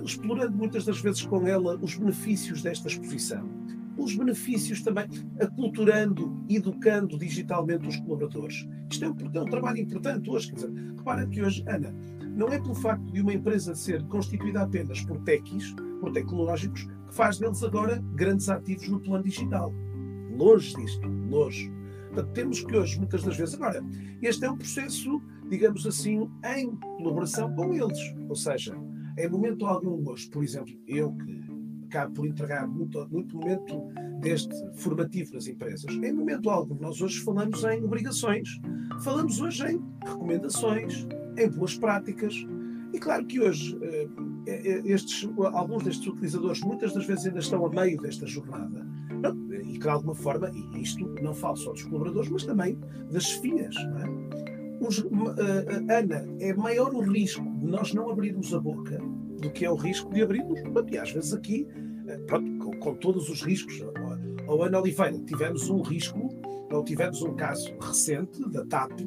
explorando 0.04 0.58
muitas 0.58 0.86
das 0.86 1.00
vezes 1.00 1.26
com 1.26 1.48
ela 1.48 1.78
os 1.82 1.96
benefícios 1.96 2.62
desta 2.62 2.88
exposição. 2.88 3.61
Os 4.02 4.16
benefícios 4.16 4.82
também, 4.82 5.06
aculturando, 5.40 6.44
educando 6.50 7.20
digitalmente 7.20 7.88
os 7.88 7.98
colaboradores. 7.98 8.68
Isto 8.90 9.06
é 9.06 9.10
um, 9.10 9.16
é 9.32 9.42
um 9.42 9.46
trabalho 9.46 9.78
importante 9.78 10.28
hoje. 10.28 10.48
Quer 10.48 10.56
dizer, 10.56 10.72
repara 10.98 11.28
que 11.28 11.40
hoje, 11.40 11.64
Ana, 11.68 11.94
não 12.36 12.48
é 12.48 12.60
pelo 12.60 12.74
facto 12.74 13.06
de 13.12 13.22
uma 13.22 13.32
empresa 13.32 13.76
ser 13.76 14.04
constituída 14.08 14.64
apenas 14.64 15.02
por 15.02 15.20
techis, 15.20 15.76
por 16.00 16.12
tecnológicos, 16.12 16.82
que 17.08 17.14
faz 17.14 17.38
deles 17.38 17.62
agora 17.62 18.04
grandes 18.16 18.50
ativos 18.50 18.90
no 18.90 19.00
plano 19.00 19.24
digital. 19.24 19.72
Longe 20.36 20.76
disto, 20.78 21.08
longe. 21.08 21.72
Portanto, 22.08 22.34
temos 22.34 22.64
que 22.64 22.76
hoje, 22.76 22.98
muitas 22.98 23.22
das 23.22 23.38
vezes, 23.38 23.54
agora, 23.54 23.86
este 24.20 24.44
é 24.44 24.50
um 24.50 24.58
processo, 24.58 25.22
digamos 25.48 25.86
assim, 25.86 26.28
em 26.58 26.76
colaboração 26.98 27.54
com 27.54 27.72
eles. 27.72 28.00
Ou 28.28 28.36
seja, 28.36 28.76
em 29.16 29.30
momento 29.30 29.68
algum 29.68 30.10
hoje, 30.10 30.28
por 30.28 30.44
exemplo, 30.44 30.74
eu 30.88 31.14
que 31.14 31.51
acabo 31.92 32.14
por 32.14 32.26
entregar 32.26 32.66
muito, 32.68 33.06
muito 33.12 33.36
momento 33.36 33.82
deste 34.22 34.56
formativo 34.76 35.34
nas 35.34 35.48
empresas, 35.48 35.94
em 35.94 36.14
momento 36.14 36.50
algum 36.50 36.76
nós 36.76 37.02
hoje 37.02 37.20
falamos 37.20 37.64
em 37.66 37.84
obrigações, 37.84 38.50
falamos 39.04 39.42
hoje 39.42 39.66
em 39.66 39.82
recomendações, 40.06 41.06
em 41.38 41.50
boas 41.50 41.78
práticas. 41.78 42.34
E 42.94 43.00
claro 43.00 43.26
que 43.26 43.40
hoje 43.40 43.78
eh, 43.84 44.82
estes, 44.86 45.30
alguns 45.54 45.84
destes 45.84 46.08
utilizadores 46.08 46.62
muitas 46.62 46.94
das 46.94 47.06
vezes 47.06 47.26
ainda 47.26 47.40
estão 47.40 47.66
a 47.66 47.70
meio 47.70 48.00
desta 48.02 48.26
jornada 48.26 48.86
e 49.64 49.74
que 49.74 49.80
de 49.80 49.90
alguma 49.90 50.16
forma, 50.16 50.50
e 50.50 50.82
isto 50.82 51.08
não 51.22 51.34
falo 51.34 51.56
só 51.56 51.72
dos 51.72 51.84
colaboradores, 51.84 52.30
mas 52.30 52.44
também 52.44 52.78
das 53.12 53.32
FIAs. 53.34 53.76
É? 53.76 54.86
Os, 54.86 55.00
Ana, 55.00 56.28
é 56.40 56.54
maior 56.54 56.94
o 56.94 57.02
risco 57.02 57.44
de 57.60 57.68
nós 57.68 57.94
não 57.94 58.10
abrirmos 58.10 58.54
a 58.54 58.60
boca 58.60 59.00
do 59.42 59.52
que 59.52 59.66
é 59.66 59.72
o 59.72 59.76
risco 59.76 60.14
de 60.14 60.22
abrirmos. 60.22 60.60
E 60.92 60.98
às 60.98 61.12
vezes 61.12 61.34
aqui, 61.34 61.68
pronto, 62.28 62.58
com, 62.58 62.72
com 62.80 62.96
todos 62.96 63.30
os 63.30 63.42
riscos, 63.42 63.82
ao 64.48 64.64
Ana 64.64 64.80
Oliveira, 64.80 65.18
tivemos 65.20 65.70
um 65.70 65.82
risco, 65.82 66.30
ou 66.72 66.84
tivemos 66.84 67.22
um 67.22 67.36
caso 67.36 67.74
recente 67.80 68.42
da 68.50 68.66
TAP, 68.66 69.00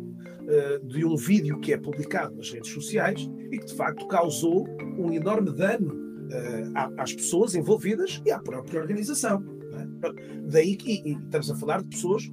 de 0.84 1.04
um 1.04 1.16
vídeo 1.16 1.58
que 1.60 1.72
é 1.72 1.78
publicado 1.78 2.36
nas 2.36 2.50
redes 2.50 2.70
sociais 2.70 3.30
e 3.50 3.58
que 3.58 3.66
de 3.66 3.74
facto 3.74 4.06
causou 4.06 4.66
um 4.98 5.12
enorme 5.12 5.50
dano 5.52 6.04
às 6.98 7.14
pessoas 7.14 7.54
envolvidas 7.54 8.20
e 8.26 8.30
à 8.30 8.38
própria 8.38 8.80
organização. 8.80 9.42
Daí 10.46 10.76
que 10.76 11.02
estamos 11.08 11.50
a 11.50 11.56
falar 11.56 11.82
de 11.82 11.88
pessoas 11.88 12.30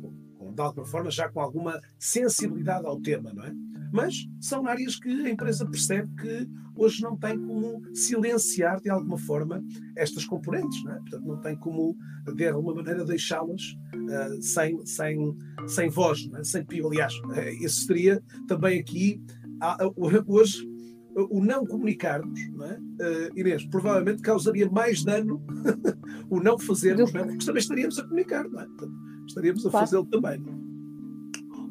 de 0.54 0.62
alguma 0.62 0.86
forma 0.86 1.10
já 1.10 1.30
com 1.30 1.40
alguma 1.40 1.80
sensibilidade 1.98 2.86
ao 2.86 3.00
tema, 3.00 3.32
não 3.34 3.46
é? 3.46 3.54
Mas 3.92 4.28
são 4.40 4.66
áreas 4.68 4.96
que 4.96 5.10
a 5.10 5.30
empresa 5.30 5.66
percebe 5.66 6.10
que 6.16 6.48
hoje 6.76 7.02
não 7.02 7.18
tem 7.18 7.38
como 7.38 7.82
silenciar 7.94 8.80
de 8.82 8.90
alguma 8.90 9.18
forma 9.18 9.64
estas 9.96 10.26
componentes, 10.26 10.84
não 10.84 10.94
é? 10.94 11.00
Portanto, 11.00 11.26
não 11.26 11.42
tem 11.42 11.56
como, 11.58 11.98
de 12.34 12.48
alguma 12.48 12.76
maneira, 12.76 13.04
deixá-las 13.04 13.62
uh, 13.94 14.42
sem, 14.42 14.86
sem, 14.86 15.38
sem 15.68 15.90
voz, 15.90 16.30
é? 16.36 16.44
sem 16.44 16.66
pio. 16.66 16.88
Aliás, 16.88 17.14
uh, 17.26 17.64
esse 17.64 17.86
seria 17.86 18.24
também 18.48 18.80
aqui, 18.80 19.22
uh, 19.62 20.24
hoje, 20.28 20.66
o 21.16 21.44
não 21.44 21.66
comunicarmos, 21.66 22.40
não 22.54 22.66
é? 22.66 22.80
Uh, 22.80 23.40
Inês, 23.40 23.66
provavelmente 23.66 24.22
causaria 24.22 24.70
mais 24.70 25.04
dano 25.04 25.42
o 26.30 26.40
não 26.40 26.58
fazermos, 26.58 27.12
não 27.12 27.22
é? 27.22 27.26
porque 27.26 27.46
também 27.46 27.60
estaríamos 27.60 28.00
a 28.00 28.04
comunicar, 28.04 28.48
não 28.48 28.62
é? 28.62 28.68
estaríamos 29.28 29.66
a 29.66 29.70
claro. 29.70 29.86
fazê-lo 29.86 30.06
também. 30.06 30.42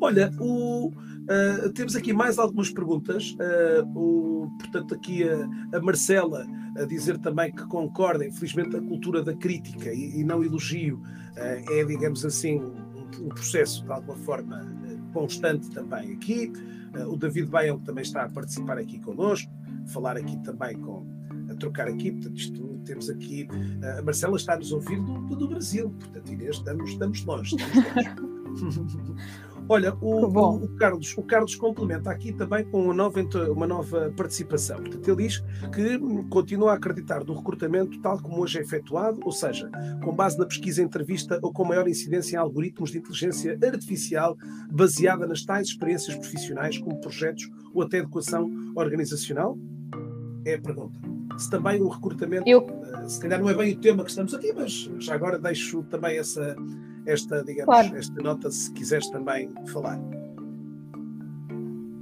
Olha, 0.00 0.30
o, 0.38 0.90
uh, 1.30 1.70
temos 1.72 1.94
aqui 1.96 2.12
mais 2.12 2.38
algumas 2.38 2.70
perguntas. 2.70 3.34
Uh, 3.34 3.98
o, 3.98 4.50
portanto, 4.58 4.94
aqui 4.94 5.24
a, 5.24 5.76
a, 5.76 5.80
Marcela 5.80 6.46
a 6.76 6.84
dizer 6.84 7.18
também 7.18 7.52
que 7.52 7.64
concorda, 7.66 8.26
infelizmente, 8.26 8.76
a 8.76 8.80
cultura 8.80 9.22
da 9.22 9.34
crítica 9.34 9.92
e, 9.92 10.20
e 10.20 10.24
não 10.24 10.42
elogio 10.42 11.00
é, 11.36 11.84
digamos 11.84 12.24
assim, 12.24 12.60
um, 12.60 13.26
um 13.26 13.28
processo 13.28 13.84
de 13.84 13.92
alguma 13.92 14.16
forma 14.18 14.60
constante 15.12 15.70
também 15.70 16.12
aqui. 16.12 16.52
o 17.08 17.16
David 17.16 17.46
Baião 17.48 17.78
também 17.78 18.02
está 18.02 18.24
a 18.24 18.28
participar 18.28 18.78
aqui 18.78 18.98
connosco, 18.98 19.50
falar 19.86 20.16
aqui 20.16 20.36
também 20.44 20.78
com, 20.78 21.06
a 21.50 21.54
trocar 21.54 21.88
aqui, 21.88 22.12
portanto, 22.12 22.36
isto, 22.36 22.80
temos 22.84 23.08
aqui, 23.08 23.48
a 23.98 24.02
Marcela 24.02 24.36
está 24.36 24.54
a 24.54 24.58
nos 24.58 24.70
ouvir 24.70 25.00
do, 25.00 25.34
do 25.34 25.48
Brasil, 25.48 25.90
portanto, 25.98 26.30
Inês, 26.32 26.56
estamos, 26.56 26.90
estamos 26.90 27.24
longe. 27.24 27.56
Estamos 27.56 28.76
longe. 28.76 29.14
Olha, 29.72 29.94
o, 30.00 30.26
o, 30.26 30.64
o, 30.64 30.68
Carlos, 30.74 31.16
o 31.16 31.22
Carlos 31.22 31.54
complementa 31.54 32.10
aqui 32.10 32.32
também 32.32 32.64
com 32.64 32.86
uma 32.86 32.92
nova, 32.92 33.20
uma 33.52 33.68
nova 33.68 34.12
participação. 34.16 34.78
Portanto, 34.78 35.08
ele 35.08 35.28
diz 35.28 35.38
que 35.72 35.96
continua 36.28 36.72
a 36.72 36.74
acreditar 36.74 37.22
no 37.22 37.36
recrutamento 37.36 38.00
tal 38.00 38.20
como 38.20 38.42
hoje 38.42 38.58
é 38.58 38.62
efetuado, 38.62 39.20
ou 39.24 39.30
seja, 39.30 39.70
com 40.02 40.12
base 40.12 40.36
na 40.36 40.44
pesquisa 40.44 40.82
entrevista 40.82 41.38
ou 41.40 41.52
com 41.52 41.64
maior 41.64 41.86
incidência 41.86 42.34
em 42.34 42.38
algoritmos 42.40 42.90
de 42.90 42.98
inteligência 42.98 43.56
artificial 43.62 44.36
baseada 44.72 45.24
nas 45.24 45.44
tais 45.44 45.68
experiências 45.68 46.16
profissionais 46.16 46.76
como 46.76 47.00
projetos 47.00 47.48
ou 47.72 47.82
até 47.82 48.00
adequação 48.00 48.50
organizacional? 48.74 49.56
É 50.44 50.54
a 50.54 50.60
pergunta. 50.60 50.98
Se 51.38 51.50
também 51.50 51.80
o 51.80 51.88
recrutamento, 51.88 52.48
Eu... 52.48 52.66
Eh, 52.94 53.08
se 53.08 53.20
calhar 53.20 53.40
não 53.40 53.48
é 53.48 53.54
bem 53.54 53.72
o 53.72 53.76
tema 53.76 54.04
que 54.04 54.10
estamos 54.10 54.34
aqui, 54.34 54.52
mas 54.52 54.90
já 54.98 55.14
agora 55.14 55.38
deixo 55.38 55.82
também 55.84 56.18
essa, 56.18 56.56
esta, 57.06 57.42
digamos, 57.42 57.64
claro. 57.64 57.96
esta 57.96 58.22
nota, 58.22 58.50
se 58.50 58.72
quiseres 58.72 59.08
também 59.10 59.50
falar. 59.72 59.98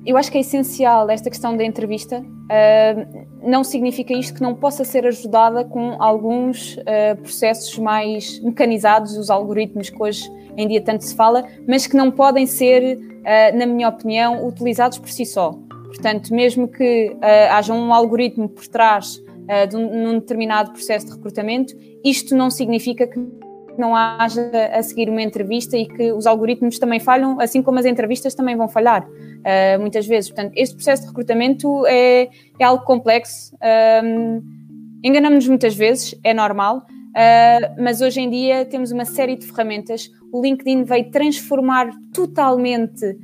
Eu 0.07 0.17
acho 0.17 0.31
que 0.31 0.39
é 0.39 0.41
essencial 0.41 1.11
esta 1.11 1.29
questão 1.29 1.57
da 1.57 1.65
entrevista. 1.65 2.21
Uh, 2.21 3.27
não 3.43 3.63
significa 3.63 4.15
isto 4.15 4.35
que 4.35 4.43
não 4.43 4.55
possa 4.55 4.83
ser 4.83 5.07
ajudada 5.07 5.65
com 5.65 6.01
alguns 6.03 6.77
uh, 6.79 7.17
processos 7.21 7.79
mais 7.79 8.41
mecanizados, 8.41 9.17
os 9.19 9.29
algoritmos 9.29 9.91
que 9.91 10.03
hoje 10.03 10.31
em 10.57 10.67
dia 10.67 10.81
tanto 10.81 11.05
se 11.05 11.15
fala, 11.15 11.45
mas 11.69 11.87
que 11.87 11.97
não 11.97 12.11
podem 12.11 12.47
ser, 12.47 12.97
uh, 12.97 13.59
na 13.59 13.67
minha 13.67 13.89
opinião, 13.89 14.47
utilizados 14.47 14.99
por 14.99 15.11
si 15.11 15.27
só. 15.27 15.59
Portanto, 15.89 16.35
mesmo 16.35 16.69
que 16.69 17.17
haja 17.51 17.73
um 17.73 17.93
algoritmo 17.93 18.49
por 18.49 18.67
trás 18.69 19.23
de 19.69 19.77
um, 19.77 20.05
num 20.05 20.19
determinado 20.21 20.73
processo 20.73 21.07
de 21.07 21.13
recrutamento, 21.13 21.75
isto 22.05 22.37
não 22.37 22.51
significa 22.51 23.07
que 23.07 23.19
não 23.79 23.95
haja 23.95 24.51
a 24.73 24.83
seguir 24.83 25.09
uma 25.09 25.23
entrevista 25.23 25.77
e 25.77 25.87
que 25.87 26.13
os 26.13 26.27
algoritmos 26.27 26.79
também 26.79 26.99
falham, 26.99 27.41
assim 27.41 27.63
como 27.63 27.79
as 27.79 27.87
entrevistas 27.87 28.35
também 28.35 28.57
vão 28.57 28.69
falhar 28.69 29.07
uh, 29.07 29.81
muitas 29.81 30.07
vezes. 30.07 30.31
Portanto, 30.31 30.53
este 30.57 30.75
processo 30.75 31.03
de 31.03 31.09
recrutamento 31.09 31.87
é, 31.87 32.29
é 32.59 32.65
algo 32.65 32.85
complexo. 32.85 33.57
Um, 34.05 34.43
Enganamos-nos 35.03 35.47
muitas 35.47 35.77
vezes, 35.77 36.19
é 36.25 36.35
normal, 36.35 36.79
uh, 36.79 37.83
mas 37.83 38.01
hoje 38.01 38.21
em 38.21 38.29
dia 38.29 38.65
temos 38.65 38.91
uma 38.91 39.05
série 39.05 39.37
de 39.37 39.47
ferramentas. 39.47 40.11
O 40.33 40.43
LinkedIn 40.43 40.83
veio 40.83 41.09
transformar 41.13 41.89
totalmente 42.13 43.07
uh, 43.07 43.17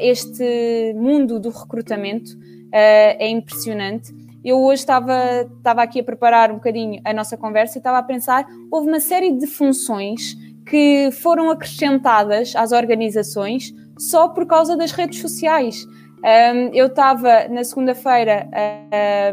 este 0.00 0.94
mundo 0.96 1.38
do 1.40 1.50
recrutamento, 1.50 2.30
é 2.72 3.28
impressionante. 3.28 4.12
Eu 4.44 4.58
hoje 4.62 4.80
estava, 4.80 5.48
estava 5.56 5.82
aqui 5.82 6.00
a 6.00 6.04
preparar 6.04 6.50
um 6.50 6.56
bocadinho 6.56 7.00
a 7.04 7.14
nossa 7.14 7.36
conversa 7.36 7.78
e 7.78 7.80
estava 7.80 7.98
a 7.98 8.02
pensar, 8.02 8.46
houve 8.70 8.88
uma 8.88 9.00
série 9.00 9.32
de 9.32 9.46
funções 9.46 10.36
que 10.66 11.10
foram 11.22 11.50
acrescentadas 11.50 12.54
às 12.56 12.72
organizações 12.72 13.72
só 13.98 14.28
por 14.28 14.46
causa 14.46 14.76
das 14.76 14.92
redes 14.92 15.20
sociais. 15.20 15.86
Eu 16.72 16.86
estava 16.86 17.48
na 17.48 17.64
segunda-feira 17.64 18.48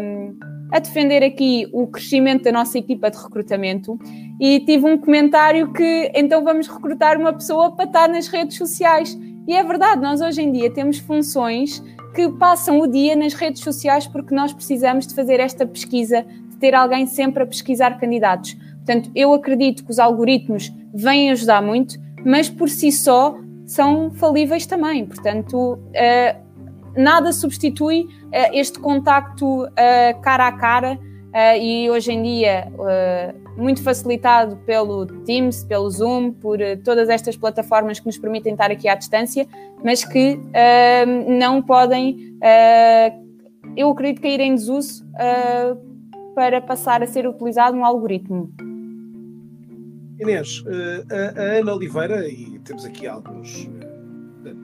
um, 0.02 0.38
a 0.72 0.80
defender 0.80 1.24
aqui 1.24 1.68
o 1.74 1.88
crescimento 1.88 2.44
da 2.44 2.52
nossa 2.52 2.78
equipa 2.78 3.10
de 3.10 3.18
recrutamento 3.18 3.98
e 4.40 4.60
tive 4.62 4.86
um 4.86 4.98
comentário 4.98 5.72
que 5.74 6.12
então 6.16 6.44
vamos 6.44 6.68
recrutar 6.68 7.18
uma 7.18 7.34
pessoa 7.34 7.76
para 7.76 7.86
estar 7.86 8.08
nas 8.08 8.28
redes 8.28 8.58
sociais. 8.58 9.18
E 9.48 9.56
é 9.56 9.64
verdade, 9.64 10.02
nós 10.02 10.22
hoje 10.22 10.42
em 10.42 10.52
dia 10.52 10.72
temos 10.72 11.00
funções 11.00 11.84
que 12.14 12.30
passam 12.30 12.80
o 12.80 12.88
dia 12.88 13.16
nas 13.16 13.34
redes 13.34 13.62
sociais 13.62 14.06
porque 14.06 14.36
nós 14.36 14.54
precisamos 14.54 15.08
de 15.08 15.16
fazer 15.16 15.40
esta 15.40 15.66
pesquisa, 15.66 16.26
de 16.50 16.58
ter 16.58 16.76
alguém 16.76 17.06
sempre 17.06 17.44
a 17.44 17.46
pesquisar 17.46 18.00
candidatos. 18.00 18.54
Portanto, 18.54 19.10
eu 19.16 19.34
acredito 19.34 19.84
que 19.84 19.92
os 19.92 20.00
algoritmos 20.00 20.72
vêm 20.94 21.32
ajudar 21.32 21.62
muito, 21.62 22.00
mas 22.26 22.50
por 22.50 22.70
si 22.70 22.92
só 22.92 23.38
são 23.66 24.12
falíveis 24.12 24.66
também. 24.66 25.06
Portanto, 25.06 25.74
uh, 25.76 26.42
nada 26.96 27.32
substitui 27.32 28.04
uh, 28.04 28.54
este 28.54 28.80
contacto 28.80 29.64
uh, 29.64 30.22
cara 30.22 30.48
a 30.48 30.52
cara 30.52 31.00
e 31.62 31.90
hoje 31.90 32.12
em 32.12 32.22
dia 32.22 32.68
muito 33.58 33.84
facilitado 33.84 34.58
pelo 34.66 35.06
Teams, 35.24 35.64
pelo 35.64 35.90
Zoom, 35.90 36.34
por 36.34 36.58
todas 36.84 37.10
estas 37.10 37.36
plataformas 37.36 38.00
que 38.00 38.06
nos 38.06 38.18
permitem 38.18 38.54
estar 38.54 38.72
aqui 38.72 38.88
à 38.88 38.96
distância, 38.96 39.48
mas 39.84 40.04
que 40.04 40.36
uh, 40.36 41.32
não 41.38 41.62
podem, 41.62 42.36
uh, 42.38 43.72
eu 43.76 43.90
acredito, 43.90 44.22
cair 44.22 44.40
em 44.40 44.56
desuso 44.56 45.06
uh, 45.06 46.34
para 46.34 46.62
passar 46.62 47.04
a 47.04 47.08
ser 47.08 47.28
utilizado 47.28 47.78
um 47.78 47.86
algoritmo. 47.86 48.54
Inês, 50.20 50.64
a, 51.10 51.60
Ana 51.60 51.74
Oliveira, 51.74 52.28
e 52.28 52.60
temos 52.60 52.86
aqui 52.86 53.08
alguns 53.08 53.68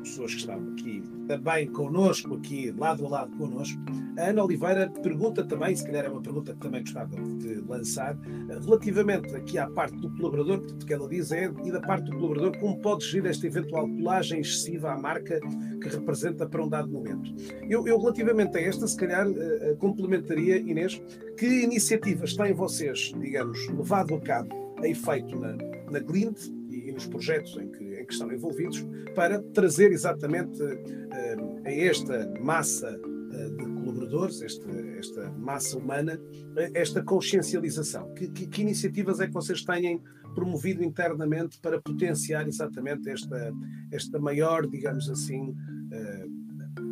pessoas 0.03 0.33
que 0.33 0.41
estão 0.41 0.55
aqui 0.73 1.03
também 1.27 1.67
connosco, 1.67 2.35
aqui 2.35 2.73
lado 2.77 3.05
a 3.05 3.09
lado 3.09 3.37
connosco. 3.37 3.79
A 4.17 4.29
Ana 4.29 4.43
Oliveira 4.43 4.89
pergunta 5.03 5.43
também, 5.43 5.75
se 5.75 5.85
calhar 5.85 6.05
é 6.05 6.09
uma 6.09 6.21
pergunta 6.21 6.53
que 6.53 6.59
também 6.59 6.81
gostava 6.81 7.15
de 7.15 7.61
lançar, 7.67 8.17
relativamente 8.63 9.35
aqui 9.35 9.57
à 9.57 9.69
parte 9.69 9.95
do 9.97 10.09
colaborador, 10.15 10.59
porque 10.61 10.83
o 10.83 10.87
que 10.87 10.93
ela 10.93 11.07
diz 11.07 11.31
é, 11.31 11.51
e 11.63 11.71
da 11.71 11.81
parte 11.81 12.05
do 12.05 12.17
colaborador, 12.17 12.57
como 12.59 12.79
pode 12.79 13.05
gerir 13.05 13.29
esta 13.29 13.45
eventual 13.45 13.87
colagem 13.87 14.39
excessiva 14.39 14.91
à 14.91 14.97
marca 14.97 15.39
que 15.39 15.89
representa 15.89 16.47
para 16.47 16.63
um 16.63 16.69
dado 16.69 16.89
momento. 16.89 17.31
Eu, 17.69 17.87
eu 17.87 17.99
relativamente 17.99 18.57
a 18.57 18.61
esta, 18.61 18.87
se 18.87 18.97
calhar, 18.97 19.27
uh, 19.27 19.77
complementaria, 19.77 20.57
Inês, 20.57 21.01
que 21.37 21.63
iniciativas 21.63 22.35
têm 22.35 22.53
vocês, 22.53 23.13
digamos, 23.19 23.67
levado 23.67 24.15
a 24.15 24.21
cabo 24.21 24.67
a 24.79 24.87
efeito 24.87 25.39
na, 25.39 25.55
na 25.91 25.99
Glint 25.99 26.47
e, 26.69 26.89
e 26.89 26.91
nos 26.91 27.07
projetos 27.07 27.57
em 27.57 27.69
que 27.69 27.86
que 28.07 28.13
estão 28.13 28.31
envolvidos 28.31 28.85
para 29.13 29.41
trazer 29.53 29.91
exatamente 29.91 30.61
uh, 30.61 31.61
a 31.65 31.71
esta 31.71 32.33
massa 32.39 32.89
uh, 32.89 33.57
de 33.57 33.65
colaboradores, 33.65 34.41
este, 34.41 34.65
esta 34.97 35.29
massa 35.31 35.77
humana, 35.77 36.19
uh, 36.19 36.71
esta 36.73 37.03
consciencialização. 37.03 38.13
Que, 38.13 38.29
que, 38.29 38.47
que, 38.47 38.61
iniciativas 38.61 39.19
é 39.19 39.27
que 39.27 39.33
vocês 39.33 39.63
têm 39.63 40.01
promovido 40.33 40.83
internamente 40.83 41.59
para 41.59 41.81
potenciar 41.81 42.47
exatamente 42.47 43.09
esta, 43.09 43.51
esta 43.91 44.19
maior, 44.19 44.67
digamos 44.67 45.09
assim, 45.09 45.55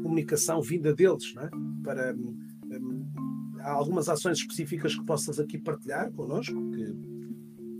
comunicação 0.01 0.61
vinda 0.63 0.95
deles, 0.95 1.31
não 1.35 1.43
é? 1.43 1.49
para 1.83 2.15
um, 2.15 3.05
há 3.59 3.71
algumas 3.71 4.09
ações 4.09 4.39
específicas 4.39 4.95
que 4.95 5.05
possas 5.05 5.39
aqui 5.39 5.59
partilhar 5.59 6.11
connosco? 6.11 6.55
Que... 6.71 7.04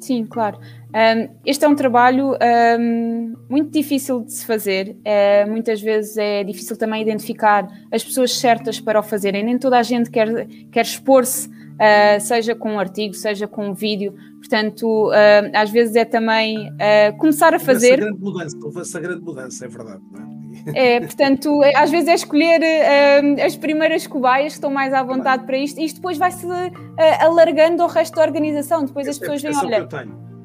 Sim, 0.06 0.24
claro. 0.24 0.60
Um, 0.93 1.30
este 1.43 1.66
é 1.66 1.68
um 1.68 1.74
trabalho 1.74 2.38
um, 2.80 3.34
muito 3.49 3.72
difícil 3.72 4.22
de 4.22 4.34
se 4.34 4.45
fazer. 4.45 4.95
É, 5.03 5.43
muitas 5.47 5.82
vezes 5.82 6.16
é 6.16 6.43
difícil 6.43 6.78
também 6.78 7.01
identificar 7.01 7.68
as 7.91 8.03
pessoas 8.03 8.38
certas 8.38 8.80
para 8.80 8.99
o 8.99 9.03
fazerem. 9.03 9.43
Nem 9.43 9.58
toda 9.58 9.80
a 9.80 9.84
gente 9.84 10.12
quer, 10.12 10.45
quer 10.72 10.82
expor-se, 10.86 11.47
uh, 11.49 12.22
seja 12.22 12.53
com 12.53 12.74
um 12.74 12.80
artigo, 12.80 13.16
seja 13.16 13.47
com 13.47 13.70
um 13.70 13.74
vídeo. 13.74 14.14
Portanto, 14.38 15.08
uh, 15.08 15.51
às 15.56 15.72
vezes 15.72 15.95
é 15.95 16.06
também 16.06 16.70
uh, 16.70 17.18
começar 17.18 17.56
a 17.56 17.60
fazer. 17.60 17.93
Houve 17.93 18.03
essa 18.03 18.12
grande 18.12 18.22
mudança, 18.22 18.58
houve 18.64 18.82
essa 18.82 18.99
grande 18.99 19.22
mudança, 19.22 19.66
é 19.66 19.68
verdade. 19.68 20.01
Não 20.12 20.22
é? 20.22 20.34
É, 20.74 20.99
portanto, 20.99 21.63
é, 21.63 21.76
às 21.76 21.91
vezes 21.91 22.07
é 22.07 22.13
escolher 22.16 22.61
uh, 22.61 23.45
as 23.45 23.55
primeiras 23.55 24.07
cobaias 24.07 24.53
que 24.53 24.57
estão 24.57 24.72
mais 24.72 24.93
à 24.93 25.03
vontade 25.03 25.45
para 25.45 25.57
isto, 25.57 25.80
e 25.80 25.86
isto 25.86 25.97
depois 25.97 26.18
vai-se 26.18 26.45
uh, 26.45 26.72
alargando 27.20 27.84
ao 27.84 27.89
resto 27.89 28.16
da 28.16 28.24
organização. 28.24 28.84
Depois 28.84 29.07
Essa 29.07 29.18
as 29.18 29.20
pessoas 29.20 29.41
veem, 29.41 29.55
olha, 29.55 29.88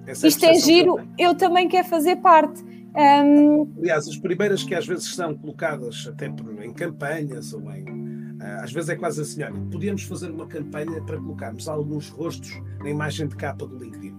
é 0.07 0.13
isto 0.13 0.45
é 0.45 0.55
giro, 0.55 0.99
eu, 1.19 1.31
eu, 1.31 1.35
também 1.35 1.69
quero 1.69 1.89
fazer 1.89 2.17
parte. 2.17 2.63
Um... 2.95 3.73
Aliás, 3.79 4.09
as 4.09 4.17
primeiras 4.17 4.63
que 4.63 4.75
às 4.75 4.87
vezes 4.87 5.15
são 5.15 5.35
colocadas 5.35 6.07
até 6.13 6.29
por, 6.29 6.63
em 6.63 6.73
campanhas 6.73 7.53
ou 7.55 7.71
em. 7.71 7.85
Uh, 7.85 8.63
às 8.63 8.73
vezes 8.73 8.91
é 8.91 8.97
quase 8.97 9.23
assim: 9.23 9.43
olha, 9.43 9.61
podíamos 9.71 10.03
fazer 10.03 10.31
uma 10.31 10.47
campanha 10.47 11.01
para 11.03 11.17
colocarmos 11.17 11.69
alguns 11.69 12.09
rostos 12.11 12.61
na 12.81 12.91
imagem 12.91 13.27
de 13.27 13.37
capa 13.37 13.67
do 13.67 13.79
LinkedIn. 13.79 14.17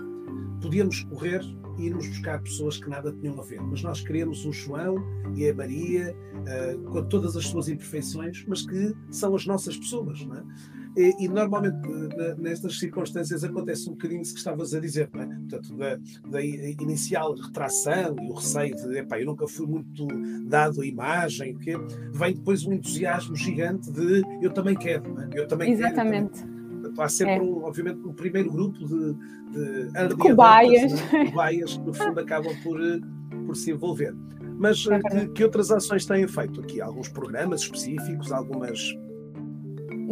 Podíamos 0.62 1.04
correr 1.04 1.42
irmos 1.88 2.08
buscar 2.08 2.42
pessoas 2.42 2.78
que 2.78 2.90
nada 2.90 3.12
tinham 3.12 3.40
a 3.40 3.44
ver. 3.44 3.62
Mas 3.62 3.82
nós 3.82 4.02
queremos 4.02 4.46
o 4.46 4.52
João 4.52 4.96
e 5.36 5.48
a 5.48 5.54
Maria, 5.54 6.16
uh, 6.16 6.84
com 6.92 7.04
todas 7.04 7.36
as 7.36 7.46
suas 7.48 7.70
imperfeições, 7.70 8.44
mas 8.48 8.66
que 8.66 8.94
são 9.10 9.36
as 9.36 9.46
nossas 9.46 9.78
pessoas, 9.78 10.26
não 10.26 10.38
é? 10.38 10.44
E, 10.98 11.24
e, 11.24 11.28
normalmente 11.30 11.88
nestas 12.38 12.78
circunstâncias 12.78 13.46
acontece 13.46 13.90
um 13.90 13.94
bocadinho 13.94 14.22
isso 14.22 14.34
que 14.34 14.40
estavas 14.40 14.74
a 14.74 14.80
dizer, 14.80 15.10
não 15.14 15.22
é? 15.22 15.26
Portanto, 15.26 15.78
da, 15.78 15.98
da, 16.30 16.44
inicial 16.44 17.34
retração 17.34 18.18
e 18.22 18.30
o 18.30 18.34
receio 18.34 18.76
de 18.76 18.98
epá, 18.98 19.18
eu 19.18 19.26
nunca 19.26 19.48
fui 19.48 19.66
muito 19.68 20.06
dado 20.48 20.82
a 20.82 20.86
imagem, 20.86 21.56
que 21.58 21.78
vem 22.12 22.34
depois 22.34 22.66
um 22.66 22.74
entusiasmo 22.74 23.38
gigante 23.38 23.90
de 23.90 24.22
eu 24.42 24.52
também 24.52 24.76
quero, 24.76 25.18
é? 25.22 25.30
eu 25.34 25.48
também 25.48 25.72
Exatamente. 25.72 26.32
quero. 26.34 26.46
Exatamente 26.46 26.61
há 26.98 27.10
sempre, 27.10 27.36
é. 27.36 27.42
um, 27.42 27.64
obviamente, 27.64 28.00
um 28.06 28.14
primeiro 28.14 28.52
grupo 28.52 28.80
de, 28.80 29.14
de, 29.52 30.08
de 30.10 30.16
cobaias. 30.16 30.94
Né? 31.12 31.26
cobaias 31.26 31.78
que, 31.78 31.84
no 31.84 31.94
fundo, 31.94 32.20
acabam 32.20 32.54
por, 32.64 32.80
por 33.46 33.56
se 33.56 33.72
envolver. 33.72 34.14
Mas 34.58 34.86
é 34.88 35.00
que, 35.00 35.28
que, 35.30 35.44
outras 35.44 35.72
ações 35.72 36.06
têm 36.06 36.28
feito 36.28 36.62
aqui? 36.62 36.80
Alguns 36.82 37.10
programas 37.10 37.62
específicos, 37.62 38.32
algumas 38.32 38.96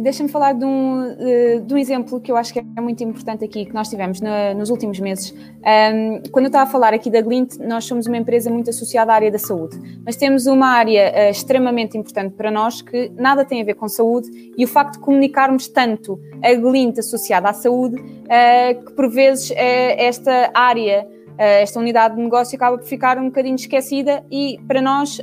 Deixa-me 0.00 0.30
falar 0.30 0.54
de 0.54 0.64
um, 0.64 1.14
eh, 1.18 1.60
de 1.60 1.74
um 1.74 1.76
exemplo 1.76 2.20
que 2.20 2.32
eu 2.32 2.36
acho 2.36 2.54
que 2.54 2.58
é 2.58 2.80
muito 2.80 3.04
importante 3.04 3.44
aqui, 3.44 3.66
que 3.66 3.74
nós 3.74 3.88
tivemos 3.88 4.18
na, 4.20 4.54
nos 4.54 4.70
últimos 4.70 4.98
meses. 4.98 5.30
Um, 5.30 6.22
quando 6.30 6.46
eu 6.46 6.48
estava 6.48 6.64
a 6.64 6.72
falar 6.72 6.94
aqui 6.94 7.10
da 7.10 7.20
Glint, 7.20 7.56
nós 7.58 7.84
somos 7.84 8.06
uma 8.06 8.16
empresa 8.16 8.50
muito 8.50 8.70
associada 8.70 9.12
à 9.12 9.14
área 9.14 9.30
da 9.30 9.38
saúde, 9.38 9.78
mas 10.04 10.16
temos 10.16 10.46
uma 10.46 10.68
área 10.68 11.12
uh, 11.12 11.30
extremamente 11.30 11.98
importante 11.98 12.34
para 12.34 12.50
nós 12.50 12.80
que 12.80 13.12
nada 13.14 13.44
tem 13.44 13.60
a 13.60 13.64
ver 13.64 13.74
com 13.74 13.88
saúde 13.88 14.30
e 14.56 14.64
o 14.64 14.68
facto 14.68 14.94
de 14.94 15.00
comunicarmos 15.00 15.68
tanto 15.68 16.18
a 16.42 16.54
Glint 16.54 16.98
associada 16.98 17.50
à 17.50 17.52
saúde, 17.52 17.96
uh, 18.00 18.84
que 18.86 18.92
por 18.94 19.10
vezes 19.10 19.52
esta 19.54 20.50
área, 20.54 21.06
esta 21.36 21.78
unidade 21.78 22.16
de 22.16 22.22
negócio 22.22 22.56
acaba 22.56 22.78
por 22.78 22.86
ficar 22.86 23.18
um 23.18 23.26
bocadinho 23.26 23.54
esquecida 23.54 24.24
e 24.30 24.58
para 24.66 24.80
nós 24.80 25.18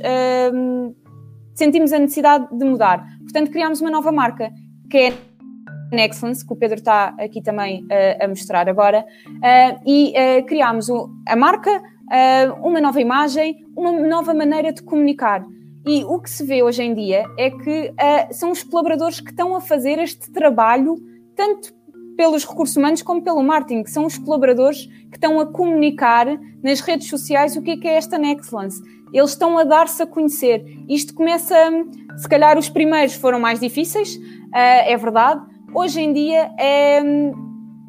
sentimos 1.54 1.92
a 1.92 1.98
necessidade 1.98 2.48
de 2.56 2.64
mudar. 2.64 3.04
Portanto, 3.20 3.50
criámos 3.50 3.80
uma 3.80 3.90
nova 3.90 4.10
marca 4.12 4.50
que 4.90 4.98
é 4.98 5.12
Excellence, 5.92 6.46
que 6.46 6.52
o 6.52 6.56
Pedro 6.56 6.76
está 6.76 7.14
aqui 7.18 7.40
também 7.40 7.84
uh, 7.84 8.24
a 8.24 8.28
mostrar 8.28 8.68
agora, 8.68 9.04
uh, 9.26 9.80
e 9.86 10.12
uh, 10.12 10.44
criámos 10.44 10.88
o, 10.88 11.08
a 11.26 11.36
marca, 11.36 11.82
uma 12.62 12.80
nova 12.80 12.98
imagem, 13.02 13.66
uma 13.76 13.92
nova 13.92 14.32
maneira 14.32 14.72
de 14.72 14.82
comunicar. 14.82 15.44
E 15.86 16.04
o 16.04 16.18
que 16.18 16.30
se 16.30 16.42
vê 16.42 16.62
hoje 16.62 16.82
em 16.82 16.94
dia 16.94 17.22
é 17.38 17.50
que 17.50 17.92
são 18.32 18.50
os 18.50 18.62
colaboradores 18.62 19.20
que 19.20 19.28
estão 19.28 19.54
a 19.54 19.60
fazer 19.60 19.98
este 19.98 20.32
trabalho, 20.32 20.96
tanto 21.36 21.74
pelos 22.18 22.44
recursos 22.44 22.76
humanos 22.76 23.00
como 23.00 23.22
pelo 23.22 23.40
marketing, 23.44 23.84
que 23.84 23.92
são 23.92 24.04
os 24.04 24.18
colaboradores 24.18 24.86
que 25.08 25.16
estão 25.16 25.38
a 25.38 25.46
comunicar 25.46 26.26
nas 26.64 26.80
redes 26.80 27.08
sociais 27.08 27.56
o 27.56 27.62
que 27.62 27.70
é, 27.70 27.90
é 27.90 27.94
esta 27.94 28.18
Nexcellence. 28.18 28.82
Eles 29.12 29.30
estão 29.30 29.56
a 29.56 29.62
dar-se 29.62 30.02
a 30.02 30.06
conhecer. 30.06 30.64
Isto 30.88 31.14
começa, 31.14 31.54
se 32.16 32.28
calhar 32.28 32.58
os 32.58 32.68
primeiros 32.68 33.14
foram 33.14 33.38
mais 33.38 33.60
difíceis, 33.60 34.18
é 34.52 34.96
verdade. 34.96 35.46
Hoje 35.72 36.00
em 36.00 36.12
dia 36.12 36.50
é, 36.58 37.00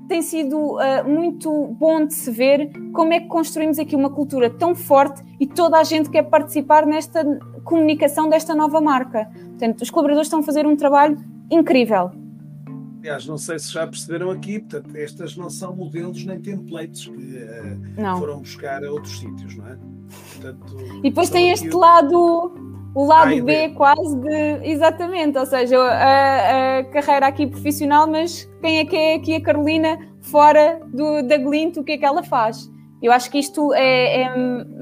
tem 0.07 0.21
sido 0.21 0.75
uh, 0.75 1.07
muito 1.07 1.75
bom 1.79 2.05
de 2.05 2.13
se 2.13 2.29
ver 2.29 2.71
como 2.93 3.11
é 3.13 3.19
que 3.21 3.27
construímos 3.27 3.79
aqui 3.79 3.95
uma 3.95 4.11
cultura 4.11 4.47
tão 4.47 4.75
forte 4.75 5.23
e 5.39 5.47
toda 5.47 5.79
a 5.79 5.83
gente 5.83 6.07
quer 6.09 6.23
participar 6.23 6.85
nesta 6.85 7.25
comunicação 7.63 8.29
desta 8.29 8.53
nova 8.53 8.79
marca. 8.79 9.27
Portanto, 9.33 9.81
os 9.81 9.89
colaboradores 9.89 10.27
estão 10.27 10.41
a 10.41 10.43
fazer 10.43 10.67
um 10.67 10.75
trabalho 10.75 11.17
incrível. 11.49 12.11
Aliás, 12.99 13.25
não 13.25 13.37
sei 13.37 13.57
se 13.57 13.71
já 13.71 13.87
perceberam 13.87 14.29
aqui, 14.29 14.59
portanto, 14.59 14.95
estas 14.95 15.37
não 15.37 15.49
são 15.49 15.73
modelos 15.73 16.25
nem 16.25 16.39
templates 16.39 17.07
que 17.07 17.11
uh, 17.11 18.17
foram 18.19 18.39
buscar 18.39 18.83
a 18.83 18.91
outros 18.91 19.19
sítios, 19.19 19.55
não 19.55 19.67
é? 19.67 19.77
Portanto, 20.33 20.75
e 20.99 21.09
depois 21.09 21.29
tem 21.29 21.49
este 21.49 21.69
o... 21.69 21.79
lado 21.79 22.69
o 22.95 23.05
lado 23.05 23.43
B 23.43 23.69
quase 23.69 24.17
de. 24.17 24.67
Exatamente, 24.69 25.37
ou 25.37 25.45
seja, 25.45 25.79
a, 25.79 26.79
a, 26.79 26.83
carreira 26.85 27.27
aqui 27.27 27.47
profissional, 27.47 28.07
mas 28.07 28.49
quem 28.61 28.79
é 28.79 28.85
que 28.85 28.95
é 28.95 29.15
aqui 29.15 29.35
a 29.35 29.41
Carolina 29.41 29.97
fora 30.21 30.81
do, 30.93 31.21
da 31.21 31.37
Glint, 31.37 31.77
o 31.77 31.83
que 31.83 31.93
é 31.93 31.97
que 31.97 32.05
ela 32.05 32.23
faz? 32.23 32.69
Eu 33.01 33.13
acho 33.13 33.31
que 33.31 33.37
isto 33.37 33.73
é, 33.73 34.21
é 34.21 34.27
a 34.27 34.37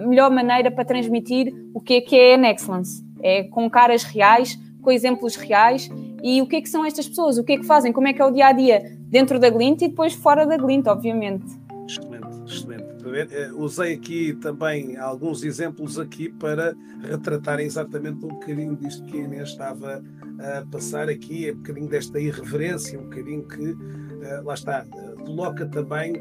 melhor 0.08 0.32
maneira 0.32 0.72
para 0.72 0.84
transmitir 0.84 1.54
o 1.74 1.80
que 1.80 1.96
é 1.96 2.02
que 2.02 2.16
é 2.16 2.36
a 2.36 2.52
Excellence. 2.52 3.06
É 3.22 3.44
com 3.44 3.70
caras 3.70 4.04
reais, 4.04 4.58
com 4.82 4.92
exemplos 4.92 5.36
reais 5.36 5.90
e 6.24 6.42
o 6.42 6.48
que 6.48 6.56
é 6.58 6.62
que 6.62 6.70
são 6.70 6.86
estas 6.86 7.08
pessoas, 7.08 7.38
o 7.38 7.44
que 7.44 7.54
é 7.54 7.58
que 7.58 7.66
fazem, 7.66 7.94
como 7.94 8.08
é 8.08 8.14
que 8.14 8.22
é 8.22 8.26
o 8.26 8.32
dia 8.32 8.48
a 8.48 8.52
dia 8.52 8.98
dentro 9.10 9.40
da 9.40 9.50
Glint 9.50 9.82
e 9.82 9.88
depois 9.88 10.14
fora 10.14 10.46
da 10.46 10.58
Glint, 10.58 10.88
obviamente. 10.88 11.46
Excelente, 11.88 12.28
excelente. 12.46 12.88
Eh, 13.16 13.52
usei 13.54 13.94
aqui 13.94 14.34
também 14.34 14.98
alguns 14.98 15.44
exemplos 15.44 15.98
aqui 15.98 16.30
para 16.30 16.76
retratar 17.02 17.60
exatamente 17.60 18.26
um 18.26 18.30
bocadinho 18.30 18.76
disto 18.76 19.06
que 19.06 19.18
a 19.18 19.24
Inês 19.24 19.50
estava 19.50 20.04
a 20.40 20.66
passar 20.70 21.10
aqui, 21.10 21.50
um 21.52 21.56
bocadinho 21.56 21.88
desta 21.88 22.20
irreverência, 22.20 23.00
um 23.00 23.04
bocadinho 23.04 23.48
que, 23.48 23.76
eh, 24.22 24.42
lá 24.44 24.54
está, 24.54 24.86
eh, 24.94 25.16
coloca 25.24 25.66
também 25.68 26.14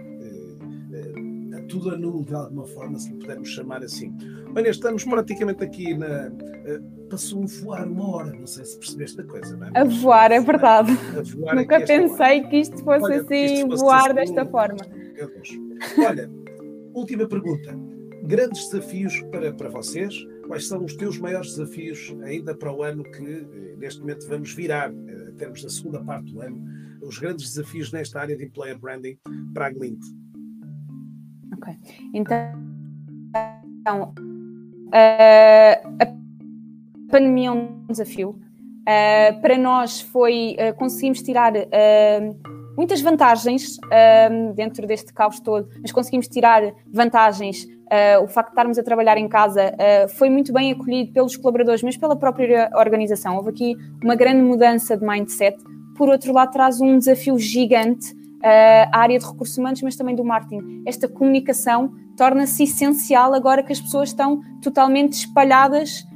tudo 1.78 1.94
a 1.94 1.98
nu, 1.98 2.24
de 2.24 2.34
alguma 2.34 2.66
forma, 2.66 2.98
se 2.98 3.10
lhe 3.10 3.18
pudermos 3.18 3.48
chamar 3.48 3.82
assim. 3.82 4.14
Olha, 4.54 4.68
estamos 4.68 5.04
praticamente 5.04 5.62
aqui 5.62 5.94
na. 5.94 6.30
Passou 7.08 7.44
a 7.44 7.46
voar 7.46 7.86
uma 7.86 8.16
hora, 8.16 8.32
não 8.32 8.46
sei 8.46 8.64
se 8.64 8.78
percebeste 8.78 9.20
a 9.20 9.24
coisa, 9.24 9.56
não 9.56 9.68
é? 9.68 9.70
A 9.74 9.84
voar, 9.84 10.32
é 10.32 10.40
verdade. 10.40 10.92
Voar 11.36 11.54
Nunca 11.54 11.80
pensei 11.80 12.42
que 12.42 12.56
isto 12.56 12.78
fosse 12.82 13.04
Olha, 13.04 13.20
assim, 13.20 13.44
isto 13.44 13.66
fosse 13.68 13.82
voar 13.82 14.06
assim, 14.06 14.14
desta 14.14 14.46
forma. 14.46 14.78
Meu 15.14 15.28
Deus. 15.28 15.50
Olha, 16.04 16.28
Última 16.96 17.28
pergunta. 17.28 17.78
Grandes 18.22 18.70
desafios 18.70 19.20
para, 19.30 19.52
para 19.52 19.68
vocês? 19.68 20.26
Quais 20.46 20.66
são 20.66 20.82
os 20.82 20.96
teus 20.96 21.18
maiores 21.18 21.54
desafios 21.54 22.16
ainda 22.22 22.56
para 22.56 22.72
o 22.72 22.82
ano 22.82 23.04
que 23.04 23.22
eh, 23.22 23.76
neste 23.76 24.00
momento 24.00 24.26
vamos 24.26 24.54
virar, 24.54 24.90
eh, 24.90 25.32
termos 25.36 25.62
da 25.62 25.68
segunda 25.68 26.02
parte 26.02 26.32
do 26.32 26.40
ano? 26.40 26.58
Os 27.02 27.18
grandes 27.18 27.52
desafios 27.52 27.92
nesta 27.92 28.18
área 28.18 28.34
de 28.34 28.46
employer 28.46 28.78
branding 28.78 29.18
para 29.52 29.66
a 29.66 29.70
Glint? 29.70 30.00
Ok. 31.56 31.74
Então, 32.14 34.12
uh, 34.88 35.76
a 36.00 36.06
pandemia 37.10 37.48
é 37.48 37.52
um 37.52 37.86
desafio. 37.88 38.30
Uh, 38.30 39.40
para 39.40 39.58
nós 39.58 40.00
foi, 40.00 40.56
uh, 40.58 40.74
conseguimos 40.76 41.22
tirar 41.22 41.52
muitas 42.76 43.00
vantagens 43.00 43.78
dentro 44.54 44.86
deste 44.86 45.12
caos 45.12 45.40
todo, 45.40 45.68
mas 45.80 45.90
conseguimos 45.92 46.28
tirar 46.28 46.62
vantagens. 46.92 47.66
Uh, 47.86 48.24
o 48.24 48.26
facto 48.26 48.48
de 48.48 48.52
estarmos 48.54 48.78
a 48.78 48.82
trabalhar 48.82 49.16
em 49.16 49.28
casa 49.28 49.72
uh, 49.72 50.08
foi 50.08 50.28
muito 50.28 50.52
bem 50.52 50.72
acolhido 50.72 51.12
pelos 51.12 51.36
colaboradores, 51.36 51.84
mas 51.84 51.96
pela 51.96 52.16
própria 52.16 52.68
organização. 52.74 53.36
Houve 53.36 53.50
aqui 53.50 53.76
uma 54.02 54.16
grande 54.16 54.42
mudança 54.42 54.96
de 54.96 55.06
mindset. 55.06 55.56
Por 55.96 56.08
outro 56.08 56.32
lado, 56.32 56.50
traz 56.50 56.80
um 56.80 56.98
desafio 56.98 57.38
gigante 57.38 58.12
uh, 58.46 58.88
à 58.92 59.00
área 59.00 59.18
de 59.18 59.26
recursos 59.26 59.58
humanos, 59.58 59.82
mas 59.82 59.96
também 59.96 60.14
do 60.14 60.24
marketing. 60.24 60.82
Esta 60.86 61.08
comunicação 61.08 61.92
torna-se 62.16 62.62
essencial 62.62 63.34
agora 63.34 63.62
que 63.62 63.72
as 63.72 63.80
pessoas 63.80 64.10
estão 64.10 64.40
totalmente 64.62 65.14
espalhadas 65.14 66.06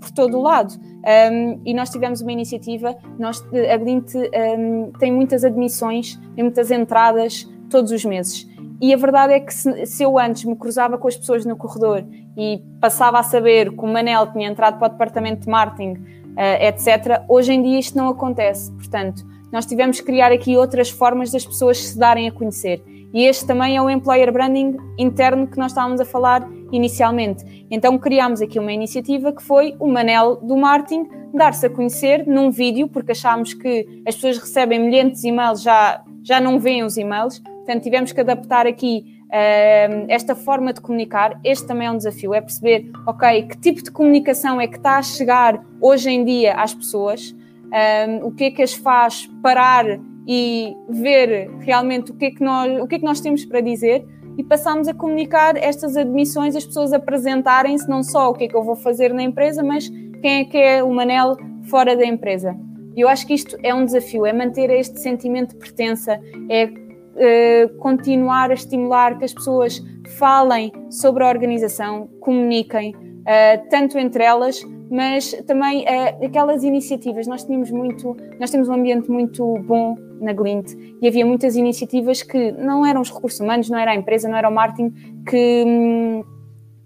por 0.00 0.10
todo 0.10 0.38
o 0.38 0.42
lado. 0.42 0.74
Um, 1.02 1.60
e 1.64 1.74
nós 1.74 1.90
tivemos 1.90 2.20
uma 2.20 2.30
iniciativa, 2.30 2.96
nós, 3.18 3.42
a 3.72 3.76
Glint 3.76 4.14
um, 4.14 4.92
tem 4.98 5.10
muitas 5.10 5.42
admissões, 5.42 6.16
tem 6.36 6.44
muitas 6.44 6.70
entradas 6.70 7.48
todos 7.68 7.90
os 7.90 8.04
meses. 8.04 8.46
E 8.80 8.92
a 8.92 8.96
verdade 8.96 9.32
é 9.32 9.40
que 9.40 9.52
se, 9.52 9.86
se, 9.86 10.02
eu 10.02 10.18
antes 10.18 10.44
me 10.44 10.56
cruzava 10.56 10.98
com 10.98 11.08
as 11.08 11.16
pessoas 11.16 11.44
no 11.44 11.56
corredor 11.56 12.04
e 12.36 12.62
passava 12.80 13.18
a 13.18 13.22
saber 13.22 13.70
que 13.70 13.80
o 13.80 13.86
Manel 13.86 14.32
tinha 14.32 14.48
entrado 14.48 14.78
para 14.78 14.88
o 14.88 14.90
departamento 14.90 15.42
de 15.42 15.48
marketing, 15.48 15.92
uh, 15.92 16.62
etc., 16.62 17.22
hoje 17.28 17.52
em 17.52 17.62
dia 17.62 17.78
isto 17.78 17.96
não 17.96 18.08
acontece. 18.08 18.70
Portanto, 18.72 19.24
nós 19.52 19.66
tivemos 19.66 20.00
que 20.00 20.06
criar 20.06 20.32
aqui 20.32 20.56
outras 20.56 20.88
formas 20.90 21.30
das 21.30 21.44
pessoas 21.44 21.78
se 21.78 21.98
darem 21.98 22.28
a 22.28 22.32
conhecer. 22.32 22.82
E 23.12 23.24
este 23.26 23.46
também 23.46 23.76
é 23.76 23.82
o 23.82 23.90
employer 23.90 24.32
branding 24.32 24.76
interno 24.98 25.46
que 25.46 25.58
nós 25.58 25.72
estávamos 25.72 26.00
a 26.00 26.04
falar 26.04 26.48
inicialmente. 26.72 27.66
Então 27.70 27.98
criámos 27.98 28.40
aqui 28.40 28.58
uma 28.58 28.72
iniciativa 28.72 29.32
que 29.32 29.42
foi 29.42 29.76
o 29.78 29.86
Manel 29.86 30.36
do 30.36 30.56
Marketing 30.56 31.06
dar-se 31.34 31.66
a 31.66 31.70
conhecer 31.70 32.26
num 32.26 32.50
vídeo, 32.50 32.88
porque 32.88 33.12
achámos 33.12 33.54
que 33.54 34.02
as 34.06 34.14
pessoas 34.14 34.38
recebem 34.38 34.78
milhares 34.78 35.20
de 35.20 35.28
e-mails, 35.28 35.62
já, 35.62 36.02
já 36.22 36.40
não 36.40 36.58
veem 36.58 36.84
os 36.84 36.96
e-mails, 36.96 37.38
portanto 37.38 37.82
tivemos 37.82 38.12
que 38.12 38.20
adaptar 38.20 38.66
aqui 38.66 39.22
uh, 39.26 40.06
esta 40.08 40.34
forma 40.34 40.72
de 40.72 40.80
comunicar. 40.80 41.40
Este 41.42 41.66
também 41.66 41.86
é 41.86 41.90
um 41.90 41.96
desafio, 41.96 42.34
é 42.34 42.40
perceber, 42.40 42.90
ok, 43.06 43.42
que 43.44 43.58
tipo 43.58 43.82
de 43.82 43.90
comunicação 43.90 44.60
é 44.60 44.66
que 44.66 44.76
está 44.76 44.98
a 44.98 45.02
chegar 45.02 45.64
hoje 45.80 46.10
em 46.10 46.24
dia 46.24 46.54
às 46.54 46.74
pessoas, 46.74 47.34
um, 47.72 48.26
o 48.26 48.30
que 48.32 48.44
é 48.44 48.50
que 48.50 48.62
as 48.62 48.74
faz 48.74 49.28
parar 49.42 49.86
e 50.26 50.74
ver 50.88 51.50
realmente 51.60 52.12
o 52.12 52.14
que, 52.14 52.26
é 52.26 52.30
que 52.30 52.42
nós, 52.42 52.80
o 52.80 52.86
que 52.86 52.96
é 52.96 52.98
que 52.98 53.04
nós 53.04 53.20
temos 53.20 53.44
para 53.44 53.60
dizer 53.60 54.06
e 54.38 54.44
passamos 54.44 54.88
a 54.88 54.94
comunicar 54.94 55.56
estas 55.56 55.96
admissões, 55.96 56.56
as 56.56 56.64
pessoas 56.64 56.92
apresentarem-se 56.92 57.88
não 57.88 58.02
só 58.02 58.30
o 58.30 58.34
que 58.34 58.44
é 58.44 58.48
que 58.48 58.56
eu 58.56 58.62
vou 58.62 58.76
fazer 58.76 59.12
na 59.12 59.22
empresa, 59.22 59.62
mas 59.62 59.88
quem 60.20 60.40
é 60.40 60.44
que 60.44 60.56
é 60.56 60.82
o 60.82 60.92
Manel 60.92 61.36
fora 61.68 61.96
da 61.96 62.04
empresa. 62.04 62.56
E 62.96 63.00
eu 63.00 63.08
acho 63.08 63.26
que 63.26 63.34
isto 63.34 63.56
é 63.62 63.74
um 63.74 63.84
desafio, 63.84 64.26
é 64.26 64.32
manter 64.32 64.70
este 64.70 65.00
sentimento 65.00 65.50
de 65.50 65.56
pertença, 65.56 66.20
é 66.48 66.66
uh, 66.66 67.78
continuar 67.78 68.50
a 68.50 68.54
estimular 68.54 69.18
que 69.18 69.24
as 69.24 69.32
pessoas 69.32 69.82
falem 70.16 70.72
sobre 70.90 71.24
a 71.24 71.28
organização, 71.28 72.08
comuniquem, 72.20 72.94
uh, 73.22 73.68
tanto 73.70 73.98
entre 73.98 74.22
elas, 74.22 74.60
mas 74.90 75.32
também 75.46 75.84
uh, 75.84 76.24
aquelas 76.24 76.62
iniciativas. 76.62 77.26
Nós 77.26 77.44
tínhamos 77.44 77.70
muito, 77.70 78.16
nós 78.38 78.50
temos 78.50 78.68
um 78.68 78.74
ambiente 78.74 79.10
muito 79.10 79.58
bom 79.66 79.96
na 80.20 80.32
Glint 80.32 80.72
e 81.00 81.08
havia 81.08 81.26
muitas 81.26 81.56
iniciativas 81.56 82.22
que 82.22 82.52
não 82.52 82.86
eram 82.86 83.00
os 83.00 83.10
recursos 83.10 83.40
humanos, 83.40 83.68
não 83.68 83.78
era 83.78 83.92
a 83.92 83.94
empresa, 83.94 84.28
não 84.28 84.36
era 84.36 84.48
o 84.48 84.54
marketing 84.54 84.90
que, 85.28 85.64
hum, 85.66 86.24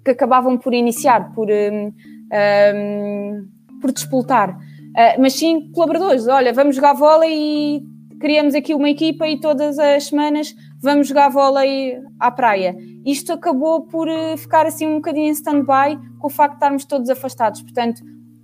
que 0.05 0.13
acabavam 0.13 0.57
por 0.57 0.73
iniciar, 0.73 1.35
por, 1.35 1.49
um, 1.51 1.93
um, 2.75 3.49
por 3.81 3.93
despoltar. 3.93 4.57
Uh, 4.57 5.21
mas 5.21 5.35
sim 5.35 5.71
colaboradores. 5.73 6.27
Olha, 6.27 6.53
vamos 6.53 6.77
jogar 6.77 6.95
vôlei 6.95 7.35
e 7.35 7.83
criamos 8.19 8.55
aqui 8.55 8.75
uma 8.75 8.89
equipa 8.89 9.29
e 9.29 9.39
todas 9.39 9.79
as 9.79 10.05
semanas 10.05 10.55
vamos 10.81 11.09
jogar 11.09 11.29
vôlei 11.29 11.99
à 12.19 12.31
praia. 12.31 12.77
Isto 13.05 13.33
acabou 13.33 13.83
por 13.83 14.09
eh, 14.09 14.37
ficar 14.37 14.67
assim 14.67 14.87
um 14.87 14.97
bocadinho 14.97 15.29
em 15.29 15.31
stand-by 15.31 15.99
com 16.19 16.27
o 16.27 16.31
facto 16.31 16.53
de 16.53 16.57
estarmos 16.57 16.85
todos 16.85 17.11
afastados. 17.11 17.63
Portanto, 17.63 18.03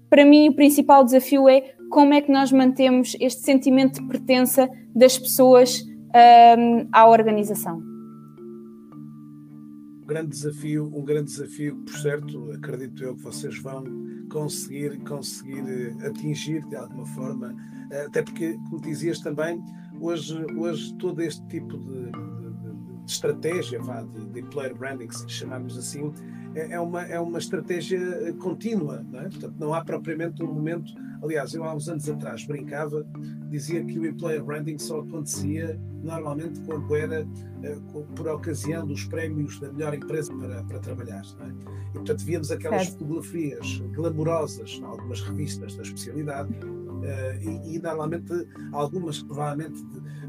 para 0.08 0.24
mim 0.24 0.48
o 0.48 0.54
principal 0.54 1.04
desafio 1.04 1.48
é 1.48 1.74
como 1.90 2.14
é 2.14 2.20
que 2.20 2.32
nós 2.32 2.50
mantemos 2.52 3.16
este 3.20 3.42
sentimento 3.42 4.00
de 4.00 4.08
pertença 4.08 4.68
das 4.94 5.18
pessoas 5.18 5.82
um, 5.82 6.88
à 6.92 7.08
organização. 7.08 7.82
Um 10.02 10.06
grande 10.06 10.30
desafio, 10.30 10.90
um 10.94 11.04
grande 11.04 11.30
desafio, 11.30 11.76
por 11.84 11.94
certo, 11.94 12.50
acredito 12.52 13.02
eu 13.02 13.14
que 13.14 13.22
vocês 13.22 13.58
vão 13.58 13.84
conseguir, 14.30 14.98
conseguir 15.04 15.64
eh, 15.66 16.06
atingir 16.06 16.66
de 16.66 16.76
alguma 16.76 17.06
forma, 17.06 17.54
eh, 17.90 18.06
até 18.06 18.22
porque, 18.22 18.58
como 18.68 18.80
dizias 18.80 19.20
também, 19.20 19.62
hoje, 20.02 20.44
hoje 20.56 20.94
todo 20.96 21.22
este 21.22 21.46
tipo 21.46 21.78
de, 21.78 22.10
de, 22.10 23.04
de 23.04 23.10
estratégia 23.10 23.80
vá, 23.80 24.02
de, 24.02 24.26
de 24.26 24.42
player 24.42 24.74
branding, 24.74 25.10
se 25.10 25.28
chamarmos 25.28 25.78
assim, 25.78 26.12
é, 26.54 26.72
é 26.72 26.80
uma, 26.80 27.02
é 27.02 27.18
uma 27.18 27.38
estratégia 27.38 27.98
eh, 27.98 28.32
contínua, 28.32 29.04
não 29.10 29.20
é? 29.20 29.22
Portanto, 29.28 29.54
não 29.58 29.72
há 29.72 29.82
propriamente 29.84 30.42
um 30.42 30.52
momento. 30.52 30.92
Aliás, 31.22 31.54
eu 31.54 31.64
há 31.64 31.74
uns 31.74 31.88
anos 31.88 32.08
atrás 32.08 32.44
brincava, 32.44 33.06
dizia 33.48 33.82
que 33.84 33.98
o 33.98 34.04
employer 34.04 34.42
branding 34.44 34.78
só 34.78 35.00
acontecia 35.00 35.80
normalmente 36.02 36.60
quando 36.62 36.94
era 36.96 37.24
uh, 37.24 38.04
por 38.16 38.26
ocasião 38.26 38.84
dos 38.84 39.04
prémios 39.04 39.60
da 39.60 39.72
melhor 39.72 39.94
empresa 39.94 40.34
para, 40.36 40.62
para 40.64 40.78
trabalhar. 40.80 41.22
É? 41.40 41.48
E, 41.90 41.92
portanto, 41.92 42.24
víamos 42.24 42.50
aquelas 42.50 42.88
fotografias 42.88 43.80
glamourosas 43.92 44.80
em 44.80 44.84
algumas 44.84 45.20
revistas 45.20 45.76
da 45.76 45.82
especialidade 45.82 46.52
e, 47.40 47.76
e, 47.76 47.78
normalmente 47.78 48.32
algumas 48.72 49.22
provavelmente 49.22 49.82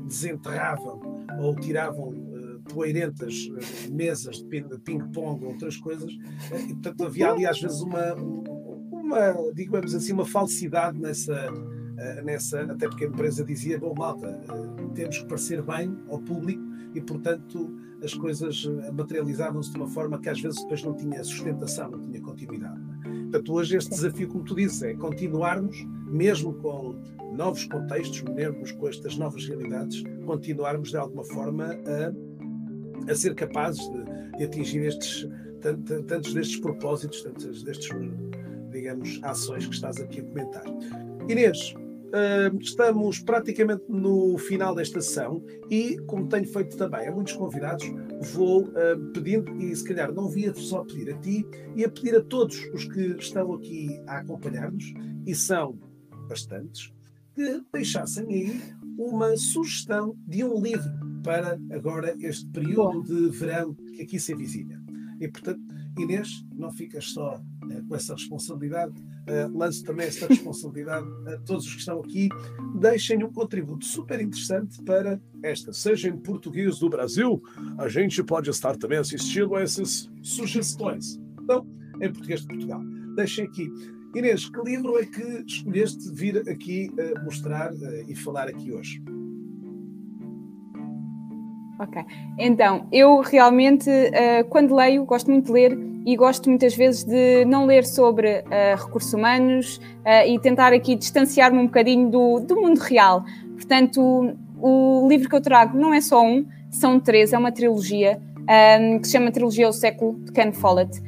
desenterravam 0.05 1.25
ou 1.39 1.55
tiravam 1.55 2.33
poeirentas 2.71 3.49
eh, 3.57 3.89
mesas 3.89 4.37
de 4.37 4.79
ping-pong 4.79 5.43
ou 5.43 5.51
outras 5.51 5.77
coisas, 5.77 6.11
eh, 6.51 6.61
e 6.69 6.73
portanto 6.73 7.05
havia 7.05 7.31
ali 7.31 7.45
às 7.45 7.59
vezes 7.59 7.81
uma, 7.81 8.13
uma 8.13 9.51
digamos 9.53 9.93
assim, 9.93 10.13
uma 10.13 10.25
falsidade 10.25 10.99
nessa, 10.99 11.49
eh, 11.97 12.21
nessa, 12.21 12.61
até 12.61 12.87
porque 12.87 13.05
a 13.05 13.07
empresa 13.07 13.43
dizia, 13.43 13.79
bom 13.79 13.93
malta, 13.97 14.41
temos 14.93 15.17
que 15.17 15.25
parecer 15.25 15.61
bem 15.61 15.97
ao 16.09 16.19
público 16.19 16.63
e 16.93 17.01
portanto 17.01 17.75
as 18.03 18.13
coisas 18.13 18.65
materializavam-se 18.93 19.71
de 19.71 19.77
uma 19.77 19.87
forma 19.87 20.19
que 20.19 20.27
às 20.27 20.39
vezes 20.39 20.61
depois 20.61 20.83
não 20.83 20.93
tinha 20.93 21.23
sustentação, 21.23 21.89
não 21.89 22.01
tinha 22.01 22.21
continuidade. 22.21 22.79
Portanto, 23.01 23.53
hoje 23.53 23.77
este 23.77 23.91
desafio, 23.91 24.27
como 24.27 24.43
tu 24.43 24.55
dizes, 24.55 24.83
é 24.83 24.93
continuarmos, 24.93 25.87
mesmo 26.13 26.53
com 26.53 26.95
novos 27.35 27.65
contextos, 27.65 28.21
mesmo 28.21 28.77
com 28.77 28.87
estas 28.87 29.17
novas 29.17 29.45
realidades, 29.45 30.03
continuarmos 30.25 30.91
de 30.91 30.97
alguma 30.97 31.23
forma 31.25 31.65
a 31.85 32.33
a 33.09 33.15
ser 33.15 33.35
capazes 33.35 33.81
de, 33.89 34.37
de 34.37 34.43
atingir 34.45 34.85
estes, 34.85 35.27
tantos 36.07 36.33
destes 36.33 36.59
propósitos, 36.59 37.21
tantos 37.23 37.63
destes, 37.63 37.89
digamos, 38.71 39.19
ações 39.23 39.67
que 39.67 39.75
estás 39.75 39.99
aqui 39.99 40.21
a 40.21 40.23
comentar. 40.23 40.63
Inês, 41.27 41.73
Uh, 42.13 42.55
estamos 42.61 43.17
praticamente 43.21 43.85
no 43.89 44.37
final 44.37 44.75
desta 44.75 45.01
sessão 45.01 45.43
e, 45.67 45.97
como 46.05 46.27
tenho 46.27 46.45
feito 46.45 46.77
também 46.77 47.07
a 47.07 47.11
muitos 47.11 47.33
convidados, 47.33 47.91
vou 48.35 48.65
uh, 48.65 49.11
pedindo, 49.15 49.51
e 49.59 49.75
se 49.75 49.83
calhar 49.83 50.13
não 50.13 50.29
via 50.29 50.53
só 50.53 50.83
pedir 50.83 51.11
a 51.11 51.17
ti, 51.17 51.43
e 51.75 51.83
a 51.83 51.89
pedir 51.89 52.15
a 52.15 52.21
todos 52.21 52.55
os 52.71 52.85
que 52.85 53.15
estão 53.17 53.51
aqui 53.53 53.99
a 54.05 54.19
acompanhar-nos, 54.19 54.93
e 55.25 55.33
são 55.33 55.75
bastantes, 56.27 56.91
que 57.35 57.61
deixassem 57.71 58.25
aí 58.27 58.61
uma 58.97 59.35
sugestão 59.37 60.15
de 60.27 60.43
um 60.43 60.61
livro 60.61 60.91
para 61.23 61.59
agora 61.71 62.15
este 62.19 62.45
período 62.47 63.03
de 63.03 63.37
verão 63.37 63.73
que 63.73 64.01
aqui 64.01 64.19
se 64.19 64.33
avizinha. 64.33 64.81
E, 65.19 65.27
portanto, 65.27 65.61
Inês, 65.97 66.43
não 66.55 66.71
ficas 66.71 67.11
só 67.11 67.37
uh, 67.37 67.87
com 67.87 67.95
essa 67.95 68.13
responsabilidade, 68.13 68.93
uh, 68.99 69.57
lanço 69.57 69.83
também 69.83 70.07
essa 70.07 70.27
responsabilidade 70.27 71.07
a 71.27 71.37
todos 71.39 71.65
os 71.65 71.73
que 71.73 71.79
estão 71.79 71.99
aqui. 71.99 72.29
Deixem 72.79 73.23
um 73.23 73.31
contributo 73.31 73.85
super 73.85 74.19
interessante 74.19 74.81
para 74.83 75.21
esta, 75.43 75.71
seja 75.71 76.09
em 76.09 76.17
português 76.17 76.79
do 76.79 76.89
Brasil, 76.89 77.41
a 77.77 77.87
gente 77.87 78.23
pode 78.23 78.49
estar 78.49 78.75
também 78.75 78.97
assistindo 78.97 79.55
a 79.55 79.61
essas 79.61 80.09
sugestões. 80.21 81.19
Então, 81.41 81.65
em 82.01 82.11
português 82.11 82.41
de 82.41 82.47
Portugal. 82.47 82.81
Deixem 83.15 83.45
aqui. 83.45 83.71
Inês, 84.15 84.47
que 84.47 84.61
livro 84.61 84.99
é 84.99 85.05
que 85.05 85.43
escolheste 85.47 86.11
vir 86.13 86.37
aqui 86.47 86.91
uh, 86.91 87.23
mostrar 87.25 87.71
e 88.07 88.15
falar 88.15 88.47
aqui 88.47 88.71
hoje? 88.71 89.01
Ok. 91.79 92.03
Então, 92.37 92.87
eu 92.91 93.21
realmente, 93.21 93.89
uh, 93.89 94.47
quando 94.49 94.75
leio, 94.75 95.03
gosto 95.03 95.31
muito 95.31 95.47
de 95.47 95.51
ler 95.51 95.77
e 96.05 96.15
gosto 96.15 96.47
muitas 96.47 96.75
vezes 96.75 97.03
de 97.03 97.43
não 97.45 97.65
ler 97.65 97.85
sobre 97.85 98.39
uh, 98.41 98.85
recursos 98.85 99.13
humanos 99.13 99.77
uh, 99.77 100.27
e 100.27 100.39
tentar 100.39 100.73
aqui 100.73 100.95
distanciar-me 100.95 101.57
um 101.57 101.65
bocadinho 101.65 102.09
do, 102.09 102.39
do 102.39 102.55
mundo 102.55 102.79
real. 102.79 103.25
Portanto, 103.55 103.99
o, 104.59 105.05
o, 105.05 105.09
livro 105.09 105.27
que 105.27 105.35
eu 105.35 105.41
trago 105.41 105.77
não 105.77 105.93
é 105.93 106.01
só 106.01 106.23
um, 106.23 106.45
são 106.69 106.99
três, 106.99 107.33
é 107.33 107.37
uma 107.37 107.51
trilogia 107.51 108.21
um, 108.43 108.99
que 108.99 109.07
se 109.07 109.13
chama 109.13 109.31
Trilogia 109.31 109.65
ao 109.65 109.73
Século, 109.73 110.19
de 110.19 110.31
Ken 110.31 110.51
Follett. 110.51 111.01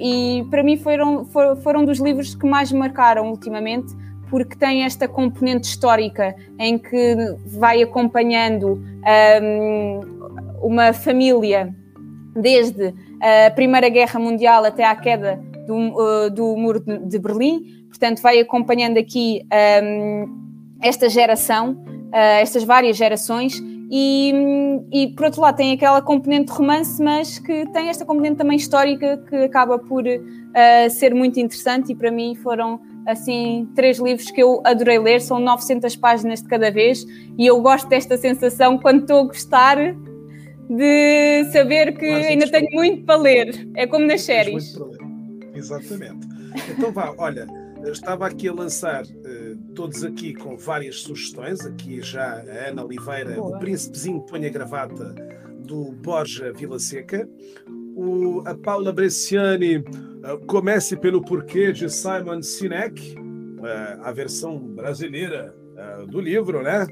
E 0.00 0.44
para 0.50 0.62
mim 0.62 0.76
foram, 0.76 1.24
for, 1.24 1.56
foram 1.56 1.84
dos 1.84 1.98
livros 1.98 2.34
que 2.34 2.46
mais 2.46 2.70
me 2.70 2.78
marcaram 2.78 3.28
ultimamente, 3.28 3.92
porque 4.30 4.56
tem 4.56 4.84
esta 4.84 5.06
componente 5.06 5.68
histórica 5.68 6.34
em 6.58 6.78
que 6.78 7.16
vai 7.46 7.82
acompanhando 7.82 8.82
um, 9.42 10.00
uma 10.62 10.92
família 10.92 11.74
desde 12.34 12.94
a 13.20 13.50
Primeira 13.50 13.88
Guerra 13.88 14.18
Mundial 14.18 14.64
até 14.64 14.84
à 14.84 14.96
queda 14.96 15.38
do, 15.66 15.74
uh, 15.76 16.30
do 16.30 16.56
Muro 16.56 16.80
de 16.80 17.18
Berlim, 17.18 17.84
portanto, 17.88 18.22
vai 18.22 18.40
acompanhando 18.40 18.96
aqui 18.96 19.46
um, 19.82 20.76
esta 20.80 21.08
geração, 21.08 21.72
uh, 21.72 22.40
estas 22.40 22.64
várias 22.64 22.96
gerações, 22.96 23.62
e, 23.94 24.32
e, 24.90 25.08
por 25.08 25.26
outro 25.26 25.42
lado 25.42 25.56
tem 25.56 25.70
aquela 25.70 26.00
componente 26.00 26.46
de 26.46 26.52
romance, 26.52 27.02
mas 27.02 27.38
que 27.38 27.70
tem 27.72 27.90
esta 27.90 28.06
componente 28.06 28.36
também 28.36 28.56
histórica 28.56 29.18
que 29.28 29.36
acaba 29.36 29.78
por 29.78 30.02
uh, 30.06 30.90
ser 30.90 31.14
muito 31.14 31.38
interessante 31.38 31.92
e 31.92 31.94
para 31.94 32.10
mim 32.10 32.34
foram 32.34 32.80
assim, 33.06 33.68
três 33.74 33.98
livros 33.98 34.30
que 34.30 34.42
eu 34.42 34.62
adorei 34.64 34.98
ler, 34.98 35.20
são 35.20 35.38
900 35.38 35.94
páginas 35.96 36.40
de 36.40 36.48
cada 36.48 36.70
vez 36.70 37.04
e 37.36 37.46
eu 37.46 37.60
gosto 37.60 37.86
desta 37.86 38.16
sensação 38.16 38.78
quando 38.78 39.02
estou 39.02 39.18
a 39.18 39.24
gostar 39.24 39.76
de 40.70 41.44
saber 41.52 41.92
que 41.98 42.10
Mas, 42.10 42.26
ainda 42.28 42.50
tenho 42.50 42.70
muito 42.72 43.04
para 43.04 43.16
ler. 43.16 43.68
É 43.76 43.86
como 43.86 44.06
nas 44.06 44.22
séries. 44.22 44.74
Exatamente. 45.54 46.26
Então 46.70 46.90
vá, 46.92 47.12
olha, 47.18 47.46
estava 47.90 48.26
aqui 48.26 48.48
a 48.48 48.52
lançar 48.52 49.04
uh, 49.04 49.56
todos 49.74 50.04
aqui 50.04 50.34
com 50.34 50.56
várias 50.56 51.00
sugestões. 51.00 51.64
Aqui 51.66 52.00
já 52.00 52.40
a 52.40 52.68
Ana 52.68 52.84
Oliveira, 52.84 53.34
Boa. 53.34 53.56
o 53.56 53.58
príncipezinho 53.58 54.20
põe 54.22 54.46
a 54.46 54.50
gravata 54.50 55.14
do 55.66 55.92
Borja 55.92 56.52
Vilaseca. 56.52 57.28
O, 57.94 58.42
a 58.46 58.54
Paula 58.54 58.92
Bresciani, 58.92 59.78
uh, 59.78 60.46
comece 60.46 60.96
pelo 60.96 61.22
porquê 61.22 61.72
de 61.72 61.90
Simon 61.90 62.42
Sinek, 62.42 63.14
uh, 63.16 64.02
a 64.02 64.12
versão 64.12 64.58
brasileira 64.58 65.54
do 66.08 66.20
livro, 66.20 66.62
né? 66.62 66.86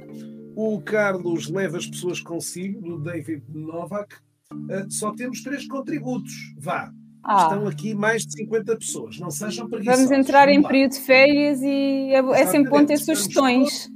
O 0.56 0.80
Carlos 0.80 1.48
leva 1.48 1.76
as 1.76 1.86
pessoas 1.86 2.20
consigo, 2.20 2.80
do 2.80 2.98
David 2.98 3.44
Novak. 3.48 4.16
só 4.88 5.12
temos 5.14 5.42
três 5.42 5.68
contributos. 5.68 6.32
Vá, 6.58 6.90
ah. 7.22 7.48
Estão 7.50 7.66
aqui 7.66 7.94
mais 7.94 8.26
de 8.26 8.32
50 8.32 8.76
pessoas, 8.76 9.18
não 9.18 9.30
sejam 9.30 9.68
preguiçosos. 9.68 10.06
Vamos 10.06 10.18
entrar 10.18 10.48
em 10.48 10.62
período 10.62 10.92
de 10.92 11.00
férias 11.00 11.60
e 11.62 12.12
é, 12.12 12.18
é 12.18 12.46
sempre 12.46 12.70
bom 12.70 12.84
ter 12.84 12.98
sugestões. 12.98 13.90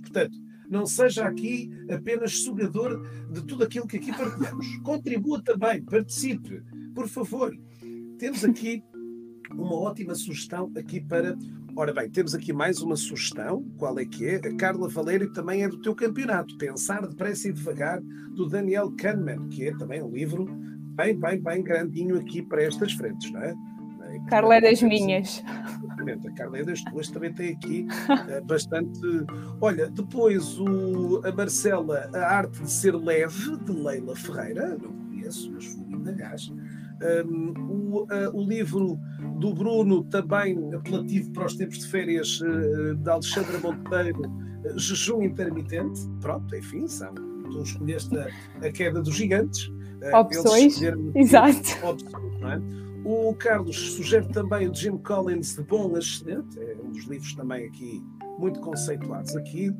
Portanto, 0.00 0.38
não 0.68 0.84
seja 0.84 1.26
aqui 1.26 1.70
apenas 1.90 2.40
sugador 2.42 3.06
de 3.30 3.42
tudo 3.42 3.64
aquilo 3.64 3.86
que 3.86 3.96
aqui 3.96 4.12
partilhamos. 4.12 4.66
Contribua 4.82 5.42
também, 5.42 5.82
participe, 5.82 6.62
por 6.94 7.08
favor. 7.08 7.56
Temos 8.18 8.44
aqui 8.44 8.82
uma 9.52 9.74
ótima 9.74 10.14
sugestão 10.14 10.70
aqui 10.76 11.00
para. 11.00 11.36
Ora 11.78 11.92
bem, 11.92 12.08
temos 12.10 12.34
aqui 12.34 12.52
mais 12.52 12.80
uma 12.80 12.96
sugestão. 12.96 13.62
Qual 13.76 13.98
é 13.98 14.04
que 14.04 14.26
é? 14.26 14.36
A 14.36 14.56
Carla 14.56 14.88
Valério 14.88 15.30
também 15.32 15.62
é 15.62 15.68
do 15.68 15.80
teu 15.80 15.94
campeonato. 15.94 16.56
Pensar 16.56 17.06
depressa 17.06 17.48
e 17.48 17.52
devagar, 17.52 18.00
do 18.34 18.48
Daniel 18.48 18.90
Kahneman, 18.96 19.48
que 19.48 19.68
é 19.68 19.76
também 19.76 20.02
um 20.02 20.10
livro 20.10 20.46
bem, 20.96 21.18
bem, 21.18 21.40
bem 21.40 21.62
grandinho 21.62 22.18
aqui 22.18 22.42
para 22.42 22.62
estas 22.62 22.92
frentes, 22.92 23.30
não 23.30 23.42
é? 23.42 23.54
Carla 24.28 24.56
é 24.56 24.60
das 24.60 24.82
minhas. 24.82 25.44
Exatamente, 25.84 26.28
a 26.28 26.32
Carla 26.32 26.58
é 26.58 26.64
das 26.64 26.82
tuas, 26.82 27.08
também 27.10 27.32
tem 27.32 27.52
aqui 27.52 27.86
uh, 28.08 28.44
bastante. 28.44 29.00
Olha, 29.60 29.90
depois 29.90 30.58
o, 30.58 31.20
a 31.24 31.32
Marcela, 31.32 32.08
A 32.14 32.36
Arte 32.36 32.62
de 32.62 32.70
Ser 32.70 32.96
Leve, 32.96 33.56
de 33.58 33.72
Leila 33.72 34.16
Ferreira, 34.16 34.78
não 34.80 34.90
conheço, 34.92 35.50
mas 35.52 35.66
fui 35.66 35.84
indagar. 35.90 36.36
Um, 37.26 37.52
o, 37.68 38.04
uh, 38.04 38.08
o 38.32 38.42
livro 38.48 38.98
do 39.38 39.52
Bruno, 39.52 40.02
também 40.04 40.74
apelativo 40.74 41.30
para 41.32 41.44
os 41.44 41.54
tempos 41.54 41.78
de 41.78 41.86
férias, 41.88 42.40
uh, 42.40 42.94
de 42.94 43.10
Alexandra 43.10 43.58
Monteiro, 43.58 44.22
uh, 44.22 44.78
Jejum 44.78 45.22
Intermitente. 45.22 46.00
Pronto, 46.22 46.56
enfim, 46.56 46.88
são, 46.88 47.14
tu 47.14 47.62
escolheste 47.62 48.16
a, 48.16 48.28
a 48.66 48.72
queda 48.72 49.02
dos 49.02 49.14
gigantes. 49.14 49.70
Opções. 50.14 50.80
Exato. 51.14 51.86
Opções, 51.86 52.42
é? 52.42 52.86
O 53.08 53.32
Carlos 53.34 53.76
sugere 53.92 54.26
também 54.32 54.68
o 54.68 54.74
Jim 54.74 54.98
Collins 54.98 55.54
de 55.54 55.62
Bom 55.62 55.94
a 55.94 56.00
Excelente, 56.00 56.58
é 56.58 56.76
um 56.82 56.90
dos 56.90 57.04
livros 57.04 57.34
também 57.36 57.64
aqui 57.64 58.02
muito 58.36 58.60
conceituados 58.60 59.36
aqui. 59.36 59.72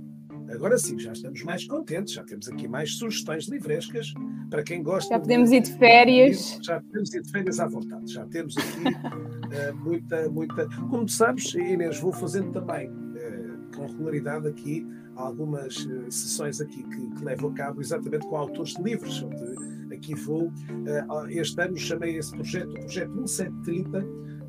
Agora 0.49 0.79
sim, 0.79 0.97
já 0.97 1.11
estamos 1.11 1.43
mais 1.43 1.67
contentes, 1.67 2.15
já 2.15 2.23
temos 2.23 2.49
aqui 2.49 2.69
mais 2.69 2.97
sugestões 2.97 3.49
livrescas 3.49 4.15
para 4.49 4.63
quem 4.63 4.81
gosta. 4.81 5.13
Já 5.13 5.19
podemos 5.19 5.51
de... 5.51 5.57
ir 5.57 5.61
de 5.61 5.73
férias. 5.77 6.59
Já 6.63 6.81
podemos 6.81 7.13
ir 7.15 7.23
de 7.23 7.31
férias 7.33 7.59
à 7.59 7.67
vontade. 7.67 8.13
Já 8.13 8.25
temos 8.27 8.57
aqui 8.57 8.85
uh, 8.85 9.75
muita, 9.83 10.29
muita. 10.29 10.69
Como 10.89 11.09
sabes, 11.09 11.53
Inês, 11.53 11.99
vou 11.99 12.13
fazendo 12.13 12.53
também 12.53 12.89
uh, 12.89 13.77
com 13.77 13.87
regularidade 13.87 14.47
aqui 14.47 14.87
algumas 15.17 15.79
uh, 15.79 16.11
sessões 16.13 16.61
aqui 16.61 16.85
que, 16.85 17.11
que 17.11 17.25
levo 17.25 17.49
a 17.49 17.53
cabo 17.55 17.81
exatamente 17.81 18.25
com 18.29 18.37
autores 18.37 18.75
de 18.75 18.83
livros, 18.85 19.21
onde 19.21 19.76
aqui 19.97 20.15
vou. 20.15 20.53
Eh, 20.87 21.41
este 21.41 21.61
ano 21.61 21.77
chamei 21.77 22.17
esse 22.17 22.33
projeto 22.33 22.71
o 22.71 22.81
Projeto 22.81 23.11
1730 23.13 23.99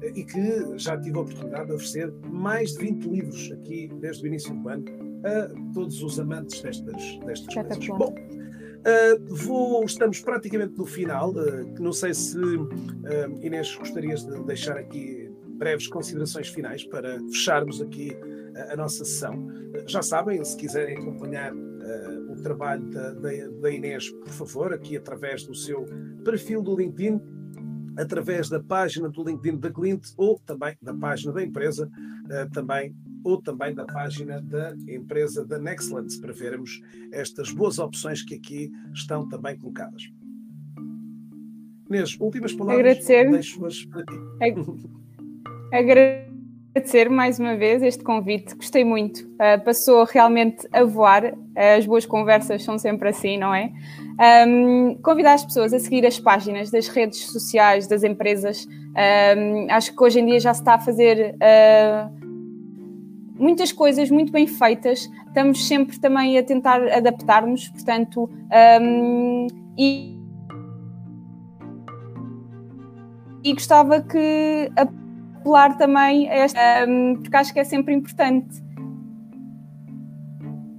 eh, 0.01 0.11
e 0.15 0.23
que 0.23 0.77
já 0.77 0.99
tive 0.99 1.17
a 1.17 1.21
oportunidade 1.21 1.67
de 1.67 1.73
oferecer 1.73 2.11
mais 2.31 2.73
de 2.73 2.79
20 2.79 3.03
livros 3.05 3.51
aqui 3.51 3.89
desde 3.99 4.23
o 4.23 4.27
início 4.27 4.53
do 4.53 4.69
ano 4.69 4.85
a 5.23 5.73
todos 5.73 6.01
os 6.03 6.19
amantes 6.19 6.61
destas, 6.61 7.19
destas 7.25 7.53
coisas. 7.53 7.87
Bom, 7.87 8.13
uh, 8.13 9.35
vou, 9.35 9.83
estamos 9.83 10.19
praticamente 10.19 10.77
no 10.77 10.85
final. 10.85 11.31
Uh, 11.31 11.73
não 11.79 11.91
sei 11.91 12.13
se 12.13 12.37
uh, 12.37 12.69
Inês 13.41 13.75
gostarias 13.75 14.23
de 14.23 14.43
deixar 14.43 14.77
aqui 14.77 15.31
breves 15.57 15.87
considerações 15.87 16.49
finais 16.49 16.83
para 16.83 17.19
fecharmos 17.31 17.81
aqui 17.81 18.15
a 18.71 18.75
nossa 18.75 19.03
sessão. 19.03 19.47
já 19.87 20.01
sabem, 20.01 20.43
se 20.43 20.55
quiserem 20.55 20.97
acompanhar 20.97 21.51
uh, 21.87 22.31
o 22.31 22.41
trabalho 22.41 22.83
da, 22.89 23.13
da, 23.13 23.71
Inês, 23.71 24.09
por 24.09 24.29
favor, 24.29 24.73
aqui 24.73 24.97
através 24.97 25.45
do 25.45 25.55
seu 25.55 25.85
perfil 26.23 26.61
do 26.61 26.75
LinkedIn, 26.75 27.19
através 27.97 28.49
da 28.49 28.61
página 28.61 29.09
do 29.09 29.23
LinkedIn 29.23 29.57
da 29.57 29.71
Clint 29.71 30.07
ou 30.17 30.39
também 30.39 30.75
da 30.81 30.93
página 30.93 31.33
da 31.33 31.43
empresa, 31.43 31.87
uh, 31.87 32.51
também 32.51 32.95
ou 33.23 33.41
também 33.41 33.73
da 33.73 33.85
página 33.85 34.41
da 34.41 34.73
empresa 34.87 35.45
da 35.45 35.57
Nextlands, 35.57 36.17
para 36.17 36.31
vermos 36.31 36.81
estas 37.11 37.51
boas 37.51 37.79
opções 37.79 38.21
que 38.21 38.35
aqui 38.35 38.71
estão 38.93 39.27
também 39.27 39.57
colocadas. 39.57 40.03
Inês, 41.89 42.17
últimas 42.19 42.53
palavras. 42.53 43.05
Deixo-as 43.05 43.85
para 43.85 44.03
ti. 44.03 44.15
Agradecer 45.73 46.26
agradecer 46.77 47.09
mais 47.09 47.39
uma 47.39 47.55
vez 47.55 47.81
este 47.81 48.03
convite, 48.03 48.55
gostei 48.55 48.83
muito. 48.83 49.21
Uh, 49.21 49.63
passou 49.65 50.03
realmente 50.03 50.67
a 50.71 50.83
voar, 50.83 51.25
uh, 51.25 51.35
as 51.77 51.87
boas 51.87 52.05
conversas 52.05 52.63
são 52.63 52.77
sempre 52.77 53.09
assim, 53.09 53.35
não 53.35 53.53
é? 53.53 53.71
Um, 54.47 54.95
convidar 55.01 55.33
as 55.33 55.43
pessoas 55.43 55.73
a 55.73 55.79
seguir 55.79 56.05
as 56.05 56.19
páginas 56.19 56.69
das 56.69 56.87
redes 56.87 57.25
sociais 57.31 57.87
das 57.87 58.03
empresas. 58.03 58.67
Um, 59.37 59.71
acho 59.71 59.95
que 59.95 60.03
hoje 60.03 60.19
em 60.19 60.25
dia 60.27 60.39
já 60.39 60.53
se 60.53 60.61
está 60.61 60.75
a 60.75 60.79
fazer 60.79 61.35
uh, 61.35 62.11
muitas 63.35 63.71
coisas 63.71 64.11
muito 64.11 64.31
bem 64.31 64.45
feitas, 64.45 65.09
estamos 65.27 65.67
sempre 65.67 65.99
também 65.99 66.37
a 66.37 66.43
tentar 66.43 66.81
adaptar-nos, 66.93 67.69
portanto, 67.69 68.29
um, 68.81 69.47
e, 69.75 70.15
e 73.43 73.53
gostava 73.53 74.01
que 74.01 74.71
a 74.75 75.06
apelar 75.47 75.77
também 75.77 76.29
a 76.29 76.35
esta, 76.35 76.85
um, 76.87 77.15
porque 77.15 77.35
acho 77.35 77.53
que 77.53 77.59
é 77.59 77.63
sempre 77.63 77.93
importante. 77.93 78.61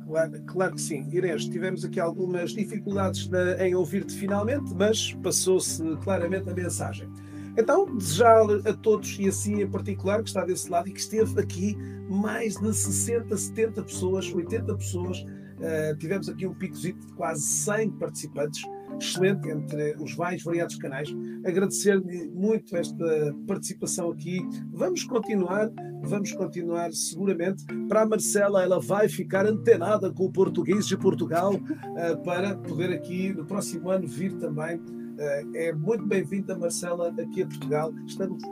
Claro, 0.06 0.42
claro 0.46 0.74
que 0.74 0.80
sim. 0.80 1.08
Inês, 1.10 1.46
tivemos 1.46 1.84
aqui 1.84 1.98
algumas 1.98 2.52
dificuldades 2.52 3.28
na, 3.28 3.66
em 3.66 3.74
ouvir-te 3.74 4.14
finalmente, 4.14 4.74
mas 4.74 5.12
passou-se 5.22 5.82
claramente 6.02 6.48
a 6.48 6.54
mensagem. 6.54 7.08
Então, 7.56 7.96
desejar 7.96 8.44
a 8.66 8.72
todos, 8.72 9.18
e 9.18 9.28
assim 9.28 9.60
em 9.60 9.68
particular, 9.68 10.22
que 10.22 10.28
está 10.28 10.44
desse 10.44 10.70
lado 10.70 10.88
e 10.88 10.92
que 10.92 11.00
esteve 11.00 11.40
aqui, 11.40 11.76
mais 12.08 12.54
de 12.54 12.72
60, 12.72 13.36
70 13.36 13.82
pessoas, 13.82 14.32
80 14.32 14.74
pessoas, 14.76 15.18
uh, 15.18 15.96
tivemos 15.98 16.28
aqui 16.28 16.46
um 16.46 16.54
picozito 16.54 17.04
de 17.06 17.12
quase 17.14 17.42
100 17.42 17.90
participantes, 17.92 18.62
excelente 18.98 19.48
entre 19.48 19.96
os 19.98 20.16
mais 20.16 20.42
variados 20.42 20.76
canais. 20.76 21.08
Agradecer-lhe 21.44 22.28
muito 22.28 22.76
esta 22.76 23.34
participação 23.46 24.10
aqui. 24.10 24.40
Vamos 24.72 25.04
continuar, 25.04 25.70
vamos 26.02 26.32
continuar 26.32 26.92
seguramente. 26.92 27.64
Para 27.88 28.02
a 28.02 28.06
Marcela, 28.06 28.62
ela 28.62 28.80
vai 28.80 29.08
ficar 29.08 29.46
antenada 29.46 30.12
com 30.12 30.24
o 30.24 30.32
português 30.32 30.86
de 30.86 30.96
Portugal 30.96 31.54
uh, 31.54 32.22
para 32.24 32.56
poder 32.56 32.92
aqui 32.92 33.32
no 33.32 33.44
próximo 33.44 33.90
ano 33.90 34.06
vir 34.06 34.32
também. 34.34 34.76
Uh, 34.76 35.56
é 35.56 35.72
muito 35.72 36.06
bem-vinda, 36.06 36.56
Marcela, 36.56 37.08
aqui 37.08 37.42
a 37.42 37.46
Portugal. 37.46 37.92
Estamos 38.06 38.42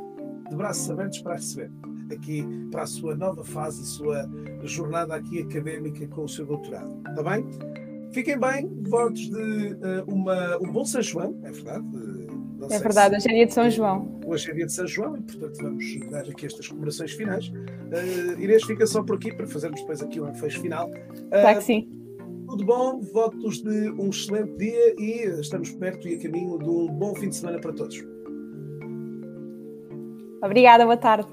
de 0.48 0.56
braços 0.56 0.90
abertos 0.90 1.20
para 1.20 1.34
receber 1.34 1.70
aqui 2.12 2.44
para 2.70 2.82
a 2.82 2.86
sua 2.86 3.16
nova 3.16 3.44
fase, 3.44 3.82
a 3.82 3.84
sua 3.84 4.30
jornada 4.62 5.14
aqui 5.14 5.42
académica 5.42 6.06
com 6.08 6.24
o 6.24 6.28
seu 6.28 6.46
doutorado. 6.46 6.96
Está 7.08 7.22
bem? 7.22 7.44
Fiquem 8.16 8.38
bem, 8.38 8.66
votos 8.88 9.28
de 9.28 9.74
uh, 9.74 10.04
uma, 10.08 10.56
um 10.56 10.72
bom 10.72 10.86
São 10.86 11.02
João, 11.02 11.38
é 11.44 11.52
verdade? 11.52 11.84
Não 11.84 12.66
é 12.70 12.78
verdade, 12.78 13.10
se... 13.10 13.16
hoje 13.16 13.28
é 13.28 13.34
dia 13.34 13.46
de 13.46 13.52
São 13.52 13.70
João. 13.70 14.20
Hoje 14.24 14.50
é 14.50 14.54
dia 14.54 14.64
de 14.64 14.72
São 14.72 14.86
João 14.86 15.18
e, 15.18 15.20
portanto, 15.20 15.58
vamos 15.60 15.84
dar 16.10 16.22
aqui 16.22 16.46
estas 16.46 16.66
comemorações 16.66 17.12
finais. 17.12 17.48
Uh, 17.48 18.40
Inês 18.40 18.64
fica 18.64 18.86
só 18.86 19.02
por 19.02 19.16
aqui 19.16 19.34
para 19.34 19.46
fazermos 19.46 19.82
depois 19.82 20.00
aqui 20.00 20.18
um 20.18 20.34
fecho 20.34 20.62
final. 20.62 20.88
Uh, 20.88 21.28
claro 21.28 21.58
que 21.58 21.64
sim. 21.64 21.90
Tudo 22.48 22.64
bom, 22.64 23.00
votos 23.00 23.62
de 23.62 23.90
um 23.90 24.08
excelente 24.08 24.56
dia 24.56 24.94
e 24.98 25.38
estamos 25.38 25.72
perto 25.72 26.08
e 26.08 26.14
a 26.14 26.18
caminho 26.18 26.58
de 26.58 26.70
um 26.70 26.86
bom 26.86 27.14
fim 27.14 27.28
de 27.28 27.36
semana 27.36 27.60
para 27.60 27.74
todos. 27.74 28.02
Obrigada, 30.42 30.84
boa 30.84 30.96
tarde. 30.96 31.28